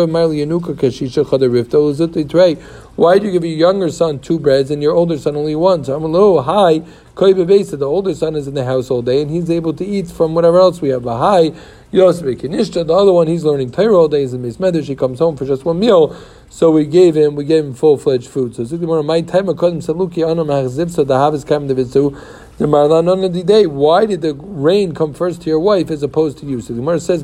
Why 2.97 3.19
do 3.19 3.27
you 3.27 3.33
give 3.33 3.45
your 3.45 3.57
younger 3.57 3.91
son 3.91 4.19
two 4.19 4.39
breads 4.39 4.71
and 4.71 4.83
your 4.83 4.95
older 4.95 5.19
son 5.19 5.37
only 5.37 5.55
one? 5.55 5.85
So 5.85 5.95
I'm 5.95 6.03
a 6.03 6.09
little 6.09 6.43
high. 6.43 6.83
The 7.15 7.79
older 7.83 8.15
son 8.15 8.37
is 8.37 8.49
in 8.49 8.55
the 8.55 8.65
house 8.65 8.91
all 8.91 9.03
day 9.03 9.23
and 9.23 9.31
he's 9.31 9.51
able 9.51 9.73
to 9.75 9.85
eat 9.85 10.09
from 10.09 10.35
whatever 10.35 10.59
else 10.59 10.81
we 10.81 10.89
have. 10.91 11.07
A 11.07 11.17
high 11.17 11.53
Yosef. 11.91 12.25
The 12.25 12.95
other 12.95 13.13
one, 13.13 13.27
he's 13.27 13.45
learning 13.45 13.71
Torah 13.71 13.97
all 13.97 14.09
day. 14.09 14.21
He's 14.21 14.35
in 14.35 14.43
Mismedrash. 14.43 14.85
He 14.85 14.95
comes 14.95 15.19
home 15.19 15.37
for 15.37 15.47
just 15.47 15.65
one 15.65 15.79
meal. 15.79 16.15
So 16.51 16.71
we 16.71 16.87
gave 16.87 17.17
him, 17.17 17.35
we 17.35 17.45
gave 17.45 17.65
him 17.65 17.75
full 17.75 17.99
fledged 17.99 18.29
food. 18.29 18.55
So 18.55 18.65
Zikimara, 18.65 19.05
my 19.05 19.23
time 19.23 19.47
akodim 19.47 19.85
saluki 19.85 20.29
anam. 20.29 20.91
So 20.91 21.05
the 21.05 21.15
on 21.15 23.33
the 23.33 23.43
day. 23.45 23.67
Why 23.67 24.07
did 24.07 24.23
the 24.23 24.35
rain 24.35 24.93
come 24.93 25.15
first 25.15 25.43
to 25.43 25.51
your 25.51 25.61
wife 25.61 25.91
as 25.91 26.03
opposed 26.03 26.39
to 26.39 26.47
you? 26.47 26.61
So 26.61 26.75
the 26.75 26.81
Gemara 26.81 27.01
says. 27.01 27.23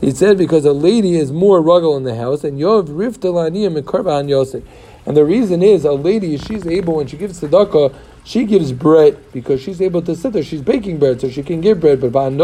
He 0.00 0.10
said 0.12 0.38
because 0.38 0.64
a 0.64 0.72
lady 0.72 1.16
is 1.16 1.30
more 1.30 1.60
ruggle 1.60 1.96
in 1.96 2.04
the 2.04 2.16
house, 2.16 2.44
and 2.44 2.58
Yov 2.58 2.88
rifta 2.88 3.32
laniyim 3.32 4.20
and 4.20 4.30
Yosef. 4.30 4.64
And 5.04 5.16
the 5.16 5.24
reason 5.24 5.62
is 5.62 5.84
a 5.84 5.92
lady, 5.92 6.36
she's 6.38 6.66
able 6.66 6.96
when 6.96 7.06
she 7.06 7.16
gives 7.16 7.40
tzedakah 7.40 7.94
she 8.28 8.44
gives 8.44 8.72
bread 8.72 9.16
because 9.32 9.62
she's 9.62 9.80
able 9.80 10.02
to 10.02 10.14
sit 10.14 10.34
there. 10.34 10.42
She's 10.42 10.60
baking 10.60 10.98
bread, 10.98 11.18
so 11.18 11.30
she 11.30 11.42
can 11.42 11.62
give 11.62 11.80
bread. 11.80 11.98
But 11.98 12.12
but 12.12 12.26
I, 12.26 12.36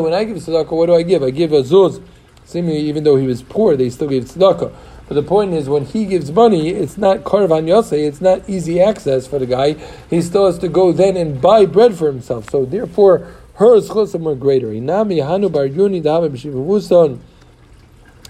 when 0.00 0.14
I 0.14 0.24
give 0.24 0.38
tzedakah, 0.38 0.70
what 0.70 0.86
do 0.86 0.94
I 0.94 1.02
give? 1.02 1.22
I 1.22 1.28
give 1.28 1.52
a 1.52 1.60
zuz. 1.60 2.02
Seemingly, 2.46 2.80
even 2.80 3.04
though 3.04 3.16
he 3.16 3.26
was 3.26 3.42
poor, 3.42 3.76
they 3.76 3.90
still 3.90 4.08
gave 4.08 4.24
tzedakah. 4.24 4.72
But 5.06 5.14
the 5.16 5.22
point 5.22 5.52
is, 5.52 5.68
when 5.68 5.84
he 5.84 6.06
gives 6.06 6.32
money, 6.32 6.70
it's 6.70 6.96
not 6.96 7.24
karvan 7.24 7.66
yosei, 7.66 8.08
it's 8.08 8.22
not 8.22 8.48
easy 8.48 8.80
access 8.80 9.26
for 9.26 9.38
the 9.38 9.44
guy. 9.44 9.74
He 10.08 10.22
still 10.22 10.46
has 10.46 10.58
to 10.60 10.68
go 10.68 10.92
then 10.92 11.18
and 11.18 11.38
buy 11.38 11.66
bread 11.66 11.94
for 11.94 12.06
himself. 12.06 12.48
So 12.48 12.64
therefore, 12.64 13.34
her 13.56 13.76
schos 13.82 14.14
are 14.14 14.34
greater. 14.34 14.68
Inami 14.68 15.22
hanu 15.22 15.50
bar 15.50 15.66
yuni 15.66 15.98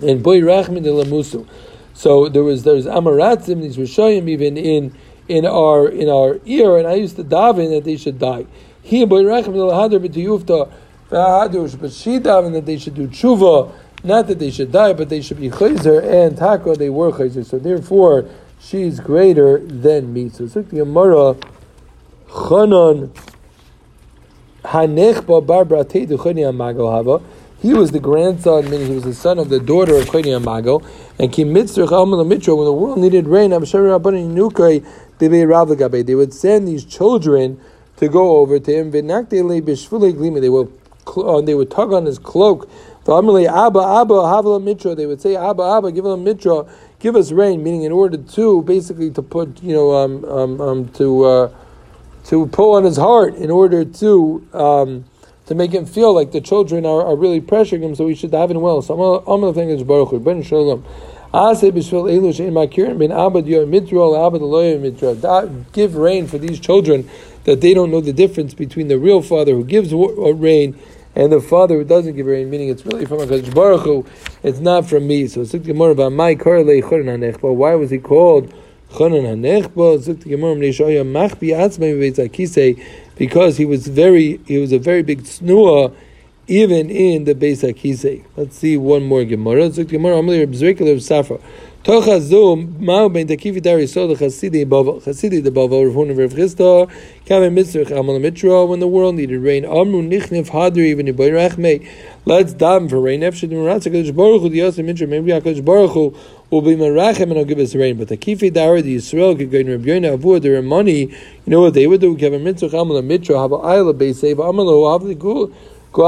and 0.03 0.23
boy 0.23 0.41
rachmin 0.41 0.83
de 0.83 0.91
lamusu. 0.91 1.47
So 1.97 2.29
there 2.29 2.43
was 2.43 2.63
there's 2.65 2.85
amaratzim 2.85 3.63
these 3.63 3.79
rishayim 3.79 4.29
even 4.29 4.59
in 4.59 4.95
in 5.29 5.47
our 5.47 5.89
in 5.89 6.11
our 6.11 6.39
ear, 6.45 6.77
and 6.77 6.87
I 6.87 6.93
used 6.93 7.17
to 7.17 7.25
daven 7.25 7.71
that 7.71 7.85
they 7.85 7.97
should 7.97 8.19
die. 8.19 8.45
He 8.83 9.03
but 9.07 9.23
she 9.23 9.25
daven 12.21 12.53
that 12.53 12.67
they 12.67 12.77
should 12.77 12.95
do 12.95 13.09
tshuva, 13.09 13.73
not 14.05 14.27
that 14.27 14.39
they 14.39 14.51
should 14.51 14.73
die, 14.73 14.93
but 14.93 15.09
they 15.09 15.23
should 15.23 15.41
be 15.41 15.49
chayzer 15.49 16.05
and 16.05 16.37
taka 16.37 16.75
they 16.75 16.91
were 16.91 17.13
chayzer. 17.13 17.47
So 17.47 17.59
therefore, 17.59 18.29
she's 18.61 19.01
greater 19.01 19.59
than 19.61 20.13
me. 20.13 20.29
So 20.29 20.45
it's 20.45 20.53
the 20.53 20.65
Gemara 20.65 21.35
Chanan 22.29 23.09
Hanechba 24.65 25.47
bar 25.47 25.65
Bratei 25.65 26.07
Duchoni 26.07 26.43
Amago 26.45 26.93
Hava. 26.93 27.25
He 27.61 27.73
was 27.73 27.91
the 27.91 28.01
grandson, 28.01 28.71
meaning 28.71 28.89
he 28.89 28.95
was 28.95 29.05
the 29.05 29.15
son 29.15 29.39
of 29.39 29.49
the 29.49 29.59
daughter 29.59 29.97
of 29.97 30.05
Choni 30.05 30.39
Amago. 30.39 30.87
And 31.19 31.33
Kim 31.33 31.55
Mitzrach 31.55 31.91
Amal 31.91 32.23
Mitra, 32.25 32.55
when 32.55 32.67
the 32.67 32.73
world 32.73 32.99
needed 32.99 33.27
rain, 33.27 33.51
they 33.51 33.59
would 36.15 36.35
send 36.35 36.69
these 36.69 36.85
children 36.85 37.59
to 37.97 38.09
go 38.09 38.37
over 38.37 38.59
to 38.59 38.75
him. 38.75 38.91
They 38.91 39.01
would, 40.51 40.73
uh, 41.17 41.41
they 41.41 41.55
would 41.55 41.71
tug 41.71 41.93
on 41.93 42.05
his 42.05 42.19
cloak. 42.19 42.69
Abba, 43.09 43.79
Abba. 43.81 44.95
They 44.95 45.07
would 45.07 45.21
say, 45.23 45.37
Abba, 45.37 45.63
Abba, 45.63 45.93
give 45.93 46.05
him 46.05 46.25
Mitra, 46.25 46.67
give 46.99 47.17
us 47.17 47.33
rain, 47.33 47.63
meaning 47.63 47.85
in 47.85 47.93
order 47.93 48.19
to, 48.19 48.63
basically 48.63 49.11
to 49.13 49.23
put, 49.23 49.63
you 49.63 49.73
know, 49.73 49.95
um, 49.95 50.25
um, 50.27 50.61
um, 50.61 50.89
to, 50.91 51.25
uh, 51.25 51.51
to 52.25 52.47
pull 52.49 52.75
on 52.75 52.85
his 52.85 52.99
heart 52.99 53.35
in 53.37 53.51
order 53.51 53.85
to, 53.85 54.47
um, 54.53 55.05
to 55.47 55.55
make 55.55 55.73
him 55.73 55.87
feel 55.87 56.13
like 56.13 56.33
the 56.33 56.41
children 56.41 56.85
are, 56.85 57.03
are 57.05 57.17
really 57.17 57.41
pressuring 57.41 57.83
him, 57.83 57.95
so 57.95 58.07
he 58.09 58.15
should 58.15 58.33
him 58.57 58.61
well. 58.61 58.83
So 58.83 58.95
I'm 58.95 59.41
going 59.41 59.55
to 59.55 59.59
thank 59.59 59.71
his 59.71 59.85
Baruch 59.85 60.11
Hu. 60.11 60.21
Give 65.73 65.97
rain 65.97 66.27
for 66.27 66.39
these 66.39 66.61
children 66.61 67.09
that 67.45 67.61
they 67.61 67.75
don't 67.75 67.91
know 67.91 68.01
the 68.01 68.13
difference 68.13 68.55
between 68.55 68.89
the 68.89 68.99
real 68.99 69.23
father 69.23 69.53
who 69.53 69.65
gives 69.65 69.93
uh, 69.93 70.35
rain 70.35 70.79
and 71.15 71.33
the 71.33 71.41
father 71.41 71.77
who 71.77 71.85
doesn't 71.85 72.17
give 72.17 72.27
rain, 72.27 72.51
meaning 72.51 72.69
it's 72.69 72.85
really 72.85 73.07
from 73.07 73.21
a 73.21 73.27
Baruch 73.27 73.83
Hu, 73.83 74.05
it's 74.43 74.59
not 74.59 74.87
from 74.87 75.07
me. 75.07 75.29
So 75.29 75.45
why 77.53 77.75
was 77.75 77.91
he 77.91 77.99
called 77.99 78.53
because 83.17 83.57
he 83.57 83.65
was 83.65 83.87
very 83.89 84.41
he 84.47 84.59
was 84.59 84.73
a 84.73 84.79
very 84.79 85.03
big 85.03 85.23
snua 85.23 85.95
even 86.49 86.91
in 86.91 87.25
the 87.25 87.35
Beis 87.35 87.63
Hakisei. 87.63 88.25
Let's 88.37 88.57
see 88.57 88.77
one 88.77 89.03
more 89.03 89.25
Gemara. 89.25 89.69
Gemara 89.71 90.17
Amalei 90.17 90.47
Safra. 91.87 91.87
Tochazu 91.87 92.81
Mao 92.81 93.09
Ben 93.09 93.29
Takifi 93.29 93.63
Dari 93.63 93.87
Sol 93.87 94.17
Chasidi 94.17 94.67
Bava 94.67 95.01
Chasidi 95.03 95.43
the 95.43 95.51
Bava 95.51 95.87
Rav 95.87 95.95
Huna 95.95 96.19
Rav 96.19 96.33
Chisda 96.33 96.91
Kamen 97.27 97.55
Mitzrach 97.55 97.97
Amal 97.97 98.69
when 98.69 98.81
the 98.81 98.89
world 98.89 99.15
needed 99.15 99.41
rain 99.41 99.65
Amru 99.65 100.03
Nichnif 100.03 100.51
Hadri 100.51 100.87
even 100.87 101.07
Iboy 101.07 101.31
Rachmei 101.31 101.89
Let's 102.25 102.55
daven 102.55 102.91
for 102.91 103.01
rain. 103.01 103.21
Efshid 103.21 103.51
Miratz 103.51 103.89
Hakadosh 103.89 104.15
Baruch 104.15 104.43
Hu 104.43 104.49
the 104.49 104.59
Yosef 104.59 104.85
Mitra 104.85 105.07
maybe 105.07 105.31
Hakadosh 105.31 105.65
Baruch 105.65 105.93
Hu 105.93 106.15
will 106.51 106.63
be 106.63 106.75
Merachem 106.75 107.23
and 107.23 107.35
will 107.35 107.45
give 107.45 107.59
us 107.59 107.75
rain. 107.75 107.99
But 107.99 108.09
the 108.09 108.17
Kifi 108.17 108.53
Dara 108.53 108.83
the 108.83 108.97
Yisrael 108.97 109.37
could 109.37 109.53
go 109.53 109.59
in 109.59 109.69
Rabbi 109.69 109.85
Yonah 109.85 110.19
Avu 110.19 110.43
their 110.43 110.61
money. 110.63 111.03
You 111.03 111.17
know 111.47 111.61
what 111.61 111.75
they 111.75 111.87
would 111.87 112.01
do? 112.01 112.17
Kevin 112.17 112.43
Mitzrach 112.43 112.81
Amal 112.81 113.01
Mitra 113.03 113.37
Haba 113.37 113.63
Ayla 113.63 113.95
Beisev 113.95 114.45
Amal 114.45 114.67
Avli 114.67 115.17
Gul. 115.17 115.53
They 115.97 116.03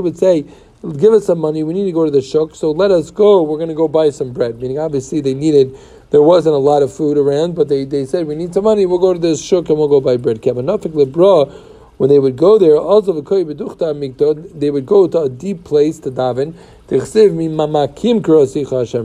would 0.00 0.16
say, 0.16 0.44
give 0.90 1.12
us 1.12 1.26
some 1.26 1.38
money, 1.38 1.62
we 1.62 1.74
need 1.74 1.84
to 1.84 1.92
go 1.92 2.04
to 2.04 2.10
the 2.10 2.20
shuk, 2.20 2.56
so 2.56 2.72
let 2.72 2.90
us 2.90 3.10
go, 3.10 3.42
we're 3.42 3.56
going 3.56 3.68
to 3.68 3.74
go 3.74 3.86
buy 3.86 4.10
some 4.10 4.32
bread. 4.32 4.60
Meaning, 4.60 4.78
obviously, 4.80 5.20
they 5.20 5.34
needed, 5.34 5.78
there 6.10 6.22
wasn't 6.22 6.56
a 6.56 6.58
lot 6.58 6.82
of 6.82 6.92
food 6.92 7.16
around, 7.16 7.54
but 7.54 7.68
they, 7.68 7.84
they 7.84 8.04
said, 8.04 8.26
we 8.26 8.34
need 8.34 8.52
some 8.52 8.64
money, 8.64 8.84
we'll 8.84 8.98
go 8.98 9.12
to 9.12 9.18
the 9.18 9.36
shuk 9.36 9.68
and 9.68 9.78
we'll 9.78 9.86
go 9.88 10.00
buy 10.00 10.16
bread. 10.16 10.42
When 10.42 12.08
they 12.08 12.18
would 12.18 12.36
go 12.36 12.58
there, 12.58 12.76
also 12.78 13.12
they 13.12 14.70
would 14.70 14.86
go 14.86 15.06
to 15.06 15.18
a 15.20 15.28
deep 15.28 15.62
place 15.62 16.00
to 16.00 16.10
daven. 16.10 16.54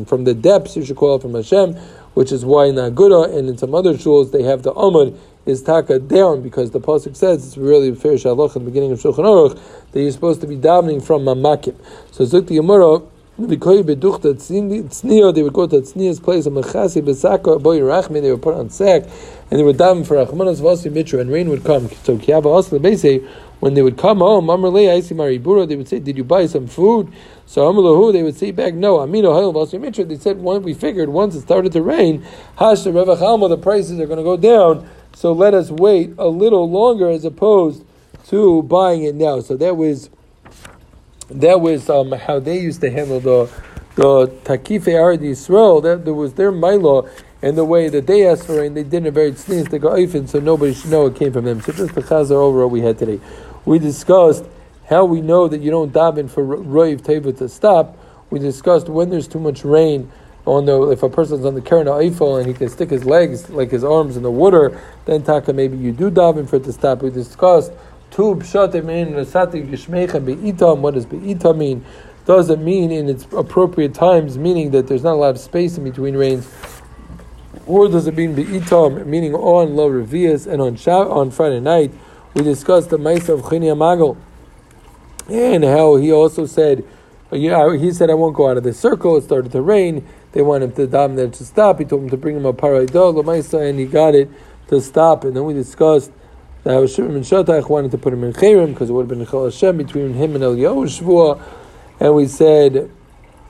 From 0.07 0.23
the 0.23 0.33
depths, 0.33 0.75
you 0.75 0.83
should 0.83 0.95
call 0.95 1.15
it 1.15 1.21
from 1.21 1.35
Hashem, 1.35 1.75
which 2.15 2.31
is 2.31 2.43
why 2.43 2.65
in 2.65 2.75
Aguda 2.75 3.37
and 3.37 3.47
in 3.49 3.57
some 3.57 3.75
other 3.75 3.93
shuls 3.93 4.31
they 4.31 4.41
have 4.43 4.63
the 4.63 4.73
Amud 4.73 5.15
is 5.47 5.63
taka 5.63 5.99
down 5.99 6.41
because 6.41 6.71
the 6.71 6.79
pasuk 6.79 7.15
says 7.15 7.45
it's 7.45 7.57
really 7.57 7.95
fair 7.95 8.13
shalach 8.13 8.55
in 8.55 8.63
the 8.63 8.69
beginning 8.69 8.91
of 8.91 8.99
Shulchan 8.99 9.25
Aruch 9.25 9.59
that 9.91 10.01
you're 10.01 10.11
supposed 10.11 10.41
to 10.41 10.47
be 10.47 10.57
davening 10.57 11.03
from 11.03 11.23
mamakim. 11.23 11.75
So 12.11 12.25
Zuk 12.25 12.47
the 12.47 12.55
Gemara. 12.55 13.01
They 13.39 13.45
would 13.45 13.59
go 13.59 13.77
to 14.17 14.33
Tzniya's 14.33 16.19
place, 16.19 16.45
they 16.45 18.31
would 18.31 18.41
put 18.41 18.53
on 18.55 18.69
sack, 18.71 19.03
and 19.51 19.59
they 19.59 19.63
would 19.63 19.77
daven 19.77 20.07
for 20.07 20.15
Achmanas 20.15 20.59
Vasi 20.59 20.91
Mitra, 20.91 21.19
and 21.19 21.29
rain 21.29 21.47
would 21.49 21.63
come. 21.63 21.87
So 22.01 22.17
when 23.59 23.73
they 23.75 23.83
would 23.83 23.95
come 23.95 24.17
home, 24.17 24.47
they 24.47 25.75
would 25.75 25.87
say, 25.87 25.99
Did 25.99 26.17
you 26.17 26.23
buy 26.23 26.47
some 26.47 26.65
food? 26.65 27.13
So 27.45 27.71
Amrlahu, 27.71 28.11
they 28.11 28.23
would 28.23 28.35
say 28.35 28.49
back, 28.49 28.73
No, 28.73 28.97
Amino 28.97 29.35
Hail 29.35 29.53
Vasi 29.53 29.79
Mitra, 29.79 30.05
they 30.05 30.17
said, 30.17 30.39
We 30.39 30.73
figured 30.73 31.09
once 31.09 31.35
it 31.35 31.41
started 31.41 31.73
to 31.73 31.83
rain, 31.83 32.25
Hasha 32.55 32.89
Revachalma, 32.89 33.49
the 33.49 33.57
prices 33.59 33.99
are 33.99 34.07
going 34.07 34.17
to 34.17 34.23
go 34.23 34.37
down. 34.37 34.89
So 35.17 35.31
let 35.31 35.55
us 35.55 35.71
wait 35.71 36.13
a 36.19 36.27
little 36.27 36.69
longer 36.69 37.09
as 37.09 37.25
opposed 37.25 37.83
to 38.27 38.61
buying 38.61 39.01
it 39.01 39.15
now. 39.15 39.39
So 39.39 39.57
that 39.57 39.75
was 39.75 40.11
that 41.31 41.59
was 41.59 41.89
um, 41.89 42.11
how 42.11 42.39
they 42.39 42.59
used 42.59 42.81
to 42.81 42.91
handle 42.91 43.19
the 43.19 43.51
the 43.95 44.27
takife 44.43 44.87
Arad 44.87 45.21
Yisrael. 45.21 45.81
That 45.81 46.05
there 46.05 46.13
was 46.13 46.35
their 46.35 46.51
milo 46.51 47.09
and 47.41 47.57
the 47.57 47.65
way 47.65 47.89
that 47.89 48.05
they 48.05 48.27
asked 48.27 48.45
for 48.45 48.63
it, 48.63 48.67
and 48.67 48.77
they 48.77 48.83
didn't 48.83 49.11
very 49.11 49.33
sneeze 49.33 49.67
to 49.69 49.79
go 49.79 49.89
oifen, 49.89 50.29
so 50.29 50.39
nobody 50.39 50.75
should 50.75 50.91
know 50.91 51.07
it 51.07 51.15
came 51.15 51.33
from 51.33 51.45
them. 51.45 51.61
So 51.61 51.71
just 51.71 51.95
the 51.95 52.03
chazar 52.03 52.33
over 52.33 52.59
what 52.59 52.69
we 52.69 52.81
had 52.81 52.99
today. 52.99 53.19
We 53.65 53.79
discussed 53.79 54.45
how 54.87 55.05
we 55.05 55.21
know 55.21 55.47
that 55.47 55.61
you 55.61 55.71
don't 55.71 55.91
daven 55.91 56.29
for 56.29 56.45
roiv 56.45 57.01
teva 57.01 57.35
to 57.39 57.49
stop. 57.49 57.97
We 58.29 58.37
discussed 58.37 58.87
when 58.87 59.09
there's 59.09 59.27
too 59.27 59.39
much 59.39 59.65
rain 59.65 60.11
on 60.47 60.65
the 60.65 60.89
if 60.91 61.03
a 61.03 61.09
person's 61.09 61.45
on 61.45 61.53
the 61.55 61.61
Keren 61.61 61.87
Ofel 61.87 62.39
and 62.39 62.47
he 62.47 62.53
can 62.53 62.69
stick 62.69 62.89
his 62.89 63.03
legs 63.03 63.49
like 63.49 63.69
his 63.69 63.83
arms 63.83 64.15
in 64.15 64.23
the 64.23 64.31
water, 64.31 64.81
then 65.05 65.21
taka 65.21 65.51
maybe 65.51 65.77
you 65.77 65.91
do 65.91 66.09
daven 66.09 66.47
for 66.49 66.55
it 66.55 66.63
to 66.63 66.73
stop. 66.73 67.01
We 67.03 67.09
discussed 67.09 67.73
two 68.09 68.35
pshatim 68.35 68.89
in 68.89 69.13
nasati 69.13 69.69
gishmeichem 69.69 70.25
beitam. 70.25 70.79
What 70.79 70.93
does 70.93 71.05
beitam 71.05 71.57
mean? 71.57 71.85
Does 72.25 72.49
it 72.49 72.59
mean 72.59 72.91
in 72.91 73.09
its 73.09 73.27
appropriate 73.33 73.93
times, 73.93 74.37
meaning 74.37 74.71
that 74.71 74.87
there's 74.87 75.03
not 75.03 75.13
a 75.13 75.15
lot 75.15 75.31
of 75.31 75.39
space 75.39 75.77
in 75.77 75.83
between 75.83 76.15
rains? 76.15 76.49
Or 77.65 77.89
does 77.89 78.07
it 78.07 78.15
mean 78.15 78.33
beitam, 78.35 79.05
meaning 79.05 79.35
on 79.35 79.75
low 79.75 79.89
revias 79.89 80.47
and 80.47 80.61
on 80.61 80.77
Shabbat, 80.77 81.11
on 81.11 81.31
Friday 81.31 81.59
night? 81.59 81.91
We 82.33 82.43
discussed 82.43 82.89
the 82.89 82.97
Maisa 82.97 83.33
of 83.33 83.41
Choni 83.41 83.65
Hamagel 83.65 84.15
and 85.29 85.63
how 85.65 85.97
he 85.97 86.11
also 86.11 86.45
said, 86.45 86.85
he 87.31 87.91
said, 87.91 88.09
I 88.09 88.13
won't 88.13 88.35
go 88.35 88.49
out 88.49 88.55
of 88.55 88.63
the 88.63 88.73
circle. 88.73 89.17
It 89.17 89.23
started 89.23 89.51
to 89.51 89.61
rain. 89.61 90.07
They 90.37 90.43
wanted 90.43 90.75
to 90.75 90.85
dam 90.85 91.15
there 91.15 91.29
to 91.29 91.43
stop. 91.43 91.79
He 91.79 91.85
told 91.85 92.03
him 92.03 92.11
to 92.11 92.17
bring 92.17 92.37
him 92.37 92.45
a 92.45 92.53
paraydol, 92.53 93.15
lamaisa, 93.15 93.67
and 93.67 93.79
he 93.79 93.87
got 93.87 94.13
it 94.13 94.29
to 94.67 94.79
stop. 94.79 95.23
And 95.23 95.35
then 95.35 95.45
we 95.45 95.55
discussed 95.55 96.11
that 96.63 96.87
Shimon 96.91 97.13
ben 97.13 97.21
Shatach 97.23 97.67
wanted 97.67 97.89
to 97.89 97.97
put 97.97 98.13
him 98.13 98.23
in 98.23 98.33
Chayrim 98.33 98.73
because 98.73 98.91
it 98.91 98.93
would 98.93 99.09
have 99.09 99.17
been 99.17 99.25
Chol 99.25 99.45
Hashem 99.45 99.77
between 99.77 100.13
him 100.13 100.35
and 100.35 100.43
Eliyahu 100.43 101.01
Shvua. 101.01 101.41
And 101.99 102.13
we 102.13 102.27
said 102.27 102.91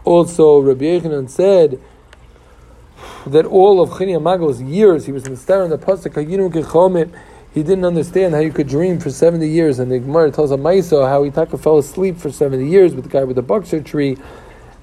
also 0.06 0.62
Rabbi 0.62 0.86
Yochanan 0.86 1.30
said 1.30 1.82
that 3.26 3.46
all 3.46 3.82
of 3.82 3.98
Chini 3.98 4.16
Amago's 4.16 4.62
years 4.62 5.08
he 5.08 5.12
was 5.12 5.26
in 5.26 5.32
the 5.32 5.38
star 5.38 5.66
in 5.66 5.70
the 5.70 5.78
pasuk 5.78 6.16
He 7.54 7.64
didn't 7.64 7.84
understand 7.84 8.34
how 8.34 8.40
you 8.40 8.54
could 8.54 8.70
dream 8.70 9.02
for 9.02 9.10
70 9.10 9.46
years. 9.46 9.80
And 9.80 9.92
the 9.92 10.00
Gemara 10.00 10.32
tells 10.32 10.54
a 10.54 10.58
Maisa 10.58 11.06
how 11.10 11.24
he 11.24 11.32
fell 11.32 11.80
asleep 11.80 12.16
for 12.16 12.32
70 12.32 12.66
years 12.66 12.96
with 12.96 13.04
the 13.04 13.10
guy 13.10 13.26
with 13.26 13.36
the 13.36 13.42
buckshot 13.42 13.84
tree 13.84 14.18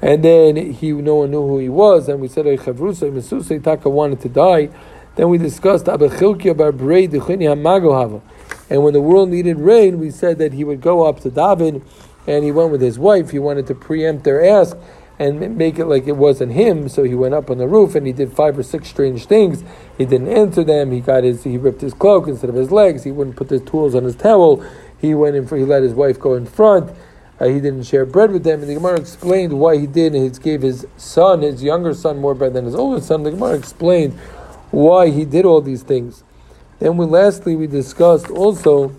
and 0.05 0.23
then 0.23 0.57
he 0.57 0.93
no 0.93 1.15
one 1.15 1.31
knew 1.31 1.41
who 1.41 1.59
he 1.59 1.71
was, 1.71 2.11
and 2.11 2.21
we 2.21 2.29
said 2.29 2.45
Chavrusa 2.45 3.11
Mesusay 3.11 3.65
Taka 3.65 3.89
wanted 3.89 4.21
to 4.21 4.29
die. 4.29 4.69
Then 5.17 5.31
we 5.31 5.39
discussed 5.39 5.87
Abachilkia 5.87 6.55
Bar 6.55 6.73
Brei 6.73 7.09
Dechini 7.09 7.45
Hamagohava. 7.45 8.21
And 8.69 8.83
when 8.85 8.93
the 8.93 9.01
world 9.01 9.31
needed 9.31 9.59
rain, 9.59 9.99
we 9.99 10.11
said 10.11 10.37
that 10.39 10.53
he 10.53 10.63
would 10.63 10.83
go 10.83 11.07
up 11.07 11.21
to 11.21 11.31
Davin, 11.31 11.83
and 12.27 12.45
he 12.45 12.53
went 12.53 12.71
with 12.71 12.83
his 12.83 12.99
wife. 12.99 13.31
He 13.31 13.39
wanted 13.39 13.67
to 13.69 13.75
preempt 13.75 14.25
their 14.25 14.45
ask 14.45 14.77
and 15.19 15.57
make 15.57 15.79
it 15.79 15.87
like 15.87 16.07
it 16.07 16.19
wasn't 16.19 16.53
him. 16.53 16.91
So 16.91 17.05
he 17.05 17.15
went 17.15 17.33
up 17.33 17.49
on 17.49 17.57
the 17.57 17.67
roof 17.67 17.95
and 17.95 18.07
he 18.07 18.13
did 18.13 18.31
five 18.31 18.59
or 18.59 18.63
six 18.63 18.89
strange 18.89 19.25
things. 19.25 19.65
He 19.97 20.05
didn't 20.05 20.29
answer 20.29 20.65
them. 20.65 20.91
He 20.91 21.01
got 21.01 21.23
his 21.23 21.45
he 21.45 21.57
ripped 21.57 21.83
his 21.83 21.95
cloak 21.95 22.27
instead 22.27 22.51
of 22.51 22.57
his 22.57 22.73
legs. 22.73 23.05
He 23.05 23.13
wouldn't 23.13 23.37
put 23.37 23.49
his 23.49 23.63
tools 23.63 23.95
on 23.95 24.03
his 24.03 24.17
towel. 24.17 24.65
He 24.99 25.15
went 25.15 25.37
in 25.37 25.47
for 25.47 25.57
he 25.57 25.65
let 25.65 25.85
his 25.85 25.95
wife 25.95 26.19
go 26.19 26.35
in 26.35 26.47
front 26.47 26.91
uh, 27.41 27.47
he 27.47 27.55
didn't 27.55 27.85
share 27.85 28.07
bread 28.07 28.31
with 28.31 28.45
them. 28.45 28.61
And 28.61 28.71
the 28.71 28.75
Gemara 28.75 28.99
explained 29.01 29.59
why 29.59 29.77
he 29.77 29.87
did. 29.87 30.15
He 30.15 30.29
gave 30.31 30.63
his 30.63 30.87
son, 30.97 31.43
his 31.43 31.63
younger 31.63 31.95
son, 31.95 32.19
more 32.19 32.35
bread 32.35 32.55
than 32.55 32.65
his 32.65 32.75
older 32.75 33.01
son. 33.01 33.23
The 33.23 33.33
Gemara 33.33 33.55
explained 33.55 34.15
why 34.71 35.11
he 35.11 35.25
did 35.25 35.45
all 35.45 35.61
these 35.61 35.83
things. 35.83 36.23
Then 36.79 36.97
we 36.97 37.07
lastly 37.07 37.57
we 37.57 37.67
discussed 37.67 38.31
also. 38.31 38.95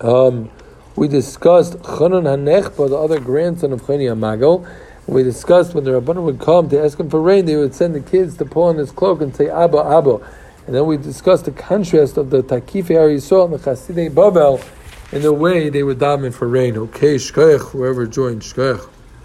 Um, 0.00 0.50
we 0.94 1.08
discussed 1.08 1.74
Chanan 1.80 2.24
Hanechba, 2.24 2.88
the 2.88 2.96
other 2.96 3.20
grandson 3.20 3.72
of 3.72 3.82
Chani 3.82 4.04
Amago. 4.10 4.66
We 5.06 5.22
discussed 5.22 5.74
when 5.74 5.84
the 5.84 6.00
Rabbanim 6.00 6.22
would 6.24 6.40
come 6.40 6.68
to 6.70 6.82
ask 6.82 6.98
him 6.98 7.10
for 7.10 7.20
rain, 7.20 7.44
they 7.44 7.56
would 7.56 7.74
send 7.74 7.94
the 7.94 8.00
kids 8.00 8.36
to 8.38 8.44
pull 8.44 8.64
on 8.64 8.76
his 8.76 8.90
cloak 8.90 9.20
and 9.20 9.34
say 9.34 9.48
Abba 9.48 9.78
Abba. 9.78 10.18
And 10.66 10.74
then 10.74 10.86
we 10.86 10.96
discussed 10.96 11.44
the 11.44 11.52
contrast 11.52 12.16
of 12.16 12.30
the 12.30 12.42
Takif 12.42 12.86
Arisol 12.86 13.44
and 13.44 13.54
the 13.54 13.58
Chasidei 13.58 14.10
Bavel 14.10 14.64
in 15.12 15.22
the 15.22 15.32
way 15.32 15.68
they 15.68 15.82
would 15.82 15.98
daven 15.98 16.32
for 16.32 16.48
rain. 16.48 16.76
Okay, 16.76 17.16
shkoich, 17.16 17.70
whoever 17.70 18.06
joined, 18.06 18.42
shkoich. 18.42 18.95